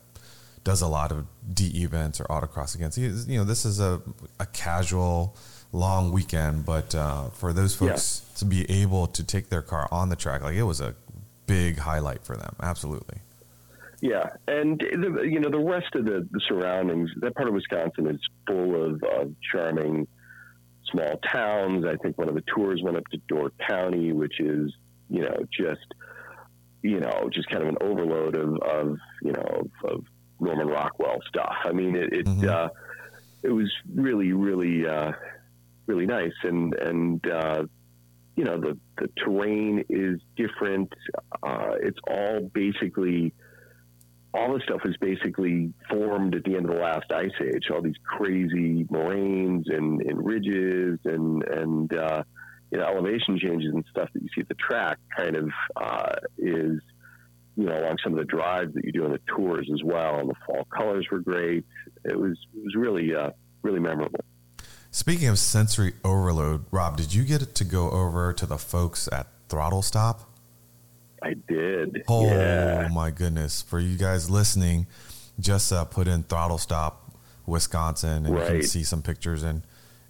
does 0.64 0.82
a 0.82 0.88
lot 0.88 1.12
of 1.12 1.26
D 1.52 1.82
events 1.82 2.20
or 2.20 2.24
autocross 2.24 2.74
against. 2.74 2.98
You 2.98 3.38
know, 3.38 3.44
this 3.44 3.64
is 3.64 3.80
a 3.80 4.00
a 4.38 4.46
casual 4.46 5.36
long 5.72 6.12
weekend, 6.12 6.64
but 6.64 6.94
uh, 6.94 7.30
for 7.30 7.52
those 7.52 7.74
folks 7.74 8.22
to 8.36 8.44
be 8.44 8.68
able 8.70 9.06
to 9.08 9.24
take 9.24 9.48
their 9.48 9.62
car 9.62 9.88
on 9.90 10.08
the 10.08 10.16
track, 10.16 10.42
like 10.42 10.56
it 10.56 10.64
was 10.64 10.80
a 10.80 10.94
big 11.46 11.78
highlight 11.78 12.24
for 12.24 12.36
them. 12.36 12.54
Absolutely. 12.60 13.18
Yeah, 14.00 14.30
and 14.46 14.78
the, 14.78 15.22
you 15.22 15.40
know 15.40 15.50
the 15.50 15.58
rest 15.58 15.94
of 15.94 16.04
the, 16.04 16.26
the 16.30 16.40
surroundings. 16.48 17.10
That 17.20 17.34
part 17.34 17.48
of 17.48 17.54
Wisconsin 17.54 18.06
is 18.06 18.20
full 18.46 18.84
of 18.84 19.02
uh, 19.02 19.24
charming 19.50 20.06
small 20.90 21.16
towns. 21.32 21.84
I 21.84 21.96
think 21.96 22.18
one 22.18 22.28
of 22.28 22.34
the 22.34 22.44
tours 22.54 22.80
went 22.82 22.96
up 22.96 23.06
to 23.08 23.18
Door 23.28 23.52
County, 23.66 24.12
which 24.12 24.40
is 24.40 24.72
you 25.08 25.22
know 25.22 25.36
just 25.52 25.86
you 26.82 27.00
know 27.00 27.28
just 27.32 27.48
kind 27.48 27.62
of 27.62 27.68
an 27.68 27.78
overload 27.80 28.36
of, 28.36 28.56
of 28.62 28.96
you 29.22 29.32
know 29.32 29.64
of, 29.84 29.90
of 29.90 30.04
Norman 30.40 30.68
Rockwell 30.68 31.18
stuff. 31.28 31.54
I 31.64 31.72
mean, 31.72 31.96
it 31.96 32.12
it, 32.12 32.26
Mhm. 32.26 32.48
uh, 32.48 32.68
it 33.42 33.50
was 33.50 33.70
really 33.94 34.32
really 34.32 34.86
uh, 34.86 35.12
really 35.86 36.06
nice, 36.06 36.34
and 36.42 36.74
and 36.74 37.26
uh, 37.30 37.64
you 38.36 38.44
know 38.44 38.60
the 38.60 38.78
the 38.98 39.08
terrain 39.16 39.84
is 39.88 40.20
different. 40.36 40.92
Uh, 41.42 41.74
it's 41.80 41.98
all 42.08 42.50
basically 42.52 43.32
all 44.36 44.52
this 44.52 44.62
stuff 44.64 44.80
was 44.84 44.96
basically 44.98 45.72
formed 45.88 46.34
at 46.34 46.44
the 46.44 46.56
end 46.56 46.68
of 46.68 46.74
the 46.74 46.80
last 46.80 47.10
ice 47.10 47.32
age. 47.40 47.70
All 47.72 47.82
these 47.82 47.96
crazy 48.04 48.86
moraines 48.90 49.66
and, 49.68 50.02
and 50.02 50.24
ridges 50.24 50.98
and 51.04 51.42
and 51.44 51.92
uh, 51.94 52.22
you 52.70 52.78
know 52.78 52.84
elevation 52.84 53.38
changes 53.38 53.72
and 53.72 53.84
stuff 53.90 54.08
that 54.12 54.22
you 54.22 54.28
see 54.34 54.42
at 54.42 54.48
the 54.48 54.54
track 54.54 54.98
kind 55.16 55.36
of 55.36 55.50
uh, 55.76 56.14
is 56.38 56.80
you 57.56 57.64
know 57.64 57.78
along 57.80 57.96
some 58.02 58.12
of 58.12 58.18
the 58.18 58.24
drives 58.24 58.74
that 58.74 58.84
you 58.84 58.92
do 58.92 59.04
on 59.04 59.12
the 59.12 59.20
tours 59.26 59.68
as 59.72 59.82
well. 59.82 60.20
And 60.20 60.28
the 60.28 60.34
fall 60.46 60.66
colors 60.76 61.06
were 61.10 61.20
great. 61.20 61.64
It 62.04 62.18
was 62.18 62.36
it 62.54 62.62
was 62.62 62.74
really 62.76 63.14
uh, 63.14 63.30
really 63.62 63.80
memorable. 63.80 64.20
Speaking 64.90 65.28
of 65.28 65.38
sensory 65.38 65.92
overload, 66.04 66.64
Rob, 66.70 66.96
did 66.96 67.12
you 67.12 67.24
get 67.24 67.54
to 67.54 67.64
go 67.64 67.90
over 67.90 68.32
to 68.32 68.46
the 68.46 68.58
folks 68.58 69.08
at 69.12 69.26
Throttle 69.48 69.82
Stop? 69.82 70.35
I 71.22 71.34
did. 71.34 72.02
Oh 72.08 72.26
yeah. 72.26 72.88
my 72.92 73.10
goodness! 73.10 73.62
For 73.62 73.78
you 73.80 73.96
guys 73.96 74.28
listening, 74.30 74.86
just 75.40 75.72
uh, 75.72 75.84
put 75.84 76.08
in 76.08 76.22
Throttle 76.24 76.58
Stop, 76.58 77.12
Wisconsin, 77.46 78.26
and 78.26 78.34
you 78.38 78.44
can 78.44 78.62
see 78.62 78.82
some 78.84 79.02
pictures 79.02 79.42
and 79.42 79.62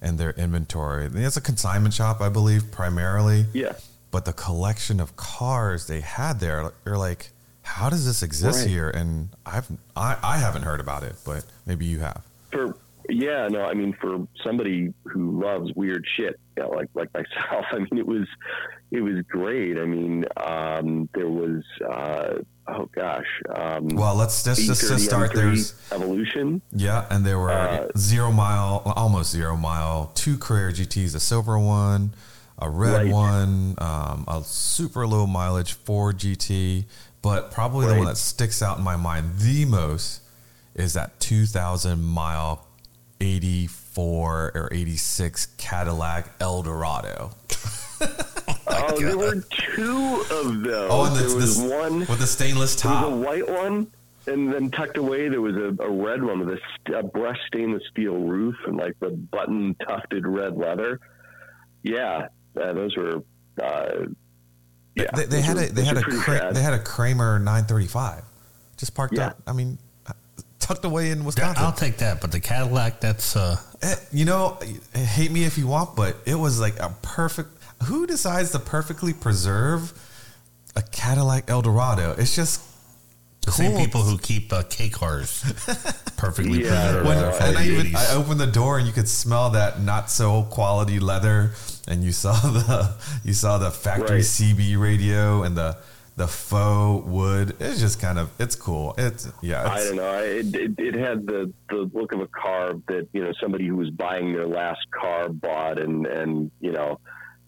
and 0.02 0.18
their 0.18 0.32
inventory. 0.32 1.08
It's 1.14 1.36
a 1.36 1.40
consignment 1.40 1.94
shop, 1.94 2.20
I 2.20 2.28
believe, 2.28 2.70
primarily. 2.70 3.46
Yeah. 3.52 3.72
But 4.10 4.24
the 4.24 4.32
collection 4.32 5.00
of 5.00 5.16
cars 5.16 5.86
they 5.86 6.00
had 6.00 6.38
there, 6.40 6.70
you're 6.84 6.98
like, 6.98 7.30
how 7.62 7.88
does 7.90 8.04
this 8.06 8.22
exist 8.22 8.60
Right. 8.60 8.68
here? 8.68 8.90
And 8.90 9.30
I've 9.44 9.68
I, 9.96 10.16
I 10.22 10.38
haven't 10.38 10.62
heard 10.62 10.80
about 10.80 11.02
it, 11.02 11.14
but 11.24 11.44
maybe 11.66 11.86
you 11.86 12.00
have. 12.00 12.22
for 12.52 12.76
yeah 13.08 13.48
no 13.48 13.62
i 13.62 13.74
mean 13.74 13.94
for 14.00 14.26
somebody 14.44 14.92
who 15.04 15.40
loves 15.40 15.72
weird 15.74 16.04
shit 16.16 16.38
you 16.56 16.62
know, 16.62 16.70
like 16.70 16.88
like 16.94 17.12
myself 17.14 17.64
i 17.72 17.78
mean 17.78 17.98
it 17.98 18.06
was 18.06 18.26
it 18.90 19.00
was 19.00 19.22
great 19.28 19.78
i 19.78 19.84
mean 19.84 20.24
um 20.36 21.08
there 21.14 21.28
was 21.28 21.62
uh 21.88 22.34
oh 22.68 22.88
gosh 22.94 23.26
um 23.54 23.86
Well, 23.88 24.14
let's 24.16 24.42
just 24.42 24.60
just, 24.62 24.80
just 24.88 25.04
start. 25.04 25.30
M3 25.30 25.34
There's 25.34 25.74
evolution 25.92 26.60
Yeah, 26.72 27.06
and 27.10 27.24
there 27.24 27.38
were 27.38 27.50
Uh, 27.52 27.88
zero 27.96 28.32
mile, 28.32 28.82
almost 28.96 29.30
zero 29.30 29.56
mile, 29.56 30.10
two 30.14 30.36
Carrera 30.36 30.72
GTs, 30.72 31.14
a 31.14 31.20
silver 31.20 31.58
one, 31.58 32.12
a 32.58 32.68
red 32.68 33.04
Right. 33.04 33.12
one, 33.12 33.74
um, 33.78 34.24
a 34.26 34.42
super 34.44 35.06
low 35.06 35.26
mileage 35.28 35.74
Ford 35.74 36.18
GT, 36.18 36.86
but 37.22 37.52
probably 37.52 37.86
the 37.86 37.94
one 37.94 38.06
that 38.06 38.16
sticks 38.16 38.60
out 38.62 38.78
in 38.78 38.84
my 38.84 38.96
mind 38.96 39.38
the 39.38 39.64
most 39.64 40.22
is 40.74 40.92
that 40.94 41.18
2,000 41.20 42.02
mile 42.02 42.65
84 43.20 44.52
or 44.54 44.68
86 44.72 45.46
Cadillac 45.58 46.28
Eldorado. 46.40 47.30
oh 48.68 48.98
there 49.00 49.16
were 49.16 49.40
two 49.50 50.24
of 50.30 50.62
those 50.62 50.90
Oh, 50.90 51.04
and 51.06 51.16
there 51.16 51.22
this, 51.24 51.34
was 51.34 51.56
this 51.62 51.70
one 51.72 52.00
with 52.00 52.18
the 52.18 52.26
stainless 52.26 52.80
there 52.82 52.92
was 52.92 53.04
a 53.12 53.16
white 53.16 53.48
one 53.48 53.86
and 54.26 54.52
then 54.52 54.70
tucked 54.70 54.98
away 54.98 55.28
there 55.28 55.40
was 55.40 55.56
a, 55.56 55.74
a 55.82 55.90
red 55.90 56.22
one 56.22 56.40
with 56.46 56.58
a, 56.90 56.98
a 56.98 57.02
brushed 57.02 57.40
stainless 57.46 57.82
steel 57.90 58.16
roof 58.16 58.54
and 58.66 58.76
like 58.76 58.92
the 59.00 59.08
button 59.10 59.74
tufted 59.86 60.26
red 60.26 60.56
leather 60.56 61.00
yeah 61.82 62.26
uh, 62.60 62.72
those 62.74 62.94
were 62.96 63.22
uh 63.62 64.06
yeah, 64.94 65.10
they, 65.14 65.24
they 65.26 65.40
had 65.40 65.56
were- 65.56 65.62
a 65.62 65.68
they 65.68 65.84
had 65.84 65.96
a 65.96 66.02
Kra- 66.02 66.52
they 66.52 66.62
had 66.62 66.74
a 66.74 66.78
Kremer 66.78 67.38
935 67.38 68.22
just 68.76 68.94
parked 68.94 69.16
Yeah. 69.16 69.28
up. 69.28 69.42
I 69.46 69.52
mean, 69.54 69.78
tucked 70.66 70.84
away 70.84 71.10
in 71.10 71.18
Yeah, 71.20 71.24
Wisconsin. 71.26 71.64
I'll 71.64 71.72
take 71.72 71.98
that, 71.98 72.20
but 72.20 72.32
the 72.32 72.40
Cadillac, 72.40 73.00
that's 73.00 73.36
uh, 73.36 73.56
Eh, 73.82 73.94
you 74.12 74.24
know, 74.24 74.58
hate 74.94 75.30
me 75.30 75.44
if 75.44 75.58
you 75.58 75.66
want, 75.66 75.94
but 75.96 76.16
it 76.26 76.34
was 76.34 76.60
like 76.60 76.78
a 76.80 76.94
perfect. 77.02 77.50
Who 77.84 78.06
decides 78.06 78.50
to 78.52 78.58
perfectly 78.58 79.12
preserve 79.12 79.92
a 80.74 80.82
Cadillac 80.82 81.50
Eldorado? 81.50 82.14
It's 82.18 82.34
just 82.34 82.62
the 83.42 83.52
same 83.52 83.76
people 83.76 84.02
who 84.02 84.16
keep 84.18 84.52
uh, 84.52 84.62
K 84.68 84.88
cars 84.88 85.44
perfectly 86.16 86.64
Yeah, 86.64 86.70
preserved. 87.02 87.06
when, 87.06 87.18
and 87.18 87.58
I 87.58 87.66
even 87.66 87.86
80s. 87.88 87.96
I 87.96 88.14
opened 88.16 88.40
the 88.40 88.46
door 88.46 88.78
and 88.78 88.86
you 88.86 88.92
could 88.94 89.08
smell 89.08 89.50
that 89.50 89.80
not 89.82 90.10
so 90.10 90.42
quality 90.44 90.98
leather, 90.98 91.52
and 91.86 92.02
you 92.02 92.12
saw 92.12 92.32
the 92.40 92.94
you 93.24 93.34
saw 93.34 93.58
the 93.58 93.70
factory 93.70 94.16
Right. 94.16 94.24
CB 94.24 94.78
radio 94.80 95.42
and 95.42 95.54
the 95.56 95.76
the 96.16 96.26
faux 96.26 97.06
wood. 97.06 97.56
It's 97.60 97.78
just 97.78 98.00
kind 98.00 98.18
of 98.18 98.30
it's 98.38 98.56
cool. 98.56 98.94
It's 98.98 99.30
yeah. 99.42 99.68
I 99.70 99.78
don't 99.84 99.96
know. 99.96 100.08
I- 100.10 100.22
It, 100.22 100.54
it, 100.54 100.72
it 100.78 100.94
had 100.94 101.26
the, 101.26 101.52
the 101.68 101.90
look 101.92 102.12
of 102.12 102.20
a 102.20 102.26
car 102.28 102.72
that 102.88 103.08
you 103.12 103.22
know 103.22 103.32
somebody 103.40 103.66
who 103.66 103.76
was 103.76 103.90
buying 103.90 104.32
their 104.32 104.46
last 104.46 104.80
car 104.90 105.28
bought, 105.28 105.78
and 105.78 106.06
and 106.06 106.50
you 106.60 106.72
know 106.72 106.98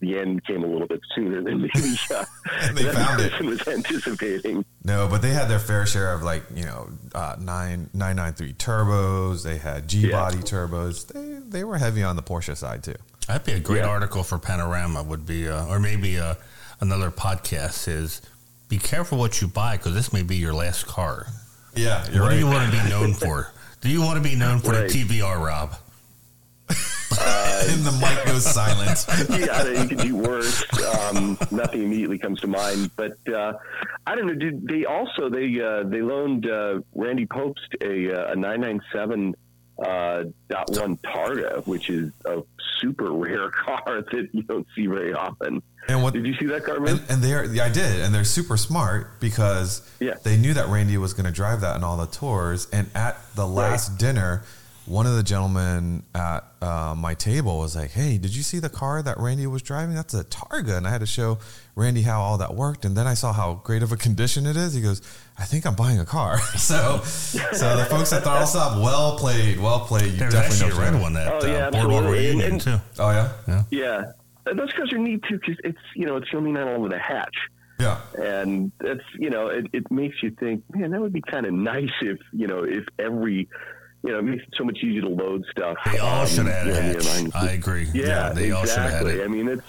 the 0.01 0.17
end 0.17 0.45
came 0.45 0.63
a 0.63 0.67
little 0.67 0.87
bit 0.87 1.01
sooner 1.13 1.41
than 1.43 1.61
maybe 1.73 1.97
uh, 2.15 2.23
They 2.73 2.83
that 2.83 2.93
found 2.93 3.19
it. 3.21 3.31
person 3.31 3.45
was 3.53 3.67
anticipating. 3.67 4.63
No, 4.85 5.07
but 5.09 5.21
they 5.21 5.31
had 5.31 5.49
their 5.49 5.59
fair 5.59 5.85
share 5.85 6.13
of 6.13 6.21
like 6.23 6.43
you 6.55 6.65
know 6.65 6.89
uh, 7.15 7.35
nine 7.39 7.89
nine 7.93 8.15
nine 8.15 8.33
three 8.33 8.53
turbos. 8.53 9.43
They 9.43 9.57
had 9.57 9.87
G 9.89 10.09
body 10.11 10.37
turbos. 10.37 11.07
They 11.07 11.39
they 11.57 11.63
were 11.63 11.77
heavy 11.79 12.03
on 12.03 12.15
the 12.15 12.23
Porsche 12.23 12.55
side 12.55 12.83
too. 12.83 12.95
That'd 13.27 13.45
be 13.45 13.53
a 13.53 13.59
great 13.59 13.79
Yeah. 13.79 13.89
article 13.89 14.23
for 14.23 14.37
Panorama. 14.39 15.03
Would 15.03 15.25
be, 15.25 15.47
uh, 15.49 15.65
or 15.67 15.79
maybe 15.79 16.17
uh, 16.19 16.35
another 16.79 17.11
podcast. 17.11 17.87
Is 17.87 18.21
be 18.69 18.77
careful 18.77 19.17
what 19.17 19.41
you 19.41 19.47
buy 19.47 19.75
because 19.77 19.93
this 19.93 20.13
may 20.13 20.23
be 20.23 20.37
your 20.37 20.53
last 20.53 20.85
car. 20.87 21.27
Yeah, 21.75 22.01
what 22.21 22.29
do 22.31 22.37
you 22.37 22.45
want 22.45 22.71
to 22.71 22.77
be 22.83 22.89
known 22.89 23.13
for? 23.13 23.51
Do 23.81 23.89
you 23.89 24.01
want 24.01 24.21
to 24.21 24.29
be 24.29 24.35
known 24.35 24.59
for 24.59 24.71
Right. 24.71 24.89
the 24.89 25.03
TVR, 25.03 25.43
Rob? 25.43 25.73
and 26.69 27.81
the 27.83 27.91
mic 27.99 28.25
goes 28.25 28.45
silent. 28.45 29.05
yeah, 29.29 29.81
you 29.81 29.87
could 29.89 29.97
do 29.97 30.15
worse. 30.15 30.63
Um, 31.11 31.37
nothing 31.51 31.83
immediately 31.83 32.17
comes 32.17 32.39
to 32.41 32.47
mind, 32.47 32.91
but 32.95 33.17
uh, 33.27 33.53
I 34.07 34.15
don't 34.15 34.27
know. 34.27 34.35
Did 34.35 34.67
they 34.67 34.85
also 34.85 35.29
they 35.29 35.59
uh, 35.59 35.83
they 35.83 36.01
loaned 36.01 36.47
uh, 36.47 36.79
Randy 36.95 37.25
Pobst 37.25 37.75
a 37.81 38.13
uh, 38.29 38.31
a 38.31 38.35
nine 38.35 38.61
nine 38.61 38.81
seven 38.93 39.35
uh, 39.83 40.25
dot 40.49 40.69
one 40.69 40.97
Targa, 40.97 41.65
which 41.67 41.89
is 41.89 42.11
a 42.25 42.43
super 42.79 43.11
rare 43.11 43.49
car 43.65 44.01
that 44.11 44.29
you 44.31 44.43
don't 44.43 44.67
see 44.75 44.87
very 44.87 45.13
often. 45.13 45.61
And 45.87 46.03
what 46.03 46.13
Did 46.13 46.25
you 46.27 46.35
see 46.35 46.45
that 46.47 46.63
car, 46.65 46.79
man? 46.79 46.97
and, 46.97 47.01
and 47.09 47.23
they're 47.23 47.45
yeah, 47.45 47.65
I 47.65 47.69
did, 47.69 48.01
and 48.01 48.13
they're 48.13 48.23
super 48.23 48.57
smart 48.57 49.19
because 49.19 49.81
Yeah. 49.99 50.15
they 50.23 50.37
knew 50.37 50.53
that 50.53 50.67
Randy 50.67 50.97
was 50.97 51.13
going 51.13 51.25
to 51.25 51.31
drive 51.31 51.61
that 51.61 51.75
in 51.77 51.83
all 51.83 51.97
the 51.97 52.05
tours. 52.05 52.67
And 52.71 52.89
at 52.93 53.17
the 53.35 53.47
last 53.47 53.97
dinner, 53.97 54.43
one 54.85 55.05
of 55.07 55.15
the 55.15 55.23
gentlemen 55.23 56.03
at 56.13 56.43
uh, 56.61 56.93
my 56.97 57.13
table 57.15 57.59
was 57.59 57.75
like, 57.75 57.91
"Hey, 57.91 58.17
did 58.17 58.35
you 58.35 58.41
see 58.43 58.59
the 58.59 58.69
car 58.69 59.01
that 59.03 59.17
Randy 59.19 59.45
was 59.47 59.61
driving? 59.61 59.95
That's 59.95 60.13
a 60.13 60.23
Targa." 60.25 60.77
And 60.77 60.87
I 60.87 60.91
had 60.91 61.01
to 61.01 61.05
show 61.07 61.37
Randy 61.75 62.01
how 62.01 62.21
all 62.21 62.37
that 62.39 62.53
worked, 62.55 62.85
and 62.85 62.95
then 62.97 63.05
I 63.07 63.13
saw 63.13 63.31
how 63.31 63.61
great 63.63 63.81
of 63.83 63.91
a 63.91 63.97
condition 63.97 64.45
it 64.47 64.57
is. 64.57 64.73
He 64.73 64.81
goes, 64.81 65.01
"I 65.37 65.43
think 65.45 65.65
I'm 65.67 65.75
buying 65.75 65.99
a 65.99 66.05
car." 66.05 66.39
so, 66.57 67.01
so 67.03 67.77
the 67.77 67.85
folks 67.85 68.11
at 68.13 68.23
Throttle 68.23 68.47
Stop, 68.47 68.77
well 68.83 69.17
played, 69.17 69.59
well 69.59 69.81
played. 69.81 70.11
You 70.13 70.17
There's 70.19 70.33
definitely 70.33 70.65
actually 70.67 70.71
a 70.71 70.73
know 70.91 70.91
red 70.93 71.01
one 71.01 71.13
that 71.13 71.27
Oh, 71.43 71.47
yeah, 71.47 71.53
uh, 71.67 71.71
Boardwalk 71.71 72.03
absolutely. 72.03 72.29
And- 72.29 72.39
Reunion 72.39 72.51
and- 72.53 72.61
too. 72.61 72.79
Oh 72.99 73.11
yeah, 73.11 73.31
yeah, 73.69 73.97
And 73.99 74.13
those 74.55 74.71
cars 74.73 74.91
are 74.93 74.97
neat 74.97 75.21
too 75.27 75.39
because 75.39 75.57
it's 75.63 75.77
you 75.95 76.05
know 76.05 76.17
it's 76.17 76.29
filming 76.29 76.57
out 76.57 76.67
all 76.67 76.75
over 76.75 76.89
the 76.89 76.99
hatch. 76.99 77.35
yeah. 77.79 77.99
and 78.21 78.71
that's 78.79 79.03
you 79.17 79.29
know 79.29 79.47
it, 79.47 79.65
it 79.73 79.89
makes 79.91 80.21
you 80.21 80.31
think 80.39 80.63
man 80.75 80.91
that 80.91 80.99
would 81.01 81.13
be 81.13 81.21
kind 81.21 81.45
of 81.45 81.53
nice 81.53 81.89
if 82.01 82.19
you 82.33 82.47
know 82.47 82.63
if 82.63 82.83
every 82.97 83.47
you 84.03 84.11
know 84.11 84.19
it 84.19 84.23
makes 84.23 84.43
it 84.43 84.53
so 84.57 84.63
much 84.63 84.77
easier 84.83 85.01
to 85.01 85.09
load 85.09 85.43
stuff 85.51 85.77
They 85.91 85.97
all 85.99 86.21
um, 86.21 86.27
should 86.27 86.45
have 86.47 86.65
had 86.67 86.95
the 86.95 86.99
a 86.99 87.03
hatch. 87.03 87.35
I 87.35 87.51
agree. 87.51 87.87
yeah, 87.93 88.29
they 88.33 88.51
all 88.51 88.65
should 88.65 88.77
have 88.77 88.91
had 88.91 89.01
exactly 89.01 89.21
it. 89.21 89.25
i 89.25 89.27
mean 89.27 89.47
it's 89.49 89.67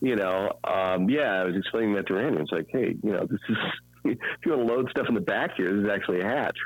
you 0.00 0.16
know 0.16 0.52
um, 0.64 1.08
yeah 1.10 1.40
i 1.40 1.44
was 1.44 1.56
explaining 1.56 1.94
that 1.94 2.06
to 2.06 2.14
randy 2.14 2.40
it's 2.40 2.52
like 2.52 2.68
hey 2.70 2.96
you 3.02 3.12
know 3.12 3.26
this 3.26 3.40
is 3.48 3.56
if 4.04 4.18
you 4.46 4.52
want 4.52 4.66
to 4.68 4.74
load 4.74 4.90
stuff 4.90 5.06
in 5.08 5.14
the 5.14 5.20
back 5.20 5.50
here 5.56 5.72
this 5.74 5.84
is 5.84 5.90
actually 5.90 6.20
a 6.20 6.24
hatch 6.24 6.56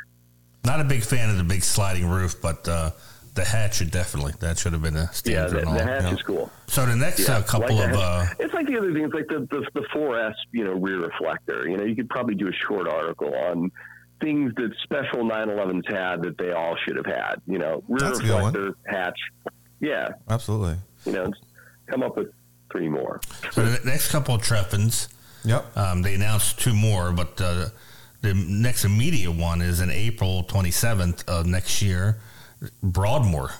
Not 0.64 0.80
a 0.80 0.84
big 0.84 1.02
fan 1.02 1.30
of 1.30 1.36
the 1.36 1.44
big 1.44 1.62
sliding 1.62 2.06
roof, 2.08 2.40
but 2.40 2.66
uh, 2.68 2.90
The 3.34 3.44
hat 3.44 3.74
should 3.74 3.90
definitely. 3.90 4.32
That 4.40 4.58
should 4.58 4.72
have 4.74 4.82
been 4.82 4.96
a 4.96 5.00
Yeah, 5.00 5.10
standard. 5.10 5.50
the, 5.64 5.68
and 5.68 5.76
the 5.78 5.84
hatch 5.84 6.02
yeah. 6.02 6.12
is 6.14 6.22
cool. 6.22 6.50
So 6.68 6.86
the 6.86 6.94
next 6.94 7.28
Yeah, 7.28 7.38
uh, 7.38 7.42
couple 7.42 7.76
like 7.76 7.90
of 7.90 7.96
uh, 7.96 8.26
it's 8.38 8.54
like 8.54 8.66
the 8.68 8.78
other 8.78 8.92
things, 8.92 9.12
like 9.12 9.26
the, 9.28 9.40
the 9.50 9.66
the 9.74 9.86
4S, 9.94 10.34
you 10.52 10.64
know, 10.64 10.72
rear 10.74 11.00
reflector. 11.00 11.68
You 11.68 11.76
know, 11.76 11.84
you 11.84 11.96
could 11.96 12.08
probably 12.08 12.36
do 12.36 12.46
a 12.48 12.52
short 12.52 12.86
article 12.88 13.34
on 13.34 13.72
things 14.20 14.52
that 14.54 14.70
special 14.84 15.24
911s 15.24 15.90
had 15.92 16.22
that 16.22 16.38
they 16.38 16.52
all 16.52 16.76
should 16.86 16.94
have 16.96 17.06
had. 17.06 17.34
You 17.46 17.58
know, 17.58 17.82
rear 17.88 17.98
That's 17.98 18.20
a 18.20 18.22
good 18.22 18.32
one. 18.40 18.52
reflector, 18.52 18.76
hatch. 18.86 19.18
Yeah, 19.80 20.10
Absolutely. 20.30 20.76
you 21.04 21.12
know, 21.12 21.32
come 21.88 22.02
up 22.04 22.16
with 22.16 22.28
three 22.70 22.88
more. 22.88 23.20
so 23.50 23.64
the 23.66 23.80
next 23.84 24.10
couple 24.12 24.36
of 24.36 24.42
Treffens. 24.42 25.08
Yep. 25.44 25.76
Um, 25.76 26.02
they 26.02 26.14
announced 26.14 26.58
two 26.60 26.72
more, 26.72 27.10
but 27.12 27.38
uh, 27.40 27.66
the 28.22 28.32
next 28.32 28.84
immediate 28.84 29.32
one 29.32 29.60
is 29.60 29.80
in 29.80 29.90
April 29.90 30.42
27th 30.44 31.28
of 31.28 31.44
next 31.46 31.82
year, 31.82 32.18
Broadmoor. 32.82 33.50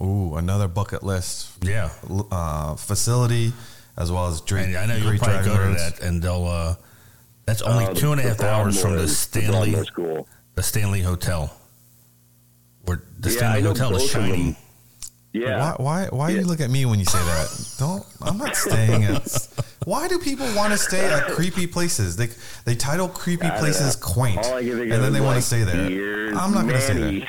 Ooh, 0.00 0.36
another 0.36 0.68
bucket 0.68 1.02
list 1.02 1.52
Yeah, 1.62 1.88
uh, 2.30 2.76
facility, 2.76 3.52
as 3.96 4.12
well 4.12 4.26
as 4.28 4.40
great. 4.42 4.66
and 4.66 4.76
I 4.76 4.84
know 4.86 4.96
you'll 4.96 5.08
great 5.08 5.20
probably 5.20 5.44
go 5.46 5.56
to 5.56 5.74
that, 5.74 6.00
and 6.00 6.20
they'll. 6.22 6.44
Uh, 6.46 6.74
that's 7.46 7.62
only 7.62 7.86
Uh, 7.86 7.94
two 7.94 8.12
and 8.12 8.20
a 8.20 8.24
the 8.24 8.28
half 8.30 8.40
hours 8.42 8.80
from 8.80 8.92
the 8.96 9.02
the 9.02 9.08
Stanley, 9.08 9.70
Broadmoor 9.70 9.84
School. 9.84 10.28
the 10.54 10.62
Stanley 10.62 11.00
Hotel, 11.02 11.50
where 12.84 13.00
the 13.18 13.30
Yeah, 13.30 13.36
Stanley 13.36 13.62
Hotel 13.62 13.94
is 13.96 14.02
both 14.02 14.14
of 14.16 14.22
shining. 14.26 14.56
Yeah. 15.32 15.58
Why? 15.58 15.74
Why? 15.78 16.06
Why 16.10 16.28
Yeah. 16.30 16.40
you 16.40 16.46
look 16.46 16.60
at 16.60 16.70
me 16.70 16.84
when 16.86 16.98
you 16.98 17.04
say 17.04 17.18
that? 17.18 17.74
Don't. 17.78 18.04
I'm 18.22 18.38
not 18.38 18.56
staying 18.56 19.04
at. 19.04 19.48
Why 19.84 20.08
do 20.08 20.18
people 20.18 20.46
want 20.54 20.72
to 20.72 20.78
stay 20.78 21.04
at 21.04 21.28
creepy 21.28 21.66
places? 21.66 22.16
They 22.16 22.28
they 22.64 22.74
title 22.74 23.08
creepy 23.08 23.48
places 23.50 23.96
know. 23.96 24.02
quaint, 24.14 24.38
All 24.38 24.54
I 24.56 24.62
can 24.62 24.70
think 24.78 24.82
and 24.82 24.92
then 24.92 25.02
is 25.04 25.12
they 25.12 25.20
want 25.20 25.34
to 25.34 25.36
like, 25.36 25.44
stay 25.44 25.62
there. 25.62 26.34
I'm 26.36 26.52
not 26.52 26.62
going 26.62 26.74
to 26.74 26.80
stay 26.80 26.94
Manny. 26.94 27.20
there. 27.20 27.28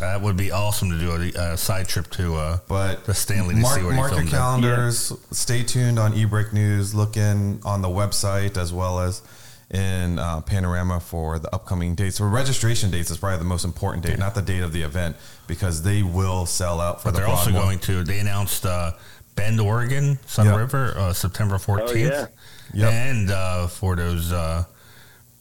That 0.00 0.20
would 0.22 0.36
be 0.36 0.50
awesome 0.50 0.90
to 0.90 0.98
do 0.98 1.12
a, 1.12 1.40
uh 1.40 1.56
side 1.56 1.86
trip 1.88 2.10
to. 2.12 2.34
Uh, 2.36 2.58
But 2.68 3.04
The 3.04 3.14
Stanley 3.14 3.54
to 3.54 3.60
mark, 3.60 3.74
see 3.76 3.82
where 3.82 3.90
they 3.92 3.96
mark 3.96 4.10
your 4.10 4.20
filmed 4.22 4.34
it. 4.34 4.36
calendars. 4.36 5.12
Stay 5.30 5.62
tuned 5.62 5.98
on 5.98 6.12
eBrake 6.14 6.52
News. 6.52 6.94
Look 6.94 7.16
in 7.16 7.60
on 7.64 7.80
the 7.82 7.88
website 7.88 8.56
as 8.56 8.72
well 8.72 8.98
as 9.00 9.22
in 9.70 10.18
uh, 10.18 10.40
Panorama 10.40 11.00
for 11.00 11.38
the 11.38 11.52
upcoming 11.54 11.94
dates. 11.94 12.16
So 12.16 12.24
registration 12.26 12.90
dates 12.90 13.10
is 13.10 13.18
probably 13.18 13.38
the 13.38 13.44
most 13.44 13.64
important 13.64 14.04
date, 14.04 14.18
not 14.18 14.34
the 14.34 14.42
date 14.42 14.62
of 14.62 14.72
the 14.72 14.82
event, 14.82 15.16
because 15.46 15.82
they 15.82 16.02
will 16.02 16.44
sell 16.46 16.80
out 16.80 17.00
for 17.00 17.08
but 17.08 17.12
the. 17.12 17.18
they're 17.20 17.28
also 17.28 17.50
Broadmoor. 17.50 17.62
going 17.62 17.78
to. 17.80 18.04
They 18.04 18.18
announced 18.18 18.66
uh, 18.66 18.92
Bend, 19.36 19.60
Oregon, 19.60 20.18
Sun 20.26 20.46
Yep. 20.46 20.56
River, 20.58 20.94
uh, 20.98 21.12
September 21.12 21.56
14th. 21.56 21.88
Oh, 21.88 21.92
yeah. 21.94 22.26
Yep. 22.74 22.92
And 22.92 23.30
uh, 23.30 23.66
for 23.68 23.94
those 23.96 24.32
uh, 24.32 24.64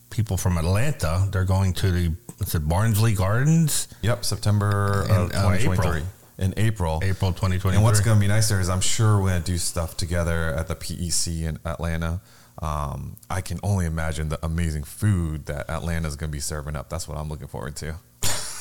people 0.10 0.38
from 0.38 0.58
Atlanta, 0.58 1.28
they're 1.32 1.44
going 1.46 1.74
to 1.74 1.92
the 1.92 2.14
what's 2.44 2.56
it, 2.56 2.68
Barnsley 2.68 3.14
Gardens, 3.14 3.88
Yep, 4.02 4.26
September 4.26 5.06
In, 5.06 5.12
of 5.16 5.30
uh, 5.32 5.56
2023. 5.56 6.02
In 6.40 6.54
April. 6.58 7.00
April 7.02 7.32
2023. 7.32 7.76
And 7.76 7.84
what's 7.84 8.02
going 8.02 8.18
to 8.18 8.20
be 8.20 8.28
nice 8.28 8.50
there 8.50 8.60
is 8.60 8.68
I'm 8.68 8.82
sure 8.82 9.18
we're 9.18 9.30
going 9.30 9.44
to 9.44 9.52
do 9.52 9.58
stuff 9.58 9.96
together 9.96 10.54
at 10.54 10.68
the 10.68 10.76
PEC 10.76 11.44
in 11.44 11.58
Atlanta. 11.64 12.20
Um, 12.62 13.16
I 13.30 13.40
can 13.40 13.62
only 13.64 13.86
imagine 13.86 14.28
the 14.28 14.46
amazing 14.46 14.84
food 14.84 15.46
that 15.46 15.70
Atlanta 15.70 16.10
is 16.10 16.18
going 16.18 16.32
to 16.32 16.36
be 16.36 16.42
serving 16.42 16.76
up. 16.76 16.90
That's 16.90 17.08
what 17.08 17.18
I'm 17.18 17.30
looking 17.30 17.48
forward 17.48 17.78
to. 17.78 17.96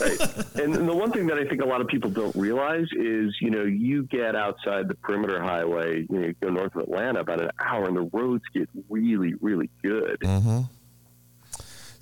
Right. 0.00 0.20
And 0.54 0.74
the 0.88 0.94
one 0.94 1.10
thing 1.10 1.26
that 1.26 1.38
I 1.38 1.44
think 1.44 1.60
a 1.60 1.66
lot 1.66 1.80
of 1.80 1.88
people 1.88 2.10
don't 2.10 2.34
realize 2.36 2.86
is, 2.92 3.34
you 3.40 3.50
know, 3.50 3.64
you 3.64 4.04
get 4.04 4.36
outside 4.36 4.86
the 4.86 4.94
perimeter 4.94 5.42
highway, 5.42 6.06
you 6.08 6.18
know, 6.20 6.26
you 6.28 6.34
go 6.40 6.50
north 6.50 6.76
of 6.76 6.82
Atlanta 6.82 7.20
about 7.20 7.42
an 7.42 7.50
hour, 7.58 7.86
and 7.86 7.96
the 7.96 8.08
roads 8.12 8.44
get 8.54 8.68
really, 8.88 9.34
really 9.40 9.70
good. 9.82 10.20
Mm. 10.20 10.68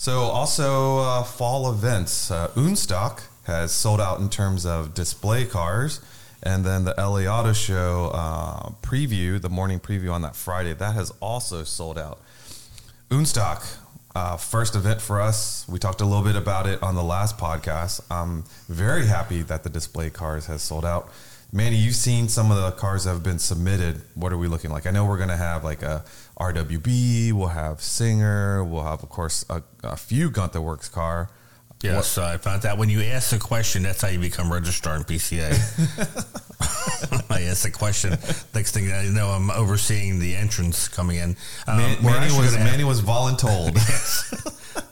So, 0.01 0.21
also 0.21 1.01
uh, 1.01 1.25
fall 1.25 1.71
events. 1.71 2.31
Uh, 2.31 2.49
Unstock 2.55 3.21
has 3.45 3.71
sold 3.71 4.01
out 4.01 4.19
in 4.19 4.31
terms 4.31 4.65
of 4.65 4.95
display 4.95 5.45
cars. 5.45 6.01
And 6.43 6.65
then 6.65 6.85
the 6.85 6.95
LA 6.97 7.27
Auto 7.27 7.53
Show 7.53 8.11
uh, 8.15 8.71
preview, 8.81 9.39
the 9.39 9.51
morning 9.51 9.79
preview 9.79 10.11
on 10.11 10.23
that 10.23 10.35
Friday, 10.35 10.73
that 10.73 10.95
has 10.95 11.11
also 11.21 11.65
sold 11.65 11.99
out. 11.99 12.19
Unstock, 13.11 13.77
uh, 14.15 14.39
first 14.39 14.75
event 14.75 15.03
for 15.03 15.21
us. 15.21 15.69
We 15.69 15.79
talked 15.79 16.01
a 16.01 16.07
little 16.07 16.25
bit 16.25 16.35
about 16.35 16.67
it 16.67 16.83
on 16.83 16.95
the 16.95 17.05
last 17.05 17.37
podcast. 17.37 18.01
I'm 18.11 18.45
very 18.71 19.05
happy 19.05 19.43
that 19.43 19.65
the 19.65 19.69
display 19.69 20.09
cars 20.09 20.47
has 20.47 20.63
sold 20.63 20.87
out. 20.87 21.13
Manny, 21.53 21.77
you've 21.77 21.97
seen 21.97 22.29
some 22.29 22.51
of 22.51 22.57
the 22.57 22.71
cars 22.71 23.05
that 23.05 23.11
have 23.11 23.25
been 23.25 23.41
submitted. 23.41 24.01
What 24.15 24.33
are 24.33 24.39
we 24.39 24.47
looking 24.47 24.71
like? 24.71 24.87
I 24.87 24.93
know 24.93 25.05
we're 25.05 25.17
going 25.17 25.31
to 25.31 25.37
have 25.37 25.65
like 25.65 25.83
a 25.83 26.05
RWB, 26.41 27.33
we'll 27.33 27.49
have 27.49 27.81
Singer, 27.83 28.65
we'll 28.65 28.83
have, 28.83 29.03
of 29.03 29.11
course, 29.11 29.45
a, 29.51 29.63
a 29.85 29.97
few 29.97 30.31
Gunther 30.31 30.61
Werks 30.61 30.89
car. 30.89 31.29
Yes, 31.83 32.19
I 32.19 32.37
found 32.37 32.67
out 32.67 32.77
when 32.77 32.91
you 32.91 33.01
ask 33.03 33.31
the 33.31 33.39
question, 33.39 33.83
that's 33.85 34.03
how 34.03 34.09
you 34.09 34.19
become 34.19 34.53
registrar 34.53 34.97
in 34.97 35.05
PCA. 35.05 35.51
I 37.31 37.43
asked 37.43 37.63
the 37.63 37.71
question. 37.71 38.11
Next 38.55 38.73
thing 38.73 38.93
I 38.93 39.05
know, 39.09 39.29
I'm 39.29 39.51
overseeing 39.51 40.19
the 40.19 40.37
entrance 40.37 40.89
coming 40.89 41.17
in. 41.17 41.37
Um, 41.67 41.79
Man, 41.79 42.03
Manny 42.03 42.37
was 42.37 42.55
Manny 42.55 42.85
was 42.85 43.01
voluntold. 43.01 43.75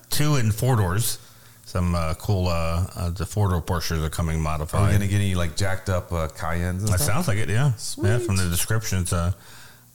two 0.10 0.36
and 0.36 0.54
four 0.54 0.76
doors. 0.76 1.18
Some 1.64 1.94
uh, 1.94 2.14
cool 2.14 2.48
uh, 2.48 2.86
uh, 2.96 3.10
the 3.10 3.26
four 3.26 3.50
door 3.50 3.60
Porsches 3.60 4.02
are 4.02 4.08
coming 4.08 4.40
modified. 4.40 4.78
Are 4.78 4.82
we 4.84 4.92
modified. 4.92 5.00
going 5.00 5.10
to 5.10 5.14
get 5.14 5.22
any 5.22 5.34
like 5.34 5.56
jacked 5.56 5.90
up 5.90 6.10
uh, 6.10 6.28
Cayennes? 6.28 6.80
And 6.80 6.88
That 6.88 7.00
stuff? 7.00 7.00
sounds 7.00 7.28
like 7.28 7.36
it, 7.36 7.50
yeah. 7.50 7.74
Sweet. 7.74 8.08
Yeah, 8.08 8.18
from 8.18 8.36
the 8.36 8.48
descriptions, 8.48 9.12
uh, 9.12 9.32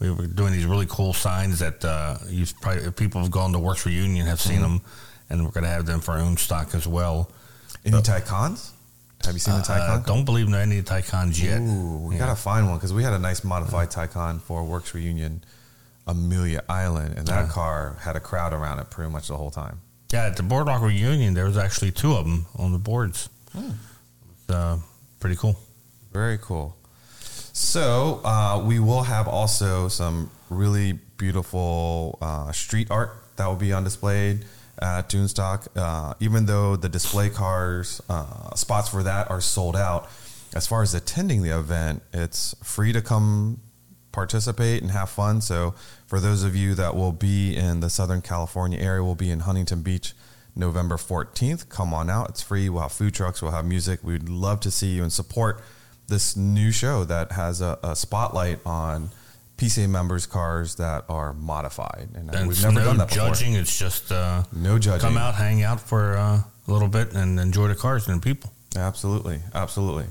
we 0.03 0.11
were 0.11 0.27
doing 0.27 0.51
these 0.51 0.65
really 0.65 0.85
cool 0.89 1.13
signs 1.13 1.59
that 1.59 1.83
uh, 1.85 2.17
you've 2.27 2.53
probably 2.61 2.91
people 2.91 3.21
have 3.21 3.31
gone 3.31 3.53
to 3.53 3.59
Werks 3.59 3.85
Reunion 3.85 4.27
have 4.27 4.41
seen 4.41 4.61
them, 4.61 4.81
and 5.29 5.43
we're 5.45 5.51
going 5.51 5.63
to 5.63 5.69
have 5.69 5.85
them 5.85 6.01
for 6.01 6.11
our 6.11 6.19
own 6.19 6.35
stock 6.35 6.75
as 6.75 6.85
well. 6.85 7.31
Any 7.85 7.97
Taycans? 8.01 8.71
Have 9.23 9.33
you 9.33 9.39
seen 9.39 9.53
the 9.55 9.71
Uh, 9.71 9.99
don't 9.99 10.25
believe 10.25 10.47
in 10.47 10.53
any 10.55 10.81
Taycans 10.81 11.41
yet. 11.41 11.61
Ooh, 11.61 12.07
we 12.09 12.15
Yeah. 12.15 12.25
gotta 12.25 12.35
find 12.35 12.67
one 12.67 12.75
because 12.77 12.91
we 12.91 13.03
had 13.03 13.13
a 13.13 13.19
nice 13.19 13.43
modified 13.45 13.89
Taycan 13.89 14.41
for 14.41 14.65
Werks 14.65 14.93
Reunion, 14.93 15.41
Amelia 16.05 16.61
Island, 16.67 17.17
and 17.17 17.25
that 17.27 17.45
Yeah. 17.45 17.51
car 17.51 17.95
had 18.01 18.17
a 18.17 18.19
crowd 18.19 18.51
around 18.51 18.79
it 18.79 18.89
pretty 18.89 19.09
much 19.09 19.29
the 19.29 19.37
whole 19.37 19.51
time. 19.51 19.79
Yeah, 20.11 20.25
at 20.25 20.35
the 20.35 20.43
Boardwalk 20.43 20.81
Reunion, 20.81 21.33
there 21.33 21.45
was 21.45 21.57
actually 21.57 21.91
two 21.91 22.13
of 22.13 22.25
them 22.25 22.45
on 22.57 22.73
the 22.73 22.77
boards. 22.77 23.29
Uh, 24.49 24.77
pretty 25.21 25.37
cool. 25.37 25.57
Very 26.11 26.37
cool. 26.37 26.75
So 27.53 28.19
uh, 28.25 28.63
we 28.65 28.79
will 28.79 29.03
have 29.03 29.27
also 29.27 29.87
some 29.87 30.31
really 30.49 30.93
beautiful 31.17 32.17
uh, 32.19 32.51
street 32.51 32.89
art 32.89 33.15
that 33.35 33.45
will 33.45 33.55
be 33.55 33.71
on 33.71 33.83
display 33.83 34.39
at 34.81 35.07
Toonstock. 35.07 35.67
Uh, 35.75 36.15
even 36.19 36.47
though 36.47 36.75
the 36.75 36.89
display 36.89 37.29
cars 37.29 38.01
uh, 38.09 38.55
spots 38.55 38.89
for 38.89 39.03
that 39.03 39.29
are 39.29 39.39
sold 39.39 39.75
out, 39.75 40.09
as 40.55 40.65
far 40.65 40.81
as 40.81 40.95
attending 40.95 41.43
the 41.43 41.55
event, 41.55 42.01
it's 42.11 42.55
free 42.63 42.91
to 42.91 43.03
come 43.03 43.59
participate 44.11 44.81
and 44.81 44.89
have 44.89 45.11
fun. 45.11 45.39
So 45.39 45.75
for 46.07 46.19
those 46.19 46.41
of 46.41 46.55
you 46.55 46.73
that 46.73 46.95
will 46.95 47.11
be 47.11 47.55
in 47.55 47.81
the 47.81 47.89
Southern 47.89 48.23
California 48.23 48.79
area, 48.79 49.03
we'll 49.03 49.13
be 49.13 49.29
in 49.29 49.41
Huntington 49.41 49.83
Beach 49.83 50.13
November 50.55 50.95
14th. 50.95 51.69
Come 51.69 51.93
on 51.93 52.09
out. 52.09 52.29
It's 52.29 52.41
free. 52.41 52.67
We'll 52.67 52.81
have 52.81 52.91
food 52.91 53.13
trucks. 53.13 53.43
We'll 53.43 53.51
have 53.51 53.65
music. 53.65 53.99
We'd 54.03 54.27
love 54.27 54.59
to 54.61 54.71
see 54.71 54.87
you 54.87 55.03
and 55.03 55.13
support 55.13 55.61
this 56.07 56.35
new 56.35 56.71
show 56.71 57.03
that 57.05 57.31
has 57.33 57.61
a, 57.61 57.77
a 57.83 57.95
spotlight 57.95 58.59
on 58.65 59.09
PCA 59.57 59.87
members' 59.89 60.25
cars 60.25 60.75
that 60.75 61.05
are 61.09 61.33
modified. 61.33 62.09
And, 62.15 62.33
And 62.33 62.47
we've 62.47 62.61
never 62.61 62.79
no 62.79 62.85
done 62.85 62.97
that 62.97 63.09
before. 63.09 63.29
judging. 63.29 63.53
It's 63.53 63.77
just 63.77 64.11
uh, 64.11 64.43
No 64.51 64.79
judging. 64.79 65.01
come 65.07 65.17
out, 65.17 65.35
hang 65.35 65.63
out 65.63 65.79
for 65.79 66.17
uh, 66.17 66.41
a 66.67 66.71
little 66.71 66.87
bit, 66.87 67.13
and 67.13 67.39
enjoy 67.39 67.67
the 67.67 67.75
cars 67.75 68.07
and 68.07 68.21
the 68.21 68.23
people. 68.23 68.51
Absolutely, 68.75 69.41
absolutely. 69.53 70.05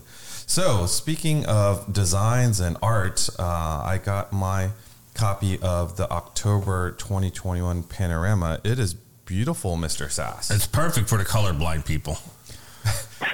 So, 0.46 0.86
speaking 0.86 1.44
of 1.46 1.92
designs 1.92 2.60
and 2.60 2.76
art, 2.82 3.28
uh, 3.38 3.42
I 3.42 3.98
got 4.02 4.32
my 4.32 4.70
copy 5.14 5.58
of 5.60 5.96
the 5.96 6.08
October 6.10 6.92
2021 6.92 7.82
panorama. 7.84 8.60
It 8.64 8.78
is 8.78 8.94
beautiful, 8.94 9.76
Mr. 9.76 10.10
Sass. 10.10 10.50
It's 10.50 10.66
perfect 10.66 11.08
for 11.08 11.18
the 11.18 11.24
colorblind 11.24 11.84
people. 11.86 12.18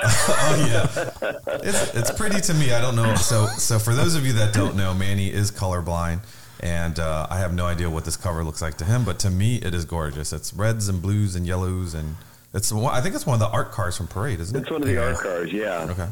Oh 0.02 0.66
yeah, 0.68 1.58
it's 1.62 1.94
it's 1.94 2.10
pretty 2.10 2.40
to 2.42 2.54
me. 2.54 2.72
I 2.72 2.80
don't 2.80 2.96
know. 2.96 3.14
So 3.16 3.46
so 3.46 3.78
for 3.78 3.94
those 3.94 4.14
of 4.14 4.26
you 4.26 4.32
that 4.34 4.52
don't 4.54 4.76
know, 4.76 4.94
Manny 4.94 5.32
is 5.32 5.50
colorblind, 5.50 6.20
and 6.60 6.98
uh, 6.98 7.26
I 7.30 7.38
have 7.38 7.52
no 7.54 7.66
idea 7.66 7.88
what 7.90 8.04
this 8.04 8.16
cover 8.16 8.44
looks 8.44 8.62
like 8.62 8.76
to 8.78 8.84
him. 8.84 9.04
But 9.04 9.18
to 9.20 9.30
me, 9.30 9.56
it 9.56 9.74
is 9.74 9.84
gorgeous. 9.84 10.32
It's 10.32 10.52
reds 10.54 10.88
and 10.88 11.00
blues 11.02 11.34
and 11.34 11.46
yellows, 11.46 11.94
and 11.94 12.16
it's 12.54 12.72
one- 12.72 12.94
I 12.94 13.00
think 13.00 13.14
it's 13.14 13.26
one 13.26 13.34
of 13.34 13.40
the 13.40 13.48
art 13.48 13.72
cars 13.72 13.96
from 13.96 14.06
Parade, 14.06 14.40
isn't 14.40 14.56
it? 14.56 14.60
It's 14.60 14.70
one 14.70 14.82
of 14.82 14.86
the 14.88 14.94
Yeah. 14.94 15.00
art 15.00 15.18
cars, 15.18 15.52
yeah. 15.52 15.86
Okay. 15.90 16.08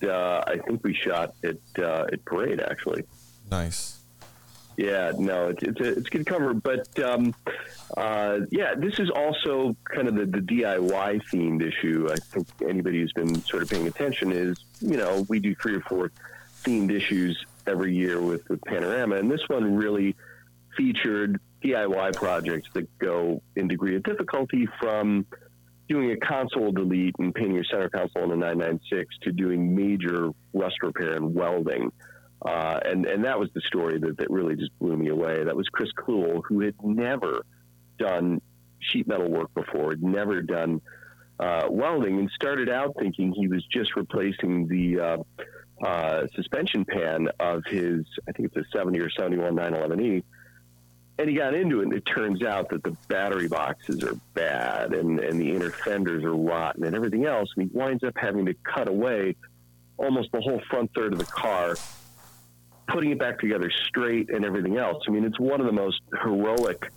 That 0.00 0.10
uh, 0.12 0.44
I 0.46 0.58
think 0.58 0.82
we 0.84 0.94
shot 0.94 1.34
at 1.44 1.56
uh, 1.78 2.06
at 2.12 2.24
Parade 2.24 2.60
actually. 2.60 3.04
Nice. 3.50 3.97
Yeah, 4.78 5.10
no, 5.18 5.48
it's 5.48 5.62
it's 5.64 5.80
a, 5.80 5.98
it's 5.98 6.06
a 6.06 6.10
good 6.10 6.24
cover, 6.24 6.54
but 6.54 6.86
um, 7.00 7.34
uh, 7.96 8.38
yeah, 8.52 8.76
this 8.76 9.00
is 9.00 9.10
also 9.10 9.74
kind 9.92 10.06
of 10.06 10.14
the, 10.14 10.24
the 10.24 10.38
DIY 10.38 11.20
themed 11.32 11.66
issue. 11.66 12.06
I 12.08 12.14
think 12.14 12.46
anybody 12.64 13.00
who's 13.00 13.12
been 13.12 13.42
sort 13.42 13.64
of 13.64 13.70
paying 13.70 13.88
attention 13.88 14.30
is, 14.30 14.56
you 14.80 14.96
know, 14.96 15.26
we 15.28 15.40
do 15.40 15.56
three 15.56 15.74
or 15.74 15.80
four 15.80 16.12
themed 16.62 16.92
issues 16.92 17.44
every 17.66 17.92
year 17.92 18.22
with, 18.22 18.48
with 18.48 18.62
Panorama, 18.66 19.16
and 19.16 19.28
this 19.28 19.40
one 19.48 19.74
really 19.74 20.14
featured 20.76 21.40
DIY 21.64 22.14
projects 22.14 22.68
that 22.74 22.86
go 23.00 23.42
in 23.56 23.66
degree 23.66 23.96
of 23.96 24.04
difficulty 24.04 24.68
from 24.78 25.26
doing 25.88 26.12
a 26.12 26.16
console 26.18 26.70
delete 26.70 27.16
and 27.18 27.34
painting 27.34 27.56
your 27.56 27.64
center 27.64 27.88
console 27.88 28.22
on 28.22 28.30
a 28.30 28.36
996 28.36 29.16
to 29.22 29.32
doing 29.32 29.74
major 29.74 30.30
rust 30.52 30.76
repair 30.84 31.14
and 31.14 31.34
welding. 31.34 31.90
Uh, 32.40 32.78
and, 32.84 33.04
and 33.06 33.24
that 33.24 33.38
was 33.38 33.50
the 33.54 33.60
story 33.62 33.98
that, 33.98 34.16
that 34.18 34.30
really 34.30 34.54
just 34.54 34.76
blew 34.78 34.96
me 34.96 35.08
away. 35.08 35.42
That 35.44 35.56
was 35.56 35.68
Chris 35.68 35.90
Kluhl, 35.92 36.42
who 36.46 36.60
had 36.60 36.74
never 36.82 37.44
done 37.98 38.40
sheet 38.78 39.08
metal 39.08 39.28
work 39.28 39.52
before, 39.54 39.90
had 39.90 40.02
never 40.02 40.40
done 40.40 40.80
uh, 41.40 41.66
welding, 41.68 42.18
and 42.18 42.30
started 42.30 42.68
out 42.68 42.94
thinking 42.98 43.32
he 43.32 43.48
was 43.48 43.64
just 43.66 43.96
replacing 43.96 44.68
the 44.68 45.00
uh, 45.00 45.18
uh 45.84 46.26
suspension 46.34 46.84
pan 46.84 47.28
of 47.38 47.64
his, 47.66 48.04
I 48.28 48.32
think 48.32 48.52
it's 48.52 48.56
a 48.56 48.78
70 48.78 48.98
or 49.00 49.10
71 49.10 49.54
911E 49.54 50.22
and 51.18 51.28
he 51.28 51.34
got 51.34 51.52
into 51.52 51.80
it, 51.80 51.84
and 51.84 51.92
it 51.92 52.06
turns 52.06 52.42
out 52.42 52.70
that 52.70 52.84
the 52.84 52.96
battery 53.08 53.48
boxes 53.48 54.04
are 54.04 54.14
bad, 54.34 54.94
and, 54.94 55.18
and 55.18 55.40
the 55.40 55.50
inner 55.50 55.70
fenders 55.70 56.22
are 56.22 56.34
rotten, 56.34 56.84
and 56.84 56.94
everything 56.94 57.26
else. 57.26 57.50
And 57.56 57.68
he 57.68 57.76
winds 57.76 58.04
up 58.04 58.16
having 58.16 58.46
to 58.46 58.54
cut 58.62 58.88
away 58.88 59.34
almost 59.96 60.30
the 60.30 60.40
whole 60.40 60.62
front 60.70 60.92
third 60.94 61.12
of 61.12 61.18
the 61.18 61.26
car, 61.26 61.74
putting 62.88 63.10
it 63.10 63.18
back 63.18 63.38
together 63.38 63.70
straight, 63.86 64.30
and 64.30 64.44
everything 64.44 64.76
else. 64.76 65.02
I 65.06 65.10
mean, 65.10 65.24
it's 65.24 65.38
one 65.38 65.60
of 65.60 65.66
the 65.66 65.72
most 65.72 66.00
heroic 66.22 66.90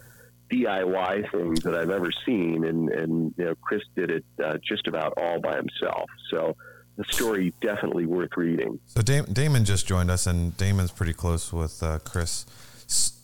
DIY 0.51 1.31
things 1.31 1.61
that 1.61 1.75
I've 1.75 1.89
ever 1.89 2.11
seen, 2.25 2.65
and 2.65 2.89
and 2.89 3.33
you 3.37 3.45
know, 3.45 3.55
Chris 3.61 3.81
did 3.95 4.11
it 4.11 4.25
uh, 4.43 4.57
just 4.67 4.87
about 4.87 5.13
all 5.17 5.39
by 5.39 5.55
himself. 5.55 6.09
So 6.29 6.55
the 6.97 7.05
story 7.09 7.53
definitely 7.61 8.05
worth 8.05 8.35
reading. 8.35 8.79
So 8.87 9.01
Damon 9.01 9.65
just 9.65 9.87
joined 9.87 10.11
us, 10.11 10.27
and 10.27 10.55
Damon's 10.57 10.91
pretty 10.91 11.13
close 11.13 11.53
with 11.53 11.81
uh, 11.81 11.99
Chris 11.99 12.45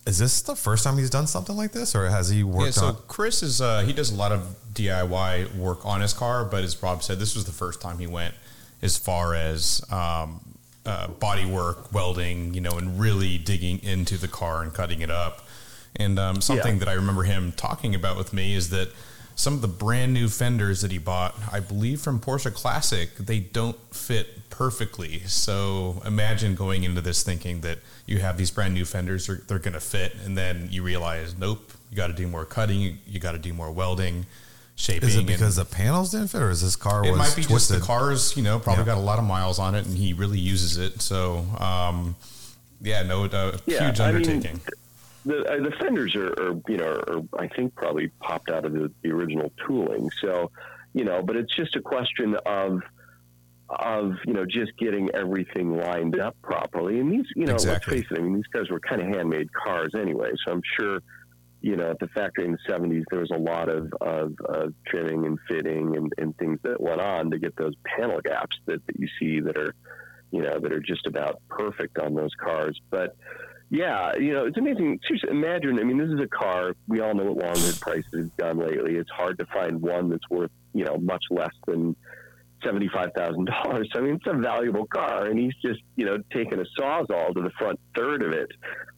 is 0.08 0.18
this 0.18 0.42
the 0.42 0.56
first 0.56 0.86
time 0.86 0.98
he's 0.98 1.10
done 1.10 1.28
something 1.28 1.58
like 1.58 1.74
this, 1.74 1.94
or 1.94 2.08
has 2.08 2.30
he 2.30 2.42
worked? 2.44 2.66
Yeah, 2.66 2.72
so 2.72 2.86
on- 2.88 2.98
Chris 3.08 3.44
is 3.44 3.60
uh, 3.60 3.82
he 3.82 3.92
does 3.92 4.10
a 4.10 4.16
lot 4.16 4.32
of 4.32 4.56
DIY 4.74 5.56
work 5.56 5.86
on 5.86 6.00
his 6.00 6.14
car, 6.14 6.46
but 6.46 6.64
as 6.64 6.76
Bob 6.76 7.04
said, 7.04 7.20
this 7.20 7.36
was 7.36 7.46
the 7.46 7.52
first 7.52 7.82
time 7.82 8.00
he 8.00 8.08
went 8.08 8.34
as 8.82 8.96
far 8.96 9.36
as 9.36 9.82
um, 9.92 10.40
uh, 10.88 11.08
body 11.08 11.46
work, 11.46 11.94
welding, 11.94 12.54
you 12.54 12.62
know, 12.62 12.72
and 12.72 13.00
really 13.00 13.38
digging 13.38 13.84
into 13.84 14.18
the 14.18 14.28
car 14.28 14.64
and 14.64 14.74
cutting 14.74 15.02
it 15.02 15.12
up. 15.12 15.46
And 15.96 16.18
um, 16.18 16.42
something 16.42 16.76
yeah. 16.76 16.80
that 16.80 16.88
I 16.88 16.94
remember 16.94 17.24
him 17.24 17.52
talking 17.52 17.94
about 17.94 18.18
with 18.18 18.34
me 18.34 18.54
is 18.54 18.70
that 18.70 18.90
some 19.36 19.54
of 19.54 19.62
the 19.62 19.68
brand 19.68 20.14
new 20.14 20.30
fenders 20.30 20.82
that 20.82 20.92
he 20.92 20.98
bought, 20.98 21.36
I 21.52 21.60
believe 21.60 22.02
from 22.02 22.20
Porsche 22.20 22.52
Classic, 22.54 23.16
they 23.18 23.40
don't 23.40 23.78
fit 23.94 24.50
perfectly. 24.50 25.20
So 25.28 26.02
imagine 26.06 26.56
going 26.56 26.84
into 26.84 27.02
this 27.02 27.22
thinking 27.22 27.62
that 27.62 27.80
you 28.08 28.20
have 28.20 28.38
these 28.38 28.50
brand 28.50 28.74
new 28.74 28.86
fenders, 28.86 29.28
they're, 29.28 29.42
they're 29.48 29.60
going 29.60 29.76
to 29.76 29.80
fit, 29.80 30.16
and 30.26 30.36
then 30.36 30.70
you 30.72 30.82
realize, 30.82 31.38
nope, 31.38 31.72
you 31.92 31.98
got 31.98 32.08
to 32.08 32.14
do 32.14 32.28
more 32.28 32.46
cutting, 32.46 32.98
you 33.06 33.20
got 33.20 33.34
to 33.34 33.38
do 33.38 33.54
more 33.54 33.72
welding, 33.72 34.26
shaping. 34.78 35.10
Is 35.10 35.18
it 35.18 35.26
because 35.26 35.58
the 35.58 35.66
panels 35.66 36.12
didn't 36.12 36.28
fit, 36.30 36.42
or 36.42 36.50
is 36.50 36.62
this 36.62 36.78
car? 36.78 37.06
It 37.06 37.16
might 37.16 37.36
be 37.36 37.44
twisted? 37.44 37.50
just 37.50 37.70
the 37.70 37.80
car's, 37.86 38.38
you 38.38 38.44
know, 38.44 38.60
probably 38.60 38.84
yeah. 38.84 38.94
got 38.94 38.98
a 38.98 39.02
lot 39.02 39.20
of 39.20 39.26
miles 39.26 39.60
on 39.60 39.76
it, 39.76 39.86
and 39.86 39.98
he 39.98 40.14
really 40.14 40.40
uses 40.40 40.78
it. 40.78 41.02
So, 41.02 41.40
um, 41.60 42.16
yeah, 42.82 43.04
no, 43.04 43.26
uh, 43.26 43.58
yeah, 43.66 43.88
huge 43.88 44.00
undertaking. 44.00 44.46
I 44.46 44.54
mean, 44.54 44.62
the, 45.26 45.44
uh, 45.44 45.58
the 45.58 45.72
fenders 45.72 46.16
are, 46.16 46.28
are, 46.28 46.62
you 46.70 46.78
know, 46.78 47.04
are, 47.08 47.42
I 47.44 47.48
think 47.50 47.76
probably 47.76 48.08
popped 48.22 48.50
out 48.50 48.64
of 48.64 48.72
the, 48.72 48.92
the 49.02 49.12
original 49.12 49.52
tooling. 49.66 50.10
So, 50.22 50.52
you 50.94 51.04
know, 51.04 51.22
but 51.22 51.36
it's 51.36 51.54
just 51.54 51.76
a 51.76 51.82
question 51.82 52.36
of 52.46 52.82
of 53.70 54.14
you 54.26 54.32
know 54.32 54.46
just 54.46 54.72
getting 54.78 55.10
everything 55.14 55.76
lined 55.76 56.20
up 56.20 56.36
properly. 56.42 57.00
And 57.00 57.12
these, 57.12 57.26
you 57.36 57.46
know, 57.46 57.56
exactly. 57.56 57.98
let's 57.98 58.08
face 58.08 58.18
it. 58.18 58.20
I 58.20 58.24
mean, 58.24 58.36
these 58.36 58.48
guys 58.54 58.70
were 58.70 58.80
kind 58.80 59.02
of 59.02 59.08
handmade 59.08 59.52
cars 59.52 59.94
anyway. 59.94 60.32
So 60.46 60.54
I'm 60.54 60.62
sure, 60.80 61.02
you 61.68 61.76
know, 61.76 61.92
at 61.92 62.00
the 62.00 62.08
factory 62.08 62.46
in 62.46 62.54
the 62.54 62.72
'70s, 62.72 63.04
there 63.12 63.20
was 63.20 63.32
a 63.32 63.38
lot 63.38 63.68
of 63.68 63.92
of, 64.00 64.34
of 64.46 64.74
trimming 64.86 65.26
and 65.26 65.38
fitting 65.50 65.98
and, 65.98 66.14
and 66.18 66.38
things 66.38 66.60
that 66.64 66.80
went 66.80 67.02
on 67.02 67.30
to 67.32 67.40
get 67.40 67.58
those 67.58 67.74
panel 67.84 68.22
gaps 68.24 68.56
that, 68.68 68.80
that 68.88 68.98
you 68.98 69.10
see 69.20 69.42
that 69.42 69.58
are, 69.58 69.76
you 70.32 70.42
know, 70.42 70.62
that 70.62 70.72
are 70.72 70.80
just 70.80 71.06
about 71.06 71.42
perfect 71.50 72.00
on 72.00 72.16
those 72.16 72.32
cars. 72.42 72.80
But 72.90 73.18
yeah, 73.70 74.16
you 74.16 74.34
know, 74.34 74.46
it's 74.46 74.58
amazing. 74.58 75.02
Seriously, 75.06 75.30
imagine. 75.30 75.78
I 75.78 75.84
mean, 75.84 75.98
this 75.98 76.08
is 76.08 76.22
a 76.22 76.28
car. 76.28 76.74
We 76.88 77.02
all 77.02 77.14
know 77.14 77.26
what 77.26 77.44
long 77.44 77.58
hood 77.58 77.82
prices 77.82 78.14
have 78.14 78.38
done 78.38 78.60
lately. 78.60 78.96
It's 78.96 79.12
hard 79.12 79.38
to 79.40 79.46
find 79.48 79.82
one 79.82 80.10
that's 80.10 80.30
worth, 80.30 80.52
you 80.74 80.86
know, 80.86 80.98
much 80.98 81.26
less 81.30 81.54
than 81.68 81.98
seventy-five 82.64 83.10
thousand 83.14 83.46
dollars. 83.46 83.90
I 83.94 84.00
mean, 84.00 84.16
it's 84.16 84.26
a 84.28 84.38
valuable 84.38 84.86
car, 84.88 85.26
and 85.26 85.38
he's 85.38 85.56
just, 85.62 85.82
you 85.98 86.06
know, 86.06 86.18
taking 86.32 86.60
a 86.62 86.82
sawzall 86.82 87.34
to 87.34 87.42
the 87.42 87.52
front 87.60 87.78
third 87.94 88.24
of 88.24 88.32
it. 88.32 88.52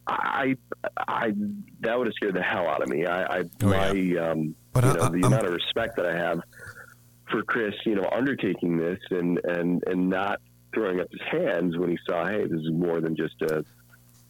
I, 0.10 0.56
I, 1.08 1.34
that 1.82 1.98
would 1.98 2.08
have 2.08 2.14
scared 2.16 2.36
the 2.36 2.42
hell 2.42 2.68
out 2.68 2.82
of 2.82 2.90
me. 2.90 3.06
I, 3.06 3.24
I 3.24 3.44
oh, 3.62 3.68
my, 3.68 3.92
yeah. 3.92 4.32
um, 4.32 4.56
but 4.74 4.84
you 4.84 4.90
I, 4.90 4.94
know, 4.94 5.00
the 5.00 5.18
I'm, 5.18 5.24
amount 5.24 5.46
of 5.46 5.54
respect 5.54 5.98
that 5.98 6.06
I 6.06 6.16
have 6.16 6.42
for 7.30 7.44
Chris, 7.44 7.76
you 7.86 7.96
know, 7.96 8.10
undertaking 8.12 8.78
this 8.78 9.00
and 9.12 9.40
and 9.46 9.84
and 9.86 10.10
not 10.10 10.42
throwing 10.74 11.00
up 11.00 11.08
his 11.12 11.22
hands 11.32 11.78
when 11.78 11.90
he 11.90 11.98
saw, 12.08 12.28
hey, 12.28 12.46
this 12.46 12.60
is 12.60 12.72
more 12.72 13.02
than 13.02 13.16
just 13.16 13.42
a 13.42 13.64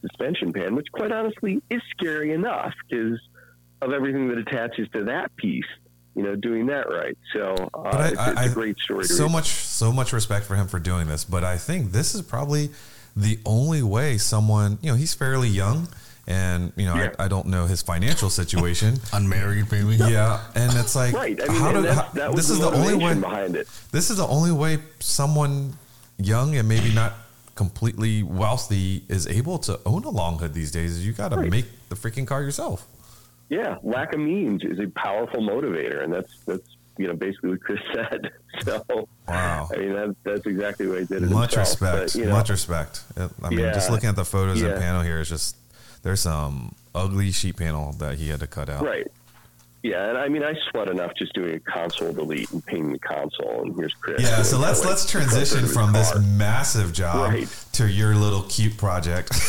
suspension 0.02 0.54
pan, 0.54 0.76
which 0.76 0.88
quite 0.92 1.12
honestly 1.12 1.62
is 1.70 1.82
scary 1.92 2.34
enough 2.34 2.74
because 2.90 3.20
of 3.82 3.92
everything 3.92 4.28
that 4.30 4.38
attaches 4.38 4.88
to 4.94 5.06
that 5.06 5.36
piece. 5.36 5.66
You 6.16 6.24
know, 6.24 6.36
doing 6.36 6.66
that 6.66 6.90
right. 6.90 7.18
So 7.34 7.56
uh, 7.74 7.82
I, 7.84 8.08
it's, 8.08 8.28
it's, 8.28 8.52
a 8.52 8.54
great 8.54 8.78
story. 8.80 9.06
so 9.06 9.26
read. 9.26 9.32
much, 9.32 9.48
so 9.48 9.92
much 9.94 10.12
respect 10.12 10.46
for 10.46 10.56
him 10.56 10.68
for 10.68 10.80
doing 10.80 11.08
this. 11.08 11.24
But 11.24 11.46
I 11.46 11.56
think 11.56 11.92
this 11.92 12.14
is 12.14 12.22
probably 12.24 12.72
the 13.16 13.40
only 13.46 13.82
way 13.82 14.18
someone, 14.18 14.78
you 14.82 14.92
know, 14.92 14.96
he's 14.96 15.14
fairly 15.14 15.50
young 15.50 15.88
and 16.28 16.72
you 16.76 16.86
know 16.86 16.94
yeah. 16.94 17.10
I, 17.18 17.26
I, 17.26 17.28
don't 17.28 17.48
know 17.48 17.66
his 17.66 17.82
financial 17.82 18.30
situation 18.30 19.00
unmarried 19.14 19.72
maybe 19.72 19.96
yeah 19.96 20.44
and 20.54 20.72
it's 20.78 20.96
like 20.96 21.16
right 21.16 21.42
I 21.42 21.48
mean, 21.48 21.60
how 21.60 21.72
do, 21.72 21.88
how, 21.88 22.08
that 22.14 22.36
this 22.36 22.52
is 22.52 22.60
the 22.60 22.70
only 22.70 22.94
way 22.94 23.16
behind 23.16 23.56
it 23.56 23.68
this 23.92 24.12
is 24.12 24.18
the 24.18 24.28
only 24.28 24.52
way 24.52 24.78
someone 25.00 25.74
young 26.20 26.56
and 26.56 26.70
maybe 26.70 26.94
not 26.94 27.14
completely 27.60 28.24
wealthy 28.24 29.04
is 29.10 29.28
able 29.28 29.58
to 29.58 29.78
own 29.86 30.06
a 30.06 30.10
long 30.10 30.40
hood 30.40 30.54
these 30.54 30.72
days 30.72 30.92
is 30.92 31.06
you 31.06 31.12
got 31.12 31.28
to 31.28 31.36
right. 31.36 31.52
make 31.52 31.66
the 31.90 31.96
freaking 31.96 32.26
car 32.26 32.42
yourself. 32.42 32.88
Yeah, 33.50 33.76
lack 33.84 34.14
of 34.14 34.22
means 34.22 34.64
is 34.64 34.80
a 34.80 34.88
powerful 34.88 35.42
motivator, 35.42 36.02
and 36.02 36.14
that's 36.14 36.34
that's 36.46 36.78
you 37.00 37.08
know 37.08 37.14
basically 37.14 37.52
what 37.52 37.62
Chris 37.62 37.80
said. 37.96 38.30
So 38.64 38.84
wow, 39.28 39.70
I 39.74 39.78
mean 39.78 39.94
that, 39.94 40.16
that's 40.24 40.46
exactly 40.46 40.86
what 40.88 41.00
he 41.00 41.06
did. 41.06 41.22
Much 41.24 41.56
himself. 41.56 41.58
respect, 41.58 42.14
but, 42.14 42.16
you 42.16 42.26
know, 42.26 42.34
much 42.34 42.50
respect. 42.50 43.04
I 43.18 43.50
mean, 43.50 43.60
yeah, 43.60 43.74
just 43.74 43.90
looking 43.90 44.10
at 44.10 44.16
the 44.16 44.26
photos 44.26 44.62
yeah. 44.62 44.70
and 44.70 44.80
panel 44.80 45.02
here 45.02 45.22
is 45.22 45.30
just 45.30 45.56
there's 46.04 46.22
some 46.22 46.76
ugly 46.94 47.32
sheet 47.32 47.58
panel 47.58 47.94
that 47.94 48.18
he 48.18 48.28
had 48.28 48.42
to 48.42 48.48
cut 48.48 48.70
out. 48.70 48.84
Right. 48.84 49.08
Yeah, 49.82 50.10
and 50.10 50.18
I 50.18 50.28
mean, 50.28 50.44
I 50.44 50.56
sweat 50.70 50.90
enough 50.90 51.14
just 51.18 51.32
doing 51.32 51.56
a 51.56 51.60
console 51.62 52.12
delete 52.12 52.52
and 52.52 52.66
painting 52.66 52.92
the 52.92 53.00
console. 53.00 53.62
And 53.62 53.74
here's 53.78 53.94
Chris. 53.94 54.22
Yeah, 54.22 54.44
so 54.44 54.60
let's 54.60 54.84
let's 54.84 55.10
transition 55.10 55.66
from 55.68 55.94
this 55.94 56.14
massive 56.20 56.92
job 56.92 57.32
right. 57.32 57.66
to 57.74 57.90
your 57.90 58.14
little 58.14 58.44
cute 58.44 58.78
project. 58.78 59.32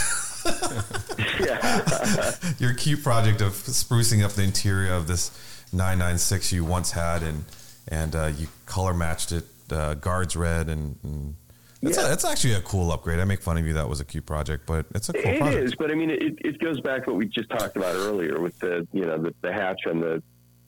yeah. 1.41 2.33
your 2.59 2.73
cute 2.75 3.03
project 3.03 3.41
of 3.41 3.53
sprucing 3.53 4.25
up 4.25 4.33
the 4.33 4.43
interior 4.43 4.95
of 4.95 5.07
this 5.07 5.31
996 5.73 6.53
you 6.53 6.65
once 6.65 6.93
had, 6.93 7.23
and 7.23 7.45
and 7.89 8.15
uh, 8.15 8.31
you 8.37 8.49
color 8.67 8.95
matched 8.95 9.33
it 9.33 9.45
uh, 9.73 9.95
guards 9.95 10.37
red 10.37 10.69
and, 10.69 10.97
and 11.03 11.35
it's, 11.83 11.97
yeah. 11.97 12.09
a, 12.09 12.13
it's 12.13 12.25
actually 12.25 12.55
a 12.55 12.61
cool 12.61 12.93
upgrade. 12.93 13.21
I 13.21 13.25
make 13.25 13.41
fun 13.41 13.57
of 13.57 13.67
you 13.67 13.73
that 13.75 13.89
was 13.89 14.01
a 14.01 14.05
cute 14.05 14.27
project, 14.27 14.67
but 14.67 14.87
it's 14.95 15.09
a 15.09 15.13
cool 15.15 15.23
it 15.23 15.39
project. 15.39 15.57
It 15.57 15.65
is, 15.65 15.75
but 15.77 15.91
I 15.91 15.95
mean, 15.95 16.11
it, 16.11 16.39
it 16.41 16.59
goes 16.59 16.81
back 16.81 17.05
to 17.05 17.11
what 17.11 17.17
we 17.17 17.27
just 17.27 17.49
talked 17.51 17.77
about 17.77 17.95
earlier 17.95 18.41
with 18.41 18.59
the 18.59 18.87
you 18.93 19.05
know 19.05 19.19
the, 19.19 19.35
the 19.41 19.53
hatch 19.53 19.81
and 19.87 20.03
the 20.03 20.23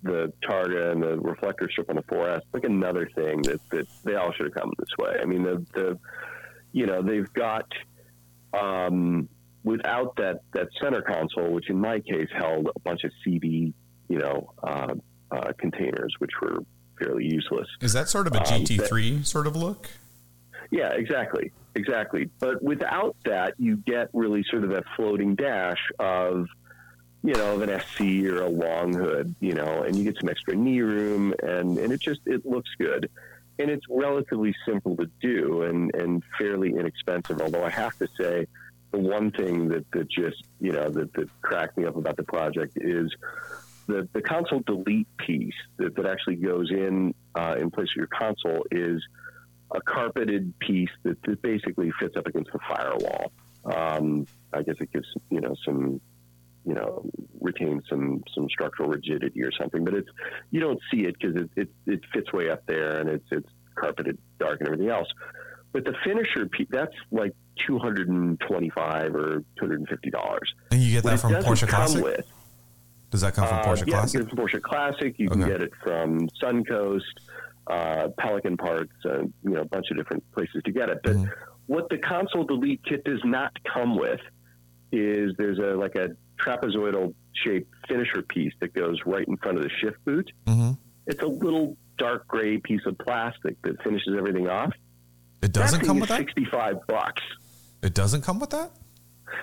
the 0.04 0.32
Targa 0.42 0.90
and 0.92 1.02
the 1.02 1.18
reflector 1.18 1.68
strip 1.70 1.88
on 1.88 1.96
the 1.96 2.02
4S. 2.02 2.40
Like 2.52 2.64
another 2.64 3.08
thing 3.14 3.42
that, 3.42 3.60
that 3.70 3.86
they 4.04 4.16
all 4.16 4.32
should 4.32 4.46
have 4.46 4.54
come 4.54 4.72
this 4.78 4.88
way. 4.98 5.18
I 5.20 5.26
mean, 5.26 5.42
the 5.42 5.64
the 5.74 5.98
you 6.72 6.86
know 6.86 7.02
they've 7.02 7.30
got 7.34 7.66
um, 8.58 9.28
without 9.64 10.16
that 10.16 10.40
that 10.54 10.68
center 10.80 11.02
console, 11.02 11.52
which 11.52 11.68
in 11.68 11.78
my 11.78 12.00
case 12.00 12.28
held 12.34 12.70
a 12.74 12.80
bunch 12.80 13.04
of 13.04 13.12
CB 13.26 13.74
you 14.12 14.18
know 14.18 14.52
uh, 14.62 14.94
uh, 15.30 15.52
containers, 15.56 16.14
which 16.18 16.32
were 16.42 16.58
fairly 16.98 17.24
useless. 17.24 17.66
Is 17.80 17.94
that 17.94 18.10
sort 18.10 18.26
of 18.26 18.34
a 18.34 18.40
GT3 18.40 19.10
um, 19.10 19.18
that, 19.18 19.26
sort 19.26 19.46
of 19.46 19.56
look? 19.56 19.88
Yeah, 20.70 20.90
exactly, 20.90 21.50
exactly. 21.74 22.28
But 22.38 22.62
without 22.62 23.16
that, 23.24 23.54
you 23.58 23.76
get 23.76 24.10
really 24.12 24.44
sort 24.50 24.64
of 24.64 24.70
that 24.70 24.84
floating 24.96 25.34
dash 25.34 25.80
of, 25.98 26.46
you 27.24 27.32
know, 27.32 27.54
of 27.54 27.62
an 27.62 27.80
SC 27.80 28.26
or 28.26 28.42
a 28.42 28.48
long 28.48 28.92
hood, 28.92 29.34
you 29.40 29.54
know, 29.54 29.82
and 29.82 29.96
you 29.96 30.04
get 30.04 30.16
some 30.20 30.28
extra 30.28 30.54
knee 30.54 30.82
room, 30.82 31.34
and 31.42 31.78
and 31.78 31.90
it 31.90 32.00
just 32.00 32.20
it 32.26 32.44
looks 32.44 32.70
good, 32.78 33.08
and 33.58 33.70
it's 33.70 33.86
relatively 33.88 34.54
simple 34.66 34.94
to 34.98 35.06
do 35.22 35.62
and 35.62 35.94
and 35.94 36.22
fairly 36.38 36.70
inexpensive. 36.70 37.40
Although 37.40 37.64
I 37.64 37.70
have 37.70 37.96
to 37.96 38.08
say, 38.18 38.46
the 38.90 38.98
one 38.98 39.30
thing 39.30 39.68
that 39.68 39.90
that 39.92 40.10
just 40.10 40.44
you 40.60 40.72
know 40.72 40.90
that 40.90 41.14
that 41.14 41.30
cracked 41.40 41.78
me 41.78 41.86
up 41.86 41.96
about 41.96 42.18
the 42.18 42.24
project 42.24 42.76
is. 42.76 43.10
The, 43.86 44.08
the 44.12 44.22
console 44.22 44.60
delete 44.60 45.08
piece 45.16 45.54
that, 45.78 45.96
that 45.96 46.06
actually 46.06 46.36
goes 46.36 46.70
in 46.70 47.14
uh, 47.34 47.56
in 47.58 47.70
place 47.70 47.88
of 47.90 47.96
your 47.96 48.06
console 48.06 48.64
is 48.70 49.02
a 49.74 49.80
carpeted 49.80 50.58
piece 50.58 50.90
that, 51.02 51.20
that 51.22 51.42
basically 51.42 51.90
fits 51.98 52.16
up 52.16 52.26
against 52.26 52.52
the 52.52 52.58
firewall. 52.68 53.32
Um, 53.64 54.26
I 54.52 54.62
guess 54.62 54.76
it 54.80 54.92
gives 54.92 55.06
you 55.30 55.40
know 55.40 55.54
some 55.64 56.00
you 56.64 56.74
know 56.74 57.04
retain 57.40 57.82
some 57.88 58.22
some 58.34 58.48
structural 58.48 58.88
rigidity 58.88 59.42
or 59.42 59.52
something. 59.52 59.84
But 59.84 59.94
it's 59.94 60.08
you 60.50 60.60
don't 60.60 60.80
see 60.90 61.04
it 61.04 61.16
because 61.18 61.36
it, 61.36 61.50
it 61.56 61.68
it 61.86 62.00
fits 62.12 62.32
way 62.32 62.50
up 62.50 62.64
there 62.66 62.98
and 62.98 63.08
it's 63.08 63.26
it's 63.30 63.48
carpeted 63.74 64.18
dark 64.38 64.60
and 64.60 64.68
everything 64.68 64.90
else. 64.90 65.08
But 65.72 65.84
the 65.84 65.94
finisher 66.04 66.46
piece 66.46 66.68
that's 66.70 66.94
like 67.10 67.34
two 67.66 67.78
hundred 67.78 68.08
and 68.08 68.38
twenty 68.40 68.70
five 68.70 69.14
or 69.14 69.38
two 69.38 69.60
hundred 69.60 69.80
and 69.80 69.88
fifty 69.88 70.10
dollars. 70.10 70.52
And 70.70 70.80
you 70.80 70.92
get 70.92 71.04
that 71.04 71.20
from 71.20 71.32
Porsche 71.34 71.68
Classic. 71.68 72.02
With, 72.02 72.26
Does 73.12 73.20
that 73.20 73.34
come 73.34 73.46
from 73.46 73.58
uh, 73.58 73.62
Porsche 73.64 73.86
yeah, 73.86 73.98
Classic? 74.00 74.20
it 74.22 74.28
from 74.30 74.38
Porsche 74.38 74.60
Classic. 74.62 75.14
You 75.18 75.28
can 75.28 75.46
get 75.46 75.60
it 75.62 75.70
from 75.84 76.28
Suncoast, 76.42 77.02
uh, 77.68 78.08
Pelican 78.18 78.56
Parts, 78.56 78.90
uh, 79.04 79.18
you 79.44 79.50
know, 79.50 79.60
a 79.60 79.64
bunch 79.66 79.90
of 79.90 79.98
different 79.98 80.24
places 80.32 80.62
to 80.64 80.72
get 80.72 80.88
it. 80.88 80.98
But 81.04 81.16
Mhm. 81.16 81.30
what 81.66 81.88
the 81.90 81.98
console 81.98 82.44
delete 82.44 82.82
kit 82.84 83.04
does 83.04 83.20
not 83.22 83.52
come 83.72 83.96
with 83.96 84.20
is 84.92 85.34
there's 85.36 85.58
a 85.58 85.76
like 85.76 85.94
a 85.94 86.16
trapezoidal 86.42 87.14
shaped 87.44 87.72
finisher 87.86 88.22
piece 88.22 88.52
that 88.60 88.72
goes 88.74 88.98
right 89.06 89.28
in 89.28 89.36
front 89.36 89.58
of 89.58 89.62
the 89.62 89.70
shift 89.70 90.02
boot. 90.04 90.30
hmm 90.48 90.72
It's 91.06 91.22
a 91.22 91.26
little 91.26 91.76
dark 91.98 92.26
gray 92.28 92.56
piece 92.58 92.84
of 92.86 92.96
plastic 92.98 93.60
that 93.62 93.80
finishes 93.82 94.14
everything 94.16 94.48
off. 94.48 94.72
It 95.42 95.52
doesn't 95.52 95.84
come 95.84 96.00
with 96.00 96.08
that. 96.08 96.18
Sixty-five 96.18 96.76
bucks. 96.86 97.22
It 97.82 97.94
doesn't 97.94 98.22
come 98.22 98.38
with 98.38 98.50
that. 98.50 98.70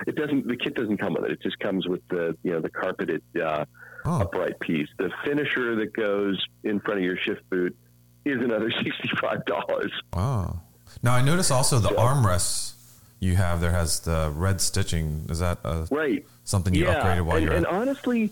It 0.08 0.16
doesn't. 0.16 0.48
The 0.48 0.56
kit 0.58 0.76
doesn't 0.76 0.98
come 0.98 1.14
with 1.14 1.26
it. 1.26 1.32
It 1.32 1.42
just 1.42 1.60
comes 1.60 1.88
with 1.88 2.02
the 2.10 2.36
you 2.44 2.52
know 2.52 2.60
the 2.62 2.70
carpeted 2.70 3.22
uh, 3.42 3.66
Oh, 4.06 4.22
upright 4.22 4.60
piece. 4.62 4.88
The 4.98 5.12
finisher 5.26 5.76
that 5.76 5.94
goes 5.94 6.42
in 6.64 6.80
front 6.80 7.00
of 7.00 7.04
your 7.06 7.18
shift 7.18 7.48
boot 7.50 7.76
is 8.26 8.38
another 8.42 8.72
sixty-five 8.84 9.46
dollars. 9.46 9.92
wow. 10.14 10.62
Now 11.04 11.14
I 11.14 11.22
notice 11.22 11.52
also 11.52 11.80
the 11.80 11.90
So- 11.90 11.96
armrests 11.96 12.74
you 13.20 13.36
have 13.36 13.60
there 13.60 13.72
has 13.72 14.00
the 14.00 14.32
red 14.34 14.62
stitching. 14.62 15.26
Is 15.30 15.40
that 15.40 15.60
uh, 15.66 15.86
Right. 15.92 16.26
something 16.46 16.74
you 16.74 16.86
yeah. 16.86 17.02
upgraded 17.02 17.26
while 17.26 17.36
and, 17.38 17.46
you're 17.46 17.54
and 17.56 17.66
at? 17.66 17.72
honestly, 17.74 18.32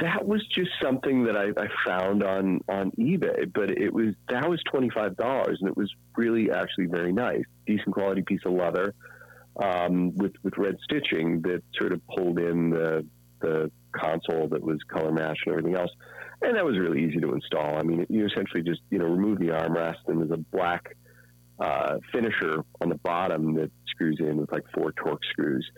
that 0.00 0.26
was 0.26 0.46
just 0.46 0.70
something 0.80 1.24
that 1.24 1.36
I, 1.36 1.48
I 1.60 1.68
found 1.84 2.22
on 2.22 2.60
on 2.68 2.92
eBay. 2.92 3.52
But 3.52 3.70
it 3.70 3.92
was 3.92 4.14
that 4.28 4.48
was 4.48 4.62
twenty-five 4.70 5.16
dollars, 5.16 5.58
and 5.60 5.68
it 5.68 5.76
was 5.76 5.92
really 6.16 6.50
actually 6.52 6.86
very 6.86 7.12
nice, 7.12 7.42
decent 7.66 7.92
quality 7.92 8.22
piece 8.22 8.40
of 8.46 8.52
leather 8.52 8.94
um, 9.62 10.14
with 10.16 10.32
with 10.42 10.54
red 10.56 10.76
stitching 10.84 11.42
that 11.42 11.62
sort 11.78 11.92
of 11.92 12.00
pulled 12.06 12.38
in 12.38 12.70
the 12.70 13.06
the 13.40 13.70
console 13.92 14.48
that 14.48 14.62
was 14.62 14.78
color 14.88 15.12
matched 15.12 15.42
and 15.46 15.52
everything 15.52 15.76
else. 15.76 15.90
And 16.40 16.56
that 16.56 16.64
was 16.64 16.78
really 16.78 17.04
easy 17.04 17.20
to 17.20 17.32
install. 17.34 17.76
I 17.76 17.82
mean, 17.82 18.06
you 18.08 18.26
essentially 18.26 18.62
just 18.62 18.80
you 18.90 18.98
know 18.98 19.06
remove 19.06 19.38
the 19.38 19.48
armrest 19.48 20.08
and 20.08 20.20
there's 20.20 20.30
a 20.30 20.42
black 20.56 20.96
uh, 21.60 21.98
finisher 22.12 22.64
on 22.80 22.88
the 22.88 22.96
bottom 22.96 23.54
that 23.54 23.70
screws 23.88 24.18
in 24.20 24.36
with 24.38 24.50
like 24.50 24.64
four 24.74 24.92
torque 24.92 25.24
screws, 25.30 25.68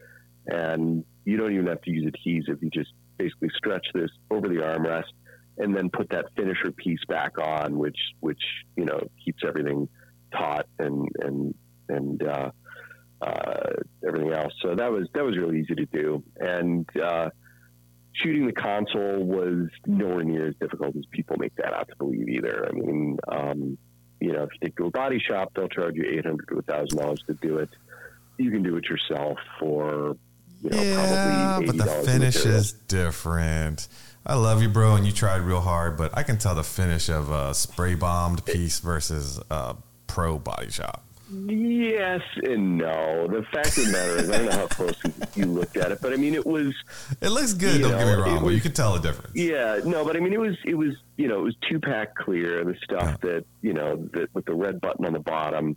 and 0.46 1.04
you 1.24 1.36
don't 1.36 1.52
even 1.52 1.66
have 1.66 1.82
to 1.82 1.90
use 1.90 2.06
adhesive. 2.06 2.62
You 2.62 2.70
just 2.70 2.92
basically 3.18 3.50
stretch 3.56 3.86
this 3.94 4.10
over 4.30 4.48
the 4.48 4.56
armrest 4.56 5.12
and 5.58 5.76
then 5.76 5.88
put 5.90 6.10
that 6.10 6.26
finisher 6.36 6.70
piece 6.72 7.04
back 7.08 7.38
on, 7.38 7.78
which 7.78 7.98
which 8.20 8.40
you 8.76 8.84
know 8.84 9.00
keeps 9.24 9.42
everything 9.46 9.88
taut 10.32 10.66
and 10.78 11.08
and 11.20 11.54
and 11.88 12.22
uh, 12.22 12.50
uh, 13.24 13.70
everything 14.06 14.32
else. 14.32 14.52
So 14.60 14.74
that 14.74 14.90
was 14.90 15.08
that 15.14 15.24
was 15.24 15.36
really 15.36 15.60
easy 15.60 15.74
to 15.74 15.86
do, 15.86 16.22
and 16.36 16.86
uh, 16.96 17.30
shooting 18.12 18.46
the 18.46 18.52
console 18.52 19.24
was 19.24 19.68
nowhere 19.86 20.24
near 20.24 20.48
as 20.48 20.54
difficult 20.60 20.96
as 20.96 21.04
people 21.10 21.36
make 21.38 21.54
that 21.56 21.72
out 21.72 21.88
to 21.88 21.96
believe 21.96 22.28
either. 22.28 22.68
I 22.68 22.72
mean, 22.72 23.18
um, 23.28 23.78
you 24.20 24.32
know, 24.32 24.44
if 24.44 24.50
you 24.54 24.58
take 24.62 24.76
to 24.76 24.86
a 24.86 24.90
body 24.90 25.18
shop, 25.18 25.52
they'll 25.54 25.68
charge 25.68 25.96
you 25.96 26.04
eight 26.04 26.24
hundred 26.24 26.48
to 26.48 26.62
thousand 26.62 26.98
dollars 26.98 27.22
to 27.26 27.34
do 27.34 27.58
it. 27.58 27.70
You 28.38 28.50
can 28.50 28.62
do 28.62 28.76
it 28.76 28.84
yourself 28.84 29.38
for 29.58 30.16
you 30.62 30.70
know, 30.70 30.82
yeah, 30.82 31.54
probably 31.54 31.66
but 31.66 31.76
the 31.76 32.02
finish 32.04 32.44
is 32.44 32.72
different. 32.72 33.88
I 34.26 34.34
love 34.34 34.62
you, 34.62 34.70
bro, 34.70 34.96
and 34.96 35.04
you 35.04 35.12
tried 35.12 35.42
real 35.42 35.60
hard, 35.60 35.98
but 35.98 36.16
I 36.16 36.22
can 36.22 36.38
tell 36.38 36.54
the 36.54 36.64
finish 36.64 37.10
of 37.10 37.30
a 37.30 37.52
spray 37.52 37.94
bombed 37.94 38.44
piece 38.46 38.80
versus 38.80 39.38
a 39.50 39.76
pro 40.06 40.38
body 40.38 40.70
shop. 40.70 41.04
Yes 41.32 42.20
and 42.42 42.78
no. 42.78 43.26
The 43.28 43.42
fact 43.52 43.78
of 43.78 43.86
the 43.86 43.92
matter 43.92 44.16
is, 44.16 44.30
I 44.30 44.36
don't 44.38 44.46
know 44.46 44.52
how 44.52 44.66
close 44.66 44.94
you 45.34 45.46
looked 45.46 45.76
at 45.76 45.90
it, 45.92 46.00
but 46.02 46.12
I 46.12 46.16
mean, 46.16 46.34
it 46.34 46.44
was 46.46 46.74
It 47.20 47.28
looks 47.30 47.54
good. 47.54 47.80
Don't 47.80 47.92
get 47.92 48.06
me 48.06 48.12
wrong, 48.14 48.36
it 48.36 48.40
but 48.42 48.48
you 48.48 48.60
can 48.60 48.72
tell 48.72 48.92
the 48.94 49.00
difference. 49.00 49.34
Yeah, 49.34 49.80
no, 49.84 50.04
but 50.04 50.16
I 50.16 50.20
mean, 50.20 50.32
it 50.32 50.40
was 50.40 50.56
it 50.64 50.74
was 50.74 50.94
you 51.16 51.28
know 51.28 51.40
it 51.40 51.44
was 51.44 51.56
two 51.68 51.80
pack 51.80 52.14
clear, 52.14 52.64
the 52.64 52.74
stuff 52.84 53.20
that 53.22 53.44
you 53.62 53.72
know 53.72 53.96
that 54.12 54.28
with 54.34 54.44
the 54.44 54.54
red 54.54 54.80
button 54.80 55.06
on 55.06 55.12
the 55.14 55.18
bottom 55.20 55.76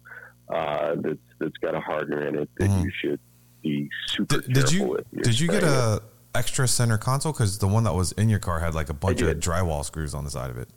uh, 0.54 0.96
that's 1.00 1.18
that's 1.40 1.58
got 1.62 1.76
a 1.76 1.80
hardener 1.80 2.28
in 2.28 2.36
it 2.36 2.50
that 2.58 2.70
Mhm. 2.70 2.84
you 2.84 2.92
should 3.02 3.20
be 3.64 3.90
super 4.08 4.42
Did, 4.42 4.54
did 4.54 4.72
you 4.72 4.84
with. 4.86 5.06
did 5.24 5.40
you 5.40 5.48
get 5.48 5.64
it. 5.64 5.70
a 5.70 6.02
extra 6.36 6.68
center 6.68 6.98
console? 6.98 7.32
Because 7.32 7.58
the 7.58 7.68
one 7.68 7.84
that 7.86 7.94
was 7.96 8.12
in 8.14 8.30
your 8.30 8.40
car 8.40 8.60
had 8.60 8.76
like 8.76 8.90
a 8.90 8.94
bunch 8.94 9.22
of 9.22 9.38
drywall 9.40 9.84
screws 9.86 10.14
on 10.14 10.24
the 10.24 10.30
side 10.30 10.50
of 10.52 10.58
it. 10.58 10.70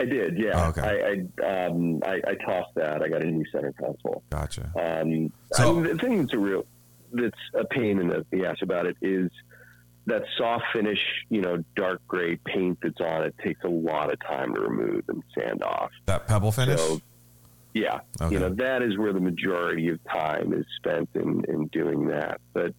I 0.00 0.04
did, 0.04 0.38
yeah. 0.38 0.52
Oh, 0.66 0.68
okay. 0.70 0.82
I 0.82 1.44
I, 1.46 1.66
um, 1.66 2.02
I 2.04 2.20
I 2.26 2.34
tossed 2.44 2.74
that. 2.76 3.02
I 3.02 3.08
got 3.08 3.22
a 3.22 3.26
new 3.30 3.44
center 3.52 3.72
console. 3.72 4.22
Gotcha. 4.30 4.72
Um, 4.76 5.32
So- 5.52 5.70
I 5.70 5.72
mean, 5.72 5.82
the 5.84 5.96
thing 5.98 6.18
that's 6.18 6.32
a 6.34 6.38
real 6.38 6.66
that's 7.12 7.38
a 7.54 7.64
pain 7.64 7.98
in 8.00 8.08
the, 8.08 8.26
the 8.30 8.44
ass 8.46 8.56
about 8.62 8.86
it 8.86 8.96
is 9.00 9.30
that 10.06 10.22
soft 10.36 10.64
finish, 10.72 10.98
you 11.30 11.40
know, 11.40 11.62
dark 11.76 12.00
gray 12.06 12.36
paint 12.36 12.78
that's 12.82 13.00
on 13.00 13.24
it 13.24 13.34
takes 13.42 13.62
a 13.64 13.68
lot 13.68 14.12
of 14.12 14.18
time 14.20 14.54
to 14.54 14.60
remove 14.60 15.04
and 15.08 15.22
sand 15.36 15.62
off. 15.62 15.90
That 16.06 16.26
pebble 16.26 16.52
finish. 16.52 16.78
So, 16.80 17.00
yeah, 17.74 18.00
Okay. 18.20 18.34
you 18.34 18.40
know, 18.40 18.50
that 18.54 18.82
is 18.82 18.96
where 18.98 19.12
the 19.12 19.20
majority 19.20 19.88
of 19.88 19.98
time 20.04 20.52
is 20.52 20.64
spent 20.76 21.08
in, 21.14 21.44
in 21.48 21.66
doing 21.68 22.06
that. 22.08 22.40
But, 22.52 22.72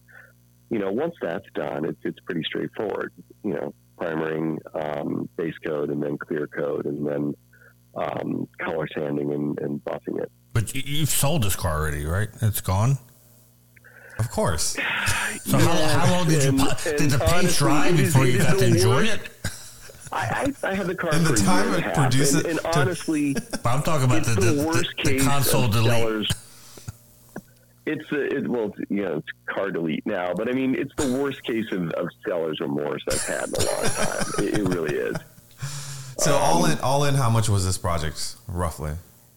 you 0.70 0.78
know, 0.78 0.90
once 0.92 1.14
that's 1.20 1.46
done, 1.54 1.84
it's, 1.84 1.98
it's 2.02 2.18
pretty 2.20 2.42
straightforward. 2.44 3.12
You 3.44 3.54
know, 3.54 3.74
primering, 3.98 4.58
um, 4.74 5.28
base 5.36 5.54
coat, 5.66 5.90
and 5.90 6.02
then 6.02 6.16
clear 6.18 6.46
coat, 6.46 6.86
and 6.86 7.06
then 7.06 7.34
um, 7.96 8.48
color 8.60 8.86
sanding 8.94 9.32
and, 9.32 9.58
and 9.60 9.84
buffing 9.84 10.20
it. 10.22 10.30
But 10.54 10.74
you, 10.74 10.82
you've 10.84 11.10
sold 11.10 11.42
this 11.42 11.56
car 11.56 11.78
already, 11.80 12.04
right? 12.04 12.28
It's 12.42 12.60
gone. 12.60 12.98
of 14.18 14.30
course. 14.30 14.76
So 15.44 15.58
how, 15.58 15.98
how 15.98 16.12
long 16.12 16.28
did 16.28 16.42
you? 16.42 16.48
and- 16.50 16.60
po- 16.60 16.74
Did 16.96 17.10
the 17.10 17.18
paint 17.18 17.50
dry 17.54 17.92
before 17.92 18.26
you 18.26 18.38
got 18.38 18.58
to 18.58 18.66
enjoy 18.66 19.04
it? 19.04 19.20
I, 20.10 20.52
I, 20.62 20.68
I 20.70 20.74
had 20.74 20.86
the 20.86 20.94
car 20.94 21.10
And 21.12 21.26
for 21.26 21.34
the 21.34 21.40
a 21.42 21.44
time 21.44 21.74
it 21.74 21.94
produces- 21.94 22.34
and, 22.44 22.46
and 22.46 22.60
honestly, 22.74 23.34
But 23.34 23.66
I'm 23.66 23.82
talking 23.82 24.06
about 24.06 24.24
the, 24.24 24.34
the, 24.40 24.52
the, 24.52 24.66
worst 24.66 24.94
the, 25.04 25.18
console 25.20 25.70
sellers. 25.72 26.30
It's 27.90 28.12
a, 28.12 28.20
it, 28.36 28.46
well, 28.48 28.74
it's, 28.78 28.90
you 28.90 29.02
know, 29.02 29.16
it's 29.18 29.28
car 29.54 29.70
delete 29.70 30.04
now, 30.06 30.34
but 30.34 30.48
I 30.48 30.52
mean, 30.52 30.74
it's 30.74 30.92
the 30.96 31.18
worst 31.18 31.42
case 31.42 31.70
of, 31.72 31.90
of 31.92 32.08
seller's 32.26 32.60
remorse 32.60 33.02
I've 33.10 33.24
had 33.26 33.48
in 33.48 33.54
a 33.54 33.58
long 33.58 33.84
time. 33.84 34.44
it, 34.44 34.58
it 34.58 34.68
really 34.68 34.94
is. 34.94 35.16
So 36.18 36.34
all 36.36 36.64
Um, 36.64 36.70
in, 36.72 36.78
all 36.80 37.04
in, 37.04 37.14
how 37.14 37.30
much 37.30 37.48
was 37.48 37.64
this 37.64 37.78
project 37.78 38.36
roughly? 38.46 38.92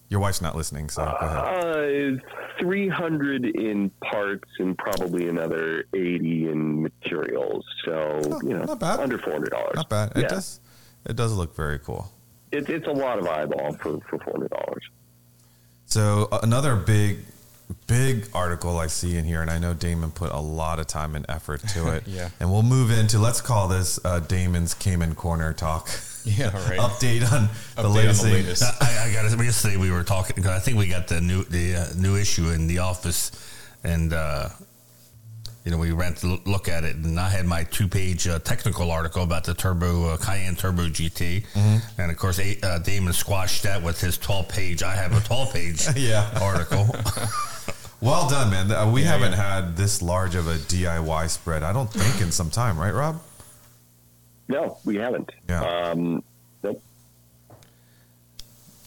Your 0.08 0.20
wife's 0.20 0.42
not 0.42 0.54
listening, 0.54 0.90
so 0.90 1.02
go 1.04 1.26
ahead. 1.26 2.18
Uh, 2.18 2.22
300 2.60 3.46
in 3.46 3.90
parts 4.04 4.48
and 4.58 4.76
probably 4.76 5.28
another 5.28 5.84
80 5.94 6.48
in 6.50 6.82
materials. 6.82 7.64
So, 7.86 8.20
Oh, 8.24 8.40
you 8.42 8.50
know, 8.50 8.64
not 8.64 8.78
bad. 8.78 9.00
under 9.00 9.16
$400. 9.18 9.74
Not 9.74 9.88
bad. 9.88 10.12
Yeah. 10.14 10.22
It 10.24 10.28
does. 10.28 10.60
It 11.06 11.16
does 11.16 11.32
look 11.32 11.56
very 11.56 11.78
cool. 11.78 12.12
It, 12.50 12.68
it's 12.68 12.86
a 12.86 12.92
lot 12.92 13.18
of 13.18 13.26
eyeball 13.26 13.72
for, 13.74 13.98
for 14.10 14.18
$400. 14.18 14.50
So 15.86 16.28
uh, 16.30 16.40
another 16.42 16.76
big, 16.76 17.18
big 17.86 18.28
article 18.34 18.78
I 18.78 18.86
see 18.86 19.16
in 19.16 19.24
here, 19.24 19.42
and 19.42 19.50
I 19.50 19.58
know 19.58 19.74
Damon 19.74 20.10
put 20.10 20.30
a 20.32 20.40
lot 20.40 20.78
of 20.78 20.86
time 20.86 21.14
and 21.14 21.26
effort 21.28 21.60
to 21.68 21.92
it. 21.94 22.04
Yeah. 22.06 22.30
And 22.40 22.50
we'll 22.52 22.62
move 22.62 22.90
into 22.90 23.18
let's 23.18 23.40
call 23.40 23.68
this 23.68 23.98
uh, 24.04 24.20
Damon's 24.20 24.74
Cayman 24.74 25.14
Corner 25.14 25.52
talk. 25.52 25.88
Yeah, 26.24 26.54
right. 26.68 26.78
Update 26.78 27.22
on 27.32 27.48
the 27.74 27.82
Update 27.82 27.84
on 27.84 27.94
latest 27.94 28.22
the 28.22 28.30
latest. 28.30 28.62
I, 28.80 29.08
I 29.08 29.12
got 29.12 29.28
to 29.28 29.44
yesterday 29.44 29.76
we 29.76 29.90
were 29.90 30.04
talking. 30.04 30.36
'cause 30.36 30.52
I 30.52 30.60
think 30.60 30.78
we 30.78 30.86
got 30.86 31.08
the 31.08 31.20
new 31.20 31.42
the 31.42 31.74
uh, 31.74 31.86
new 31.96 32.14
issue 32.16 32.48
in 32.50 32.68
the 32.68 32.78
office, 32.78 33.32
and 33.82 34.12
uh, 34.12 34.48
you 35.64 35.72
know 35.72 35.78
we 35.78 35.90
ran 35.90 36.14
to 36.14 36.38
look 36.46 36.68
at 36.68 36.84
it, 36.84 36.94
and 36.94 37.18
I 37.18 37.28
had 37.28 37.44
my 37.44 37.64
two 37.64 37.88
page 37.88 38.28
uh, 38.28 38.38
technical 38.38 38.92
article 38.92 39.24
about 39.24 39.42
the 39.42 39.54
turbo 39.54 40.10
uh, 40.10 40.16
Cayenne 40.16 40.54
Turbo 40.54 40.82
GT, 40.86 41.44
Mm-hmm. 41.54 42.00
and 42.00 42.12
of 42.12 42.16
course 42.16 42.38
uh, 42.38 42.78
Damon 42.78 43.12
squashed 43.14 43.64
that 43.64 43.82
with 43.82 44.00
his 44.00 44.16
twelve 44.16 44.48
page. 44.48 44.84
I 44.84 44.94
have 44.94 45.16
a 45.16 45.20
twelve 45.26 45.52
page 45.52 45.84
Yeah. 45.96 46.30
article. 46.40 46.86
Well 48.02 48.28
done, 48.28 48.50
man. 48.50 48.70
Uh, 48.72 48.90
We 48.90 49.02
Yeah, 49.02 49.12
haven't 49.12 49.32
yeah. 49.32 49.60
had 49.60 49.76
this 49.76 50.02
large 50.02 50.34
of 50.34 50.48
a 50.48 50.56
DIY 50.56 51.30
spread. 51.30 51.62
I 51.62 51.72
don't 51.72 51.90
think 51.90 52.20
in 52.20 52.32
some 52.32 52.50
time, 52.50 52.76
right, 52.76 52.92
Rob? 52.92 53.22
No, 54.48 54.78
we 54.84 54.96
haven't. 54.96 55.30
Yeah. 55.48 55.62
Um, 55.62 56.24
nope. 56.64 56.82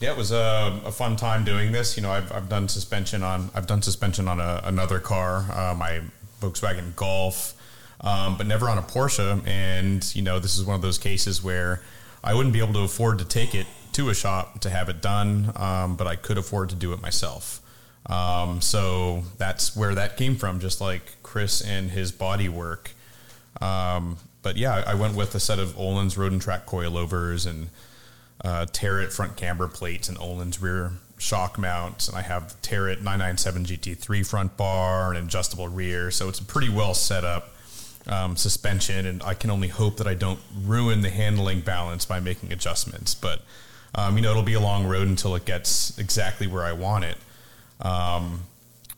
Yeah, 0.00 0.10
it 0.10 0.18
was 0.18 0.32
a, 0.32 0.82
a 0.84 0.92
fun 0.92 1.16
time 1.16 1.44
doing 1.44 1.72
this. 1.72 1.96
You 1.96 2.02
know, 2.02 2.10
I've, 2.12 2.30
I've 2.30 2.50
done 2.50 2.68
suspension 2.68 3.22
on 3.22 3.50
I've 3.54 3.66
done 3.66 3.80
suspension 3.80 4.28
on 4.28 4.38
a, 4.38 4.60
another 4.64 5.00
car, 5.00 5.46
uh, 5.50 5.74
my 5.74 6.02
Volkswagen 6.42 6.94
Golf, 6.94 7.54
um, 8.02 8.36
but 8.36 8.46
never 8.46 8.68
on 8.68 8.76
a 8.76 8.82
Porsche. 8.82 9.40
And 9.48 10.14
you 10.14 10.20
know, 10.20 10.38
this 10.38 10.58
is 10.58 10.64
one 10.66 10.76
of 10.76 10.82
those 10.82 10.98
cases 10.98 11.42
where 11.42 11.80
I 12.22 12.34
wouldn't 12.34 12.52
be 12.52 12.60
able 12.60 12.74
to 12.74 12.80
afford 12.80 13.18
to 13.20 13.24
take 13.24 13.54
it 13.54 13.66
to 13.92 14.10
a 14.10 14.14
shop 14.14 14.60
to 14.60 14.68
have 14.68 14.90
it 14.90 15.00
done, 15.00 15.52
um, 15.56 15.96
but 15.96 16.06
I 16.06 16.16
could 16.16 16.36
afford 16.36 16.68
to 16.68 16.74
do 16.74 16.92
it 16.92 17.00
myself. 17.00 17.62
Um, 18.08 18.60
so 18.60 19.24
that's 19.36 19.74
where 19.76 19.94
that 19.94 20.16
came 20.16 20.36
from. 20.36 20.60
Just 20.60 20.80
like 20.80 21.22
Chris 21.22 21.60
and 21.60 21.90
his 21.90 22.12
body 22.12 22.48
work, 22.48 22.92
Um, 23.60 24.18
but 24.42 24.56
yeah, 24.56 24.84
I 24.86 24.94
went 24.94 25.16
with 25.16 25.34
a 25.34 25.40
set 25.40 25.58
of 25.58 25.76
Öhlins 25.76 26.16
Road 26.16 26.30
and 26.30 26.40
Track 26.40 26.66
coilovers 26.66 27.48
and 27.48 27.68
uh, 28.44 28.66
front 29.08 29.36
camber 29.36 29.66
plates 29.66 30.08
and 30.08 30.16
Öhlins 30.18 30.62
rear 30.62 30.92
shock 31.18 31.58
mounts, 31.58 32.08
and 32.08 32.16
I 32.16 32.22
have 32.22 32.54
Tarett 32.62 32.98
997 32.98 33.64
GT3 33.64 34.26
front 34.26 34.56
bar 34.56 35.12
and 35.12 35.26
adjustable 35.26 35.68
rear, 35.68 36.10
so 36.10 36.28
it's 36.28 36.38
a 36.38 36.44
pretty 36.44 36.68
well 36.68 36.94
set 36.94 37.24
up 37.24 37.54
um, 38.06 38.36
suspension, 38.36 39.06
and 39.06 39.22
I 39.22 39.34
can 39.34 39.50
only 39.50 39.68
hope 39.68 39.96
that 39.96 40.06
I 40.06 40.14
don't 40.14 40.38
ruin 40.62 41.00
the 41.00 41.10
handling 41.10 41.60
balance 41.60 42.04
by 42.04 42.20
making 42.20 42.52
adjustments. 42.52 43.14
But 43.14 43.42
um, 43.94 44.16
you 44.16 44.22
know, 44.22 44.30
it'll 44.30 44.42
be 44.42 44.54
a 44.54 44.60
long 44.60 44.86
road 44.86 45.08
until 45.08 45.34
it 45.34 45.44
gets 45.44 45.98
exactly 45.98 46.46
where 46.46 46.62
I 46.62 46.72
want 46.72 47.04
it. 47.04 47.16
Um, 47.80 48.40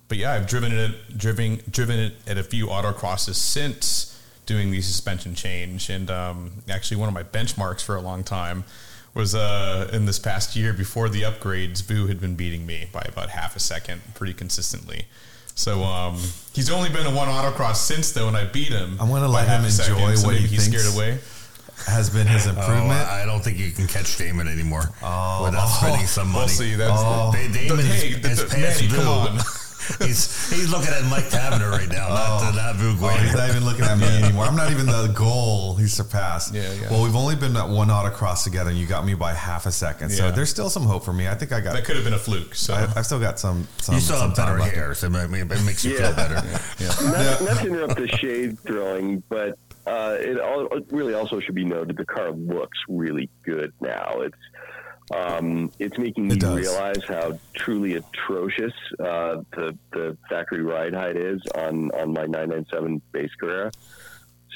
but 0.09 0.19
yeah, 0.19 0.33
I've 0.33 0.47
driven 0.47 0.73
it, 0.73 1.19
driven, 1.19 1.61
driven 1.71 1.99
it 1.99 2.15
at 2.27 2.39
a 2.39 2.43
few 2.43 2.67
autocrosses 2.67 3.35
since 3.35 4.19
doing 4.47 4.71
the 4.71 4.81
suspension 4.81 5.35
change, 5.35 5.91
and 5.91 6.11
um, 6.11 6.53
actually 6.71 6.97
one 6.97 7.09
of 7.09 7.15
my 7.15 7.23
benchmarks 7.23 7.85
for 7.85 7.97
a 7.97 8.01
long 8.01 8.25
time 8.25 8.65
was 9.15 9.35
uh, 9.35 9.91
in 9.93 10.07
this 10.07 10.19
past 10.19 10.57
year 10.57 10.73
before 10.73 11.09
the 11.09 11.23
upgrades. 11.23 11.83
Vu 11.83 12.07
had 12.07 12.21
been 12.21 12.35
beating 12.35 12.65
me 12.67 12.89
by 12.93 13.05
about 13.07 13.31
half 13.31 13.57
a 13.57 13.61
second, 13.61 14.01
pretty 14.15 14.33
consistently. 14.33 15.07
So 15.55 15.83
um, 15.83 16.17
he's 16.55 16.71
only 16.71 16.89
been 16.89 17.07
in 17.07 17.15
one 17.15 17.29
autocross 17.29 17.77
since 17.77 18.13
though, 18.13 18.29
and 18.29 18.37
I 18.37 18.45
beat 18.45 18.69
him. 18.69 18.97
I'm 19.01 19.09
going 19.09 19.23
to 19.23 19.29
let 19.29 19.49
him 19.49 19.65
a 19.65 19.71
second, 19.71 19.95
enjoy 19.95 20.15
so 20.15 20.29
what 20.29 20.37
he 20.37 20.47
he's 20.47 20.67
scared 20.67 20.95
away. 20.95 21.19
Has 21.87 22.11
been 22.11 22.27
his 22.27 22.47
Oh, 22.47 22.51
improvement. 22.51 23.09
I 23.09 23.23
I 23.23 23.25
don't 23.27 23.43
think 23.43 23.59
you 23.59 23.71
can 23.73 23.87
catch 23.87 24.17
Damon 24.17 24.49
anymore 24.49 24.85
oh. 25.03 25.45
without 25.45 25.67
spending 25.67 26.07
some 26.07 26.29
money. 26.29 26.41
We'll 26.41 26.49
see. 26.49 26.75
That's 26.75 26.93
Oh. 26.95 27.31
Da- 27.33 27.49
Damon 27.53 27.77
the, 27.77 27.83
is, 27.83 28.03
hey, 28.03 28.09
is 28.09 28.39
the, 28.39 28.45
the, 28.45 28.51
past 28.51 28.83
Manny, 28.83 28.95
come 28.95 29.09
on. 29.09 29.39
he's 29.99 30.51
he's 30.51 30.71
looking 30.71 30.93
at 30.93 31.03
Mike 31.05 31.25
Tavener 31.25 31.71
right 31.71 31.89
now, 31.89 32.09
not 32.09 32.43
oh. 32.43 32.57
not 32.57 32.77
Vu 32.77 32.95
Oh, 33.01 33.09
he's 33.09 33.33
not 33.33 33.49
even 33.49 33.65
looking 33.65 33.85
at 33.85 33.99
me 33.99 34.07
anymore. 34.07 34.45
I'm 34.45 34.57
not 34.57 34.71
even 34.71 34.87
the 34.87 35.13
goal 35.15 35.77
he 35.77 35.87
surpassed. 35.87 36.55
Yeah, 36.55 36.73
yeah. 36.75 36.91
Well, 36.91 37.03
we've 37.03 37.17
only 37.17 37.37
been 37.37 37.57
at 37.57 37.69
one 37.69 37.89
autocross 37.89 38.45
together, 38.45 38.71
and 38.71 38.79
you 38.79 38.87
got 38.87 39.07
me 39.07 39.15
by 39.15 39.33
half 39.33 39.67
a 39.67 39.73
second. 39.73 40.11
So 40.11 40.31
there's 40.31 40.51
still 40.51 40.69
some 40.69 40.85
hope 40.85 41.05
for 41.05 41.13
me. 41.13 41.29
I 41.29 41.35
think 41.35 41.53
I 41.53 41.61
got. 41.61 41.75
That 41.75 41.85
could 41.85 41.97
have 41.97 42.05
been 42.05 42.15
a 42.15 42.19
fluke. 42.19 42.55
So 42.55 42.75
I, 42.75 42.83
I've 42.97 43.07
still 43.07 43.21
got 43.21 43.39
some. 43.39 43.67
some 43.79 43.95
You 43.95 44.01
still 44.01 44.19
some 44.19 44.31
have 44.31 44.37
better 44.37 44.59
hair, 44.59 44.95
so 44.95 45.07
it 45.07 45.65
makes 45.65 45.85
you 45.85 45.95
Yeah. 45.95 46.13
feel 46.13 46.17
better. 46.17 46.35
not, 46.35 47.43
not 47.43 47.63
to 47.63 47.67
interrupt 47.67 47.97
the 47.97 48.09
shade 48.09 48.59
throwing, 48.61 49.23
but 49.29 49.59
uh, 49.89 50.17
it, 50.21 50.41
all, 50.41 50.67
it 50.77 50.87
really 50.91 51.15
also 51.15 51.41
should 51.41 51.55
be 51.55 51.65
noted 51.65 51.97
the 51.97 52.05
car 52.05 52.31
looks 52.33 52.79
really 52.89 53.29
good 53.45 53.73
now. 53.81 54.21
It's 54.21 54.37
um, 55.15 55.73
it's 55.79 55.97
making 55.97 56.29
me 56.29 56.35
It 56.35 56.41
does. 56.41 56.57
realize 56.59 57.03
how 57.09 57.39
truly 57.55 57.95
atrocious 57.95 58.75
uh, 59.01 59.43
the 59.57 59.77
the 59.93 60.17
factory 60.29 60.63
ride 60.63 60.95
height 60.95 61.17
is 61.17 61.41
on 61.55 61.91
on 61.93 62.13
my 62.13 62.27
997 62.27 63.01
base 63.13 63.31
Carrera. 63.41 63.71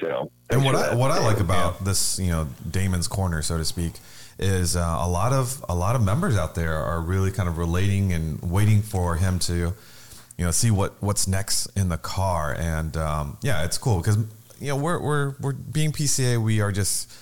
So, 0.01 0.30
And 0.51 0.64
what 0.64 0.74
I 0.74 0.95
what 0.95 1.11
I 1.11 1.24
like 1.24 1.41
about 1.41 1.85
this, 1.85 2.18
you 2.18 2.30
know, 2.30 2.49
Damon's 2.68 3.09
corner, 3.09 3.41
so 3.41 3.57
to 3.57 3.64
speak, 3.64 3.93
is 4.39 4.74
uh, 4.76 4.99
a 5.01 5.09
lot 5.09 5.33
of 5.33 5.64
a 5.68 5.74
lot 5.74 5.97
of 5.97 6.03
members 6.03 6.37
out 6.37 6.55
there 6.55 6.74
are 6.76 7.01
really 7.01 7.30
kind 7.30 7.49
of 7.49 7.57
relating 7.57 8.12
and 8.12 8.41
waiting 8.43 8.83
for 8.83 9.16
him 9.16 9.39
to, 9.41 9.55
you 9.55 10.45
know, 10.45 10.51
see 10.51 10.70
what 10.70 11.01
what's 11.01 11.28
next 11.28 11.66
in 11.76 11.89
the 11.89 11.99
car, 11.99 12.55
and 12.59 12.97
um, 12.97 13.37
yeah, 13.43 13.64
it's 13.64 13.78
cool 13.78 13.99
because 13.99 14.18
you 14.62 14.68
know 14.68 14.76
we're 14.76 15.00
we're 15.00 15.34
we're 15.40 15.52
being 15.52 15.90
PCA, 15.90 16.42
we 16.42 16.60
are 16.60 16.70
just 16.70 17.12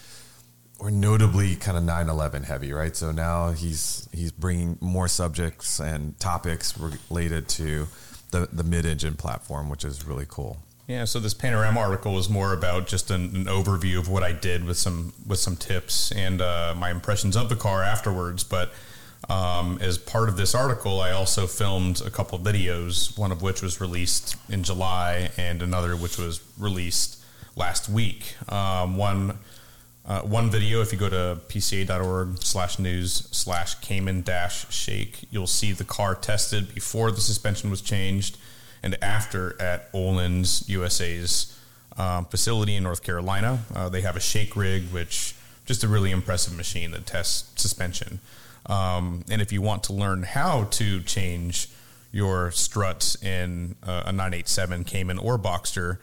we're 0.78 0.90
notably 0.90 1.56
kind 1.56 1.76
of 1.76 1.82
911 1.84 2.44
heavy, 2.44 2.72
right? 2.72 2.94
So 2.94 3.12
now 3.12 3.52
he's 3.52 4.08
he's 4.12 4.30
bringing 4.30 4.76
more 4.80 5.08
subjects 5.08 5.80
and 5.80 6.18
topics 6.20 6.78
related 6.78 7.48
to 7.48 7.88
the 8.30 8.48
the 8.52 8.62
mid 8.62 8.84
engine 8.84 9.14
platform, 9.14 9.70
which 9.70 9.84
is 9.84 10.06
really 10.06 10.26
cool. 10.28 10.58
Yeah, 10.86 11.04
so 11.04 11.18
this 11.18 11.34
panorama 11.34 11.80
article 11.80 12.12
was 12.12 12.28
more 12.28 12.52
about 12.52 12.88
just 12.88 13.10
an, 13.10 13.36
an 13.36 13.44
overview 13.44 13.98
of 13.98 14.08
what 14.08 14.22
I 14.22 14.32
did 14.32 14.64
with 14.64 14.76
some 14.76 15.14
with 15.26 15.38
some 15.38 15.56
tips 15.56 16.12
and 16.12 16.42
uh, 16.42 16.74
my 16.76 16.90
impressions 16.90 17.36
of 17.36 17.48
the 17.48 17.56
car 17.56 17.82
afterwards. 17.82 18.44
But 18.44 18.72
um, 19.30 19.78
as 19.80 19.96
part 19.96 20.28
of 20.28 20.36
this 20.36 20.54
article, 20.54 21.00
I 21.00 21.12
also 21.12 21.46
filmed 21.46 22.02
a 22.02 22.10
couple 22.10 22.38
of 22.38 22.44
videos, 22.44 23.18
one 23.18 23.32
of 23.32 23.40
which 23.40 23.62
was 23.62 23.80
released 23.80 24.36
in 24.50 24.62
July, 24.62 25.30
and 25.38 25.62
another 25.62 25.96
which 25.96 26.18
was 26.18 26.42
released 26.58 27.19
last 27.60 27.90
week. 27.90 28.34
Um, 28.50 28.96
one 28.96 29.38
uh, 30.06 30.22
one 30.22 30.50
video, 30.50 30.80
if 30.80 30.92
you 30.92 30.98
go 30.98 31.10
to 31.10 31.38
pca.org 31.48 32.42
slash 32.42 32.78
news 32.78 33.28
slash 33.30 33.74
Cayman 33.76 34.22
dash 34.22 34.72
shake, 34.72 35.26
you'll 35.30 35.46
see 35.46 35.72
the 35.72 35.84
car 35.84 36.14
tested 36.14 36.74
before 36.74 37.10
the 37.12 37.20
suspension 37.20 37.70
was 37.70 37.82
changed 37.82 38.38
and 38.82 38.96
after 39.04 39.60
at 39.60 39.92
Öhlins 39.92 40.66
USA's 40.68 41.56
um, 41.98 42.24
facility 42.24 42.74
in 42.74 42.82
North 42.82 43.02
Carolina. 43.02 43.60
Uh, 43.74 43.90
they 43.90 44.00
have 44.00 44.16
a 44.16 44.20
shake 44.20 44.56
rig, 44.56 44.84
which 44.90 45.34
just 45.66 45.84
a 45.84 45.88
really 45.88 46.10
impressive 46.10 46.56
machine 46.56 46.92
that 46.92 47.04
tests 47.04 47.60
suspension. 47.60 48.20
Um, 48.66 49.22
and 49.30 49.42
if 49.42 49.52
you 49.52 49.60
want 49.60 49.84
to 49.84 49.92
learn 49.92 50.22
how 50.22 50.64
to 50.64 51.02
change 51.02 51.68
your 52.10 52.50
struts 52.52 53.22
in 53.22 53.76
uh, 53.86 54.04
a 54.06 54.12
987 54.12 54.84
Cayman 54.84 55.18
or 55.18 55.38
Boxster, 55.38 55.98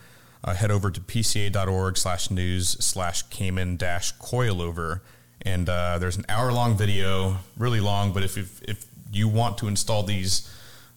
uh, 0.48 0.54
head 0.54 0.72
over 0.72 0.90
to 0.90 1.02
pca.org 1.02 1.98
slash 1.98 2.32
news 2.32 2.70
slash 2.80 3.24
Cayman 3.24 3.76
dash 3.76 4.16
coilover. 4.16 5.02
And 5.42 5.68
uh, 5.68 6.00
there's 6.00 6.16
an 6.16 6.26
hour 6.30 6.54
long 6.54 6.78
video, 6.78 7.40
really 7.58 7.82
long, 7.82 8.14
but 8.14 8.24
if, 8.24 8.38
if, 8.38 8.64
if 8.64 8.86
you 9.12 9.28
want 9.28 9.58
to 9.58 9.68
install 9.68 10.04
these, 10.04 10.50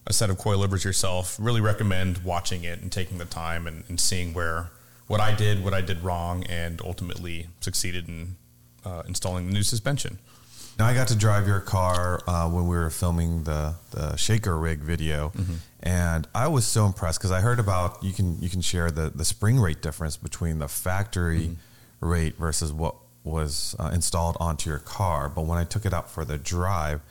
a 0.07 0.13
set 0.13 0.31
of 0.31 0.39
coilovers 0.39 0.85
yourself, 0.85 1.37
really 1.41 1.61
recommend 1.61 2.19
watching 2.19 2.63
it 2.63 2.81
and 2.81 2.93
taking 2.93 3.19
the 3.19 3.25
time 3.25 3.67
and, 3.67 3.83
and 3.89 3.99
seeing 3.99 4.33
where 4.33 4.71
what 5.09 5.21
I 5.21 5.35
did, 5.35 5.65
what 5.65 5.75
I 5.75 5.81
did 5.81 6.05
wrong, 6.05 6.45
and 6.45 6.81
ultimately 6.85 7.49
succeeded 7.61 8.09
in 8.09 8.37
uh, 8.85 9.03
installing 9.09 9.47
the 9.47 9.53
new 9.53 9.65
suspension. 9.65 10.21
Now 10.81 10.87
I 10.87 10.95
got 10.95 11.09
to 11.09 11.15
drive 11.15 11.47
your 11.47 11.61
car 11.61 12.23
uh, 12.27 12.49
when 12.49 12.67
we 12.67 12.75
were 12.75 12.89
filming 12.89 13.45
the, 13.45 13.75
the 13.91 14.17
shaker 14.17 14.57
rig 14.57 14.79
video, 14.79 15.31
and 15.81 16.27
I 16.35 16.49
was 16.49 16.67
so 16.67 16.87
impressed 16.87 17.19
because 17.19 17.31
I 17.31 17.43
heard 17.43 17.61
about 17.61 18.03
you 18.03 18.15
can 18.15 18.41
you 18.41 18.49
can 18.49 18.63
share 18.63 18.91
the 18.91 19.11
the 19.11 19.27
spring 19.27 19.61
rate 19.61 19.83
difference 19.83 20.17
between 20.17 20.59
the 20.59 20.69
factory 20.69 21.59
rate 22.01 22.37
versus 22.39 22.73
what 22.73 22.95
was 23.25 23.77
uh, 23.79 23.91
installed 23.93 24.39
onto 24.41 24.71
your 24.71 24.79
car. 24.79 25.29
But 25.29 25.43
when 25.43 25.59
I 25.59 25.65
took 25.65 25.85
it 25.85 25.93
out 25.93 26.11
for 26.11 26.25
the 26.25 26.39
drive, 26.39 27.03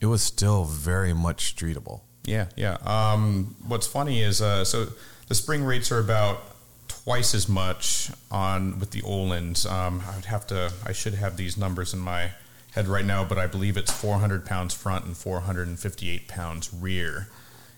it 0.00 0.06
was 0.06 0.22
still 0.22 0.62
very 0.62 1.12
much 1.12 1.56
streetable. 1.56 2.02
Yeah, 2.22 2.46
yeah. 2.54 2.76
Um, 2.86 3.56
what's 3.66 3.88
funny 3.88 4.22
is 4.22 4.40
uh, 4.40 4.64
so 4.64 4.90
the 5.26 5.34
spring 5.34 5.64
rates 5.64 5.90
are 5.90 5.98
about 5.98 6.38
twice 6.86 7.34
as 7.34 7.48
much 7.48 8.12
on 8.30 8.78
with 8.78 8.92
the 8.92 9.02
Öhlins. 9.02 9.68
Um, 9.68 10.04
I 10.08 10.14
would 10.14 10.26
have 10.26 10.46
to. 10.46 10.72
I 10.86 10.92
should 10.92 11.14
have 11.14 11.36
these 11.36 11.56
numbers 11.56 11.92
in 11.92 11.98
my 11.98 12.30
head 12.78 12.86
right 12.86 13.04
now, 13.04 13.24
but 13.24 13.38
I 13.38 13.48
believe 13.48 13.76
it's 13.76 13.90
400 13.90 14.44
pounds 14.46 14.72
front 14.72 15.04
and 15.04 15.16
458 15.16 16.28
pounds 16.28 16.72
rear, 16.72 17.28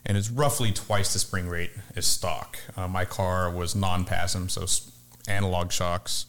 and 0.04 0.18
it's 0.18 0.28
roughly 0.30 0.72
twice 0.72 1.14
the 1.14 1.18
spring 1.18 1.48
rate 1.48 1.70
as 1.96 2.06
stock. 2.06 2.58
Uh, 2.76 2.86
my 2.86 3.06
car 3.06 3.50
was 3.50 3.74
non-PASM, 3.74 4.50
so 4.50 4.64
s- 4.64 4.90
analog 5.26 5.72
shocks, 5.72 6.26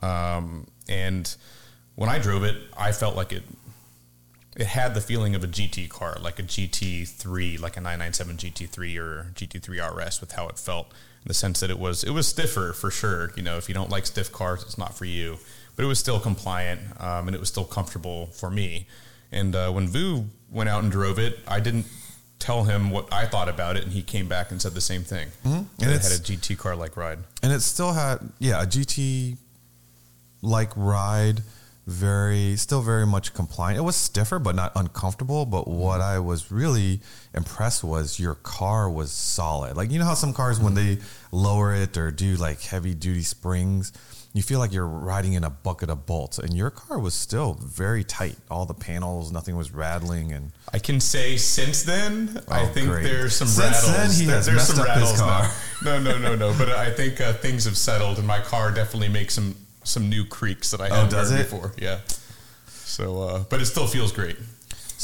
um, 0.00 0.68
and 0.88 1.34
when 1.96 2.08
I 2.08 2.20
drove 2.20 2.44
it, 2.44 2.56
I 2.76 2.92
felt 2.92 3.16
like 3.16 3.32
it 3.32 3.42
it 4.56 4.68
had 4.68 4.94
the 4.94 5.00
feeling 5.00 5.34
of 5.34 5.42
a 5.42 5.48
GT 5.48 5.88
car, 5.88 6.16
like 6.20 6.38
a 6.38 6.44
GT3, 6.44 7.58
like 7.58 7.76
a 7.76 7.80
997 7.80 8.36
GT3 8.36 8.96
or 8.96 9.32
GT3 9.34 9.80
RS, 9.80 10.20
with 10.20 10.30
how 10.30 10.46
it 10.46 10.60
felt. 10.60 10.92
In 11.24 11.28
the 11.28 11.34
sense 11.34 11.58
that 11.58 11.70
it 11.70 11.78
was, 11.80 12.04
it 12.04 12.10
was 12.10 12.28
stiffer 12.28 12.72
for 12.72 12.88
sure. 12.88 13.32
You 13.34 13.42
know, 13.42 13.56
if 13.56 13.68
you 13.68 13.74
don't 13.74 13.90
like 13.90 14.06
stiff 14.06 14.30
cars, 14.30 14.62
it's 14.62 14.78
not 14.78 14.96
for 14.96 15.06
you. 15.06 15.38
But 15.76 15.84
it 15.84 15.88
was 15.88 15.98
still 15.98 16.20
compliant, 16.20 16.80
um, 17.00 17.26
and 17.28 17.34
it 17.34 17.40
was 17.40 17.48
still 17.48 17.64
comfortable 17.64 18.26
for 18.28 18.50
me. 18.50 18.86
And 19.32 19.54
uh, 19.56 19.70
when 19.72 19.88
Vu 19.88 20.26
went 20.50 20.68
out 20.68 20.82
and 20.82 20.92
drove 20.92 21.18
it, 21.18 21.38
I 21.48 21.58
didn't 21.60 21.86
tell 22.38 22.64
him 22.64 22.90
what 22.90 23.12
I 23.12 23.26
thought 23.26 23.48
about 23.48 23.76
it, 23.76 23.82
and 23.84 23.92
he 23.92 24.02
came 24.02 24.28
back 24.28 24.50
and 24.50 24.60
said 24.62 24.74
the 24.74 24.80
same 24.80 25.02
thing. 25.02 25.28
Mm-hmm. 25.44 25.52
And 25.52 25.68
And 25.82 25.90
it 25.90 26.02
had 26.02 26.12
a 26.12 26.22
GT 26.22 26.56
car 26.58 26.76
like 26.76 26.96
ride. 26.96 27.18
and 27.42 27.52
it 27.52 27.60
still 27.60 27.92
had 27.92 28.18
yeah 28.38 28.62
a 28.62 28.66
GT 28.66 29.36
like 30.42 30.70
ride 30.76 31.40
very 31.86 32.56
still 32.56 32.80
very 32.80 33.06
much 33.06 33.34
compliant 33.34 33.78
it 33.78 33.82
was 33.82 33.94
stiffer 33.94 34.38
but 34.38 34.54
not 34.54 34.72
uncomfortable 34.74 35.44
but 35.44 35.68
what 35.68 36.00
i 36.00 36.18
was 36.18 36.50
really 36.50 36.98
impressed 37.34 37.84
was 37.84 38.18
your 38.18 38.34
car 38.36 38.88
was 38.88 39.12
solid 39.12 39.76
like 39.76 39.90
you 39.90 39.98
know 39.98 40.04
how 40.06 40.14
some 40.14 40.32
cars 40.32 40.58
when 40.58 40.72
they 40.72 40.96
lower 41.30 41.74
it 41.74 41.94
or 41.98 42.10
do 42.10 42.36
like 42.36 42.62
heavy 42.62 42.94
duty 42.94 43.20
springs 43.22 43.92
you 44.34 44.42
feel 44.42 44.58
like 44.58 44.72
you're 44.72 44.86
riding 44.86 45.32
in 45.34 45.44
a 45.44 45.48
bucket 45.50 45.88
of 45.88 46.04
bolts 46.06 46.38
and 46.38 46.54
your 46.56 46.68
car 46.68 46.98
was 46.98 47.14
still 47.14 47.54
very 47.54 48.02
tight 48.04 48.36
all 48.50 48.66
the 48.66 48.74
panels 48.74 49.30
nothing 49.32 49.56
was 49.56 49.70
rattling 49.72 50.32
and 50.32 50.50
I 50.72 50.80
can 50.80 51.00
say 51.00 51.36
since 51.36 51.84
then, 51.84 52.42
I 52.48 52.62
Oh, 52.62 52.66
think 52.66 52.88
great. 52.88 53.04
there's 53.04 53.36
some 53.36 53.46
Since 53.46 53.74
rattles. 53.86 53.92
then, 53.96 54.10
he 54.10 54.24
There- 54.26 54.34
has 54.36 54.46
there's 54.46 54.56
messed 54.56 54.70
some 54.76 54.80
up 54.80 54.88
his 54.88 55.02
rattles 55.02 55.20
car. 55.20 55.42
now. 55.82 56.00
No, 56.00 56.00
no, 56.00 56.18
no, 56.18 56.34
no. 56.34 56.52
But 56.58 56.70
I 56.70 56.90
think 56.92 57.20
uh, 57.20 57.32
things 57.34 57.64
have 57.66 57.76
settled, 57.78 58.18
and 58.18 58.26
my 58.26 58.40
car 58.40 58.72
definitely 58.72 59.08
makes 59.08 59.34
some 59.34 59.54
some 59.84 60.08
new 60.08 60.24
creaks 60.24 60.70
that 60.72 60.80
I 60.80 60.88
Oh, 60.88 60.94
hadn't 61.04 61.12
heard 61.30 61.38
before. 61.50 61.72
Yeah. 61.78 61.98
So, 62.66 63.22
uh, 63.22 63.38
but 63.50 63.60
it 63.60 63.66
still 63.66 63.86
feels 63.86 64.10
great. 64.12 64.36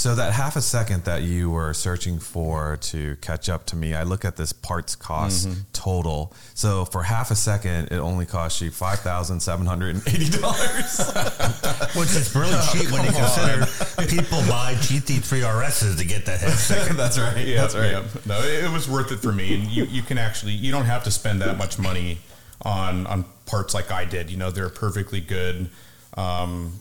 So 0.00 0.14
that 0.14 0.32
half 0.32 0.56
a 0.56 0.62
second 0.62 1.04
that 1.04 1.24
you 1.24 1.50
were 1.50 1.74
searching 1.74 2.18
for 2.18 2.78
to 2.80 3.16
catch 3.16 3.50
up 3.50 3.66
to 3.66 3.76
me, 3.76 3.92
I 3.94 4.02
look 4.04 4.24
at 4.24 4.34
this 4.38 4.50
parts 4.50 4.96
cost 4.96 5.46
Mm-hmm. 5.46 5.60
total. 5.74 6.32
So 6.54 6.86
for 6.86 7.02
half 7.02 7.30
a 7.30 7.34
second, 7.36 7.88
it 7.92 7.98
only 7.98 8.24
cost 8.24 8.62
you 8.62 8.70
five 8.70 9.00
thousand 9.00 9.40
seven 9.40 9.66
hundred 9.66 9.96
and 9.96 10.08
eighty 10.08 10.30
dollars. 10.30 10.96
Which 12.00 12.16
is 12.16 12.34
really 12.34 12.58
cheap 12.72 12.90
when 12.90 13.04
you 13.04 13.12
consider 13.12 13.66
people 14.08 14.38
buy 14.48 14.72
GT3 14.76 15.42
RSs 15.42 15.98
to 15.98 16.04
get 16.06 16.24
that 16.24 16.40
headset. 16.40 16.96
That's 16.96 17.18
right. 17.18 17.46
Yeah, 17.46 17.60
That's 17.60 17.74
right. 17.74 17.90
yeah. 17.92 18.04
No, 18.24 18.40
it, 18.40 18.64
it 18.64 18.70
was 18.72 18.88
worth 18.88 19.12
it 19.12 19.18
for 19.18 19.32
me. 19.32 19.54
And 19.54 19.64
you, 19.64 19.84
you 19.84 20.00
can 20.00 20.16
actually 20.16 20.52
you 20.52 20.72
don't 20.72 20.86
have 20.86 21.04
to 21.04 21.10
spend 21.10 21.42
that 21.42 21.58
much 21.58 21.78
money 21.78 22.20
on 22.62 23.06
on 23.06 23.26
parts 23.44 23.74
like 23.74 23.90
I 23.90 24.06
did. 24.06 24.30
You 24.30 24.38
know, 24.38 24.50
they're 24.50 24.70
perfectly 24.70 25.20
good. 25.20 25.68
Um, 26.16 26.72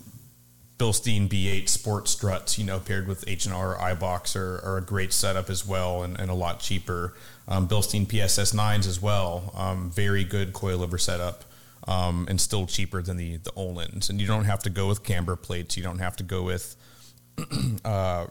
Bilstein 0.80 1.28
B8 1.28 1.68
sport 1.68 2.08
struts, 2.08 2.58
you 2.58 2.66
know, 2.66 2.80
paired 2.80 3.06
with 3.06 3.26
H 3.28 3.46
and 3.46 3.54
R 3.54 3.76
iBox 3.76 4.36
are, 4.38 4.64
are 4.64 4.78
a 4.78 4.82
great 4.82 5.12
setup 5.12 5.50
as 5.50 5.68
well, 5.68 6.04
and, 6.04 6.18
and 6.18 6.32
a 6.32 6.34
lot 6.34 6.62
cheaper. 6.62 7.14
Um, 7.50 7.68
Bilstein 7.68 8.08
PSS 8.08 8.54
nines 8.54 8.88
as 8.88 9.02
well, 9.02 9.52
um, 9.56 9.92
very 9.92 10.24
good 10.24 10.54
coilover 10.54 10.98
setup, 11.00 11.44
um, 11.86 12.26
and 12.30 12.40
still 12.40 12.66
cheaper 12.66 13.02
than 13.02 13.18
the 13.18 13.38
the 13.38 13.52
Öhlins. 13.52 14.10
And 14.10 14.22
you 14.22 14.26
don't 14.28 14.46
have 14.46 14.60
to 14.64 14.70
go 14.70 14.88
with 14.88 15.04
camber 15.04 15.36
plates. 15.36 15.76
You 15.76 15.84
don't 15.84 16.00
have 16.00 16.16
to 16.16 16.24
go 16.24 16.44
with 16.44 16.78
uh, 17.84 18.28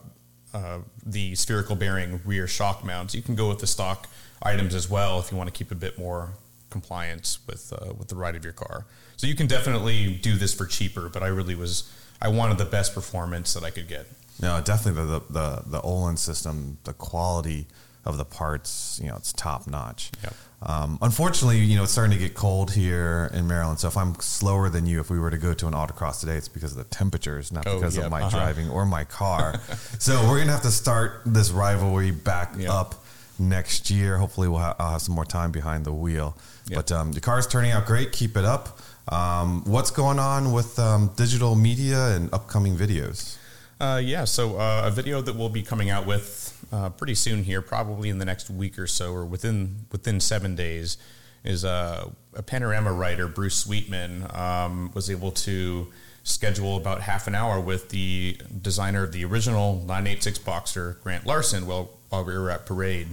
the 1.05 1.35
spherical 1.35 1.77
bearing 1.77 2.21
rear 2.25 2.47
shock 2.47 2.83
mounts. 2.83 3.15
You 3.15 3.21
can 3.21 3.35
go 3.35 3.51
with 3.51 3.59
the 3.59 3.67
stock 3.67 4.09
items 4.43 4.75
as 4.75 4.89
well 4.89 5.21
if 5.21 5.31
you 5.31 5.37
want 5.37 5.49
to 5.49 5.57
keep 5.57 5.71
a 5.71 5.75
bit 5.75 5.99
more 5.99 6.33
compliance 6.71 7.41
with 7.47 7.75
uh, 7.75 7.93
with 7.93 8.09
the 8.09 8.17
ride 8.17 8.37
of 8.37 8.45
your 8.45 8.55
car. 8.55 8.87
So 9.19 9.27
you 9.27 9.35
can 9.35 9.47
definitely 9.47 10.15
do 10.15 10.37
this 10.37 10.55
for 10.55 10.65
cheaper, 10.65 11.11
but 11.11 11.23
I 11.23 11.27
really 11.27 11.55
was 11.55 11.93
I 12.21 12.29
wanted 12.29 12.59
the 12.59 12.65
best 12.65 12.95
performance 12.95 13.55
that 13.55 13.63
I 13.65 13.71
could 13.71 13.89
get. 13.89 14.07
No, 14.41 14.61
definitely 14.61 15.07
the 15.07 15.23
the 15.31 15.63
the 15.67 15.81
Olin 15.83 16.17
system, 16.17 16.79
the 16.85 16.93
quality 16.93 17.67
of 18.05 18.17
the 18.17 18.25
parts, 18.25 18.99
you 19.03 19.09
know, 19.09 19.17
it's 19.17 19.33
top 19.33 19.67
notch. 19.67 20.11
Yep. 20.23 20.35
Um, 20.63 20.99
unfortunately, 21.03 21.59
you 21.59 21.77
know, 21.77 21.83
it's 21.83 21.93
starting 21.93 22.13
to 22.17 22.19
get 22.19 22.35
cold 22.35 22.73
here 22.73 23.31
in 23.35 23.47
Maryland. 23.47 23.79
So 23.81 23.89
if 23.89 23.97
I'm 23.97 24.15
slower 24.21 24.71
than 24.71 24.87
you, 24.87 24.99
if 25.01 25.11
we 25.11 25.19
were 25.19 25.31
to 25.31 25.37
go 25.39 25.53
to 25.55 25.67
an 25.67 25.75
autocross 25.75 26.19
today, 26.21 26.37
it's 26.37 26.49
because 26.49 26.73
of 26.73 26.79
the 26.79 26.85
temperatures, 26.85 27.53
not 27.53 27.67
Oh, 27.67 27.75
because 27.77 27.97
yep, 27.97 28.07
of 28.07 28.11
my 28.11 28.23
uh-huh. 28.23 28.31
driving 28.39 28.71
or 28.71 28.87
my 28.87 29.05
car. 29.05 29.61
so 29.99 30.15
we're 30.29 30.39
gonna 30.39 30.53
have 30.53 30.63
to 30.63 30.71
start 30.71 31.21
this 31.27 31.51
rivalry 31.51 32.11
back 32.11 32.55
Yep. 32.57 32.71
up 32.71 33.05
next 33.39 33.91
year. 33.91 34.17
Hopefully, 34.17 34.49
we'll 34.49 34.59
ha- 34.61 34.77
I'll 34.79 34.93
have 34.93 35.03
some 35.03 35.15
more 35.15 35.25
time 35.27 35.53
behind 35.53 35.85
the 35.85 35.93
wheel. 35.93 36.37
But 36.73 36.91
um, 36.93 37.13
the 37.13 37.37
is 37.39 37.47
turning 37.47 37.71
out 37.73 37.87
great. 37.87 38.13
Keep 38.13 38.37
it 38.37 38.45
up. 38.45 38.79
Um, 39.11 39.63
what's 39.65 39.91
going 39.91 40.19
on 40.19 40.53
with 40.53 40.79
um, 40.79 41.11
digital 41.17 41.55
media 41.55 42.15
and 42.15 42.33
upcoming 42.33 42.77
videos? 42.77 43.39
Uh, 43.81 44.01
yeah, 44.03 44.25
so 44.25 44.59
uh, 44.59 44.83
a 44.87 44.91
video 44.91 45.21
that 45.23 45.37
we'll 45.37 45.49
be 45.49 45.63
coming 45.63 45.89
out 45.89 46.05
with 46.07 46.67
uh, 46.73 46.91
pretty 46.91 47.15
soon 47.15 47.45
here, 47.45 47.63
probably 47.63 48.09
in 48.09 48.19
the 48.19 48.25
next 48.25 48.51
week 48.51 48.79
or 48.79 48.87
so, 48.87 49.13
or 49.13 49.25
within 49.25 49.87
within 49.93 50.21
seven 50.21 50.57
days, 50.57 50.99
is 51.45 51.65
uh, 51.65 52.11
a 52.35 52.43
panorama 52.43 52.93
writer, 52.93 53.29
Bruce 53.29 53.57
Sweetman, 53.57 54.27
um, 54.35 54.91
was 54.95 55.09
able 55.11 55.31
to 55.31 55.87
schedule 56.25 56.77
about 56.77 57.01
half 57.01 57.27
an 57.27 57.35
hour 57.35 57.59
with 57.61 57.89
the 57.89 58.39
designer 58.61 59.05
of 59.05 59.13
the 59.13 59.25
original 59.25 59.77
986 59.77 60.41
Boxster, 60.41 61.01
Grant 61.03 61.25
Larson, 61.25 61.67
while, 61.67 61.91
while 62.11 62.25
we 62.25 62.37
were 62.37 62.51
at 62.51 62.67
Parade. 62.67 63.09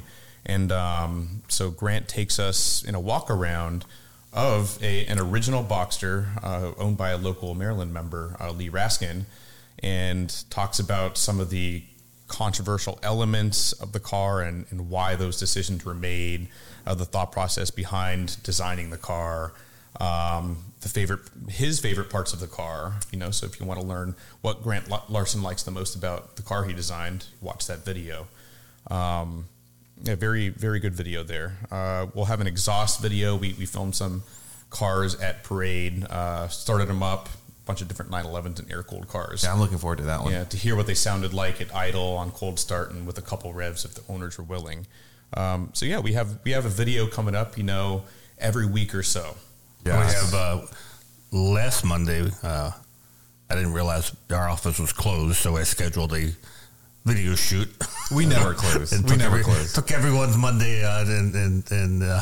And 0.46 0.72
um, 0.72 1.44
so 1.48 1.72
Grant 1.72 2.08
takes 2.08 2.40
us 2.40 2.84
in 2.84 2.94
a 2.94 3.00
walk 3.00 3.32
around 3.32 3.86
of 4.36 4.78
a, 4.84 5.06
an 5.06 5.18
original 5.18 5.64
Boxster 5.64 6.28
uh, 6.44 6.74
owned 6.78 6.98
by 6.98 7.12
a 7.12 7.18
local 7.18 7.56
Maryland 7.56 7.94
member, 7.94 8.36
uh, 8.40 8.52
Lee 8.52 8.70
Raskin, 8.70 9.26
and 9.82 10.44
talks 10.50 10.78
about 10.78 11.18
some 11.18 11.40
of 11.40 11.50
the 11.50 11.84
controversial 12.28 13.00
elements 13.02 13.72
of 13.74 13.94
the 13.94 14.00
car 14.00 14.42
and, 14.42 14.66
and 14.72 14.90
why 14.90 15.16
those 15.16 15.40
decisions 15.40 15.86
were 15.86 15.94
made, 15.94 16.50
uh, 16.86 16.94
the 16.94 17.06
thought 17.06 17.32
process 17.32 17.72
behind 17.72 18.42
designing 18.44 18.90
the 18.90 18.98
car, 18.98 19.54
um, 20.02 20.58
the 20.82 20.90
favorite 20.90 21.22
his 21.50 21.80
favorite 21.80 22.10
parts 22.10 22.34
of 22.34 22.40
the 22.40 22.48
car. 22.48 22.96
You 23.12 23.20
know, 23.20 23.32
so 23.32 23.46
if 23.46 23.60
you 23.60 23.66
want 23.66 23.80
to 23.80 23.86
learn 23.86 24.16
what 24.42 24.62
Grant 24.62 24.90
La- 24.90 25.04
Larson 25.08 25.44
likes 25.44 25.64
the 25.64 25.72
most 25.72 25.96
about 25.96 26.36
the 26.36 26.42
car 26.42 26.66
he 26.66 26.74
designed, 26.74 27.28
watch 27.42 27.68
that 27.68 27.86
video. 27.86 28.28
Um, 28.92 29.48
yeah, 30.04 30.16
very 30.16 30.50
very 30.50 30.80
good 30.80 30.94
video 30.94 31.24
there. 31.24 31.58
Uh, 31.72 32.08
we'll 32.14 32.26
have 32.26 32.42
an 32.42 32.48
exhaust 32.48 33.02
video. 33.02 33.36
We, 33.36 33.54
we 33.54 33.66
filmed 33.66 33.96
some 33.96 34.24
cars 34.70 35.16
at 35.22 35.44
parade, 35.44 36.06
uh, 36.06 36.48
started 36.50 36.88
them 36.88 37.02
up, 37.02 37.28
a 37.28 37.66
bunch 37.66 37.82
of 37.82 37.88
different 37.88 38.12
911s 38.12 38.60
and 38.60 38.72
air 38.72 38.84
cooled 38.84 39.08
cars. 39.08 39.44
Yeah, 39.44 39.54
I'm 39.54 39.60
looking 39.60 39.78
forward 39.78 39.98
to 40.00 40.04
that 40.06 40.22
one. 40.22 40.34
Yeah, 40.34 40.44
to 40.44 40.58
hear 40.58 40.76
what 40.76 40.88
they 40.88 40.94
sounded 40.94 41.34
like 41.34 41.62
at 41.62 41.74
idle 41.74 42.18
on 42.18 42.32
cold 42.32 42.60
start 42.60 42.92
and 42.92 43.08
with 43.08 43.18
a 43.18 43.22
couple 43.22 43.54
revs 43.54 43.86
if 43.86 43.96
the 43.96 44.02
owners 44.12 44.38
were 44.38 44.44
willing. 44.44 44.86
Um, 45.36 45.70
so 45.74 45.86
yeah, 45.86 46.00
we 46.00 46.14
have 46.14 46.40
we 46.44 46.52
have 46.52 46.66
a 46.66 46.70
video 46.70 47.08
coming 47.08 47.36
up. 47.36 47.58
You 47.58 47.64
know, 47.64 48.04
every 48.38 48.66
week 48.66 48.94
or 48.94 49.04
so. 49.04 49.36
Yeah. 49.86 50.00
We 50.00 50.14
have 50.14 50.34
uh, 50.34 50.66
last 51.32 51.84
Monday. 51.84 52.30
Uh, 52.44 52.72
I 53.50 53.56
didn't 53.56 53.74
realize 53.74 54.16
our 54.32 54.50
office 54.50 54.80
was 54.80 54.92
closed, 54.92 55.38
so 55.38 55.58
I 55.58 55.64
scheduled 55.64 56.14
a 56.14 56.32
video 57.06 57.36
shoot. 57.36 57.70
We 58.14 58.26
never 58.36 58.54
closed. 58.54 59.10
We 59.10 59.16
never 59.16 59.38
every- 59.38 59.44
close. 59.44 59.74
Took 59.74 59.92
everyone's 59.92 60.38
Monday 60.38 60.84
uh, 60.84 61.02
and 61.06 61.34
and, 61.36 61.72
and 61.72 62.04
uh, 62.04 62.22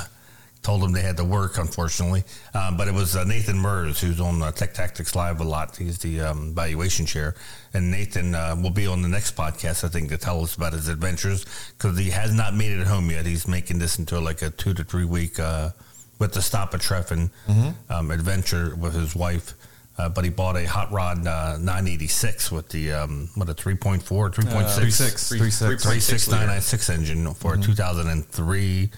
told 0.61 0.81
them 0.81 0.91
they 0.91 1.01
had 1.01 1.17
to 1.17 1.23
work. 1.23 1.57
Unfortunately, 1.57 2.23
um, 2.53 2.77
but 2.77 2.87
it 2.87 2.93
was 2.93 3.15
uh, 3.15 3.23
Nathan 3.23 3.57
Merz 3.57 3.99
who's 4.01 4.19
on 4.19 4.41
uh, 4.41 4.51
Tech 4.51 4.73
Tactics 4.73 5.15
Live 5.15 5.39
a 5.39 5.43
lot. 5.43 5.75
He's 5.77 5.97
the 5.99 6.21
um, 6.21 6.53
valuation 6.53 7.05
chair, 7.05 7.35
and 7.73 7.89
Nathan 7.91 8.35
uh, 8.35 8.55
will 8.61 8.69
be 8.69 8.85
on 8.87 9.01
the 9.01 9.09
next 9.09 9.35
podcast. 9.35 9.83
I 9.83 9.87
think 9.87 10.09
to 10.09 10.17
tell 10.17 10.41
us 10.43 10.55
about 10.55 10.73
his 10.73 10.87
adventures 10.87 11.45
because 11.77 11.97
he 11.97 12.09
has 12.11 12.33
not 12.33 12.53
made 12.53 12.71
it 12.71 12.87
home 12.87 13.09
yet. 13.09 13.25
He's 13.25 13.47
making 13.47 13.79
this 13.79 13.97
into 13.99 14.19
like 14.19 14.41
a 14.41 14.49
two 14.49 14.73
to 14.73 14.83
three 14.83 15.05
week 15.05 15.39
uh, 15.39 15.69
with 16.19 16.33
the 16.33 16.41
stop 16.41 16.73
at 16.73 16.81
Treffen 16.81 17.31
um, 17.89 18.11
adventure 18.11 18.75
with 18.75 18.93
his 18.93 19.15
wife. 19.15 19.53
Uh, 19.95 20.09
but 20.09 20.23
he 20.23 20.29
bought 20.31 20.57
a 20.57 20.65
hot 20.65 20.91
rod 20.91 21.19
uh, 21.27 21.55
986 21.59 22.51
with 22.51 22.67
the 22.69 22.91
um, 22.91 23.29
what 23.35 23.47
a 23.47 23.53
3.4 23.53 24.01
3.6 24.01 24.75
Three 24.79 24.89
six, 24.89 25.29
Three- 25.29 25.37
three 25.39 25.51
six. 25.51 25.59
three- 25.83 25.91
three 25.91 25.99
six 25.99 26.27
nine 26.29 26.47
nine 26.47 26.61
six 26.61 26.89
engine 26.89 27.19
Mm-hmm. 27.25 27.33
for 27.33 27.53
a 27.53 27.57
2003 27.59 28.89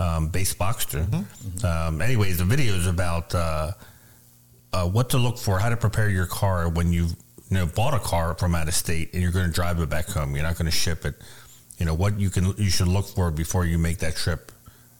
um, 0.00 0.28
base 0.28 0.52
Boxster. 0.54 1.04
Mm-hmm. 1.06 1.64
Um, 1.66 2.02
anyways, 2.02 2.38
the 2.38 2.44
video 2.44 2.74
is 2.74 2.86
about 2.88 3.32
uh, 3.34 3.72
uh, 4.72 4.88
what 4.88 5.10
to 5.10 5.18
look 5.18 5.38
for, 5.38 5.58
how 5.60 5.68
to 5.68 5.76
prepare 5.76 6.08
your 6.10 6.26
car 6.26 6.68
when 6.68 6.92
you've 6.92 7.12
you 7.48 7.56
know 7.58 7.66
bought 7.66 7.94
a 7.94 7.98
car 8.00 8.34
from 8.34 8.54
out 8.54 8.66
of 8.68 8.74
state 8.74 9.12
and 9.12 9.22
you're 9.22 9.32
going 9.32 9.46
to 9.46 9.52
drive 9.52 9.78
it 9.80 9.88
back 9.88 10.08
home. 10.08 10.34
You're 10.34 10.42
not 10.44 10.56
going 10.56 10.66
to 10.70 10.76
ship 10.76 11.04
it. 11.04 11.14
You 11.78 11.86
know 11.86 11.94
what 11.94 12.18
you 12.18 12.28
can 12.30 12.54
you 12.58 12.70
should 12.70 12.88
look 12.88 13.06
for 13.06 13.30
before 13.30 13.64
you 13.66 13.78
make 13.78 13.98
that 13.98 14.16
trip. 14.16 14.50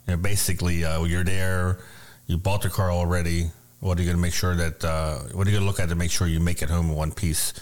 You 0.07 0.13
know, 0.15 0.23
basically, 0.23 0.85
uh, 0.85 1.03
you're 1.05 1.25
there, 1.25 1.79
you 2.27 2.37
bought 2.39 2.63
the 2.63 2.69
car 2.71 2.91
already. 2.93 3.51
What 3.81 3.99
are 3.99 4.03
you 4.03 4.07
going 4.09 4.17
to 4.19 4.23
make 4.23 4.35
sure 4.35 4.55
that? 4.55 4.85
Uh, 4.85 5.19
what 5.33 5.47
are 5.47 5.51
you 5.51 5.57
going 5.57 5.63
to 5.63 5.67
look 5.67 5.81
at 5.81 5.89
to 5.89 5.95
make 5.95 6.11
sure 6.11 6.27
you 6.27 6.41
make 6.41 6.63
it 6.63 6.69
home 6.71 6.91
in 6.91 6.95
one 6.97 7.13
piece? 7.13 7.53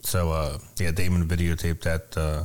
So, 0.00 0.30
uh, 0.32 0.58
yeah, 0.78 0.90
Damon 0.90 1.26
videotaped 1.28 1.82
that 1.82 2.16
uh, 2.16 2.44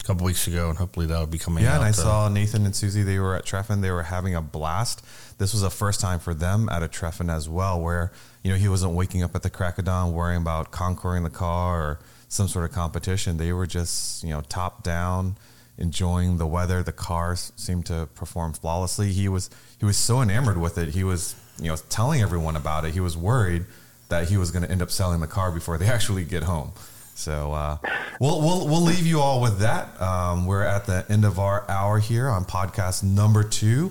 a 0.00 0.04
couple 0.04 0.24
weeks 0.26 0.46
ago, 0.46 0.68
and 0.68 0.78
hopefully 0.78 1.06
that'll 1.06 1.26
be 1.26 1.38
coming 1.38 1.64
Yeah, 1.64 1.70
out. 1.72 1.76
and 1.76 1.84
I 1.86 1.88
uh, 1.88 1.92
saw 1.92 2.28
Nathan 2.28 2.64
and 2.66 2.76
Susie. 2.76 3.02
They 3.02 3.18
were 3.18 3.34
at 3.34 3.44
Treffen. 3.44 3.80
They 3.80 3.90
were 3.90 4.04
having 4.04 4.34
a 4.34 4.42
blast. 4.42 5.04
This 5.38 5.52
was 5.52 5.62
a 5.62 5.70
first 5.70 6.00
time 6.00 6.20
for 6.20 6.34
them 6.34 6.68
at 6.68 6.82
a 6.82 6.88
Treffen 6.88 7.30
as 7.30 7.48
well, 7.48 7.80
where 7.80 8.12
you 8.44 8.50
know 8.52 8.56
he 8.58 8.68
wasn't 8.68 8.92
waking 8.92 9.22
up 9.22 9.34
at 9.34 9.42
the 9.42 9.50
crack 9.50 9.78
of 9.78 9.84
dawn 9.86 10.12
worrying 10.12 10.42
about 10.42 10.70
conquering 10.70 11.24
the 11.24 11.30
car 11.30 11.80
or 11.82 12.00
some 12.28 12.46
sort 12.46 12.64
of 12.64 12.72
competition. 12.72 13.38
They 13.38 13.52
were 13.52 13.66
just 13.66 14.22
you 14.22 14.30
know 14.30 14.42
top 14.42 14.82
down, 14.84 15.36
enjoying 15.78 16.38
the 16.38 16.46
weather. 16.46 16.82
The 16.82 16.92
cars 16.92 17.52
seemed 17.56 17.86
to 17.86 18.08
perform 18.14 18.52
flawlessly. 18.52 19.12
He 19.12 19.28
was 19.28 19.48
he 19.80 19.84
was 19.86 19.96
so 19.96 20.20
enamored 20.20 20.58
with 20.58 20.76
it. 20.78 20.90
He 20.90 21.02
was 21.04 21.34
you 21.60 21.68
know 21.68 21.76
telling 21.88 22.20
everyone 22.22 22.56
about 22.56 22.84
it. 22.84 22.94
He 22.94 23.00
was 23.00 23.16
worried 23.16 23.64
that 24.08 24.28
he 24.28 24.36
was 24.36 24.50
going 24.50 24.64
to 24.64 24.70
end 24.70 24.82
up 24.82 24.90
selling 24.90 25.20
the 25.20 25.26
car 25.26 25.50
before 25.50 25.78
they 25.78 25.86
actually 25.96 26.24
get 26.24 26.42
home. 26.44 26.72
So 27.14 27.52
uh, 27.52 27.78
we'll, 28.20 28.40
we'll 28.40 28.66
we'll 28.68 28.82
leave 28.82 29.06
you 29.06 29.20
all 29.20 29.40
with 29.40 29.58
that. 29.58 30.00
Um, 30.00 30.46
we're 30.46 30.62
at 30.62 30.86
the 30.86 31.04
end 31.08 31.24
of 31.24 31.38
our 31.38 31.68
hour 31.68 31.98
here 31.98 32.28
on 32.28 32.44
podcast 32.44 33.02
number 33.02 33.42
two, 33.42 33.90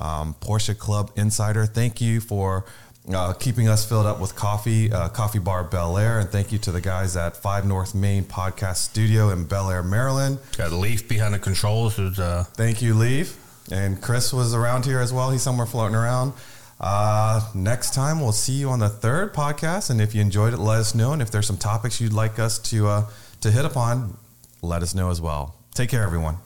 um, 0.00 0.36
Porsche 0.40 0.78
Club 0.78 1.10
Insider. 1.16 1.66
Thank 1.66 2.00
you 2.00 2.20
for 2.20 2.64
uh, 3.12 3.32
keeping 3.32 3.68
us 3.68 3.84
filled 3.88 4.06
up 4.06 4.20
with 4.20 4.36
coffee, 4.36 4.92
uh, 4.92 5.08
Coffee 5.08 5.40
Bar 5.40 5.64
Bel 5.64 5.98
Air, 5.98 6.20
and 6.20 6.28
thank 6.28 6.52
you 6.52 6.58
to 6.58 6.70
the 6.70 6.80
guys 6.80 7.16
at 7.16 7.36
Five 7.36 7.66
North 7.66 7.94
Main 7.94 8.22
Podcast 8.24 8.76
Studio 8.76 9.30
in 9.30 9.46
Bel 9.46 9.70
Air, 9.70 9.82
Maryland. 9.82 10.38
got 10.56 10.70
Leaf 10.72 11.08
behind 11.08 11.34
the 11.34 11.38
controls. 11.38 11.96
Who's 11.96 12.18
uh, 12.20 12.44
Thank 12.52 12.80
you, 12.80 12.94
Leave. 12.94 13.36
And 13.72 14.00
Chris 14.00 14.32
was 14.32 14.54
around 14.54 14.84
here 14.86 15.00
as 15.00 15.12
well. 15.12 15.30
He's 15.30 15.42
somewhere 15.42 15.66
floating 15.66 15.96
around. 15.96 16.32
Uh, 16.80 17.40
next 17.54 17.92
time, 17.92 18.20
we'll 18.20 18.32
see 18.32 18.52
you 18.52 18.68
on 18.70 18.78
the 18.78 18.88
third 18.88 19.34
podcast. 19.34 19.90
And 19.90 20.00
if 20.00 20.14
you 20.14 20.20
enjoyed 20.20 20.54
it, 20.54 20.58
let 20.58 20.78
us 20.78 20.94
know. 20.94 21.12
And 21.12 21.20
if 21.20 21.30
there's 21.30 21.46
some 21.46 21.56
topics 21.56 22.00
you'd 22.00 22.12
like 22.12 22.38
us 22.38 22.58
to 22.70 22.86
uh, 22.86 23.06
to 23.40 23.50
hit 23.50 23.64
upon, 23.64 24.16
let 24.62 24.82
us 24.82 24.94
know 24.94 25.10
as 25.10 25.20
well. 25.20 25.56
Take 25.74 25.90
care, 25.90 26.02
everyone. 26.02 26.38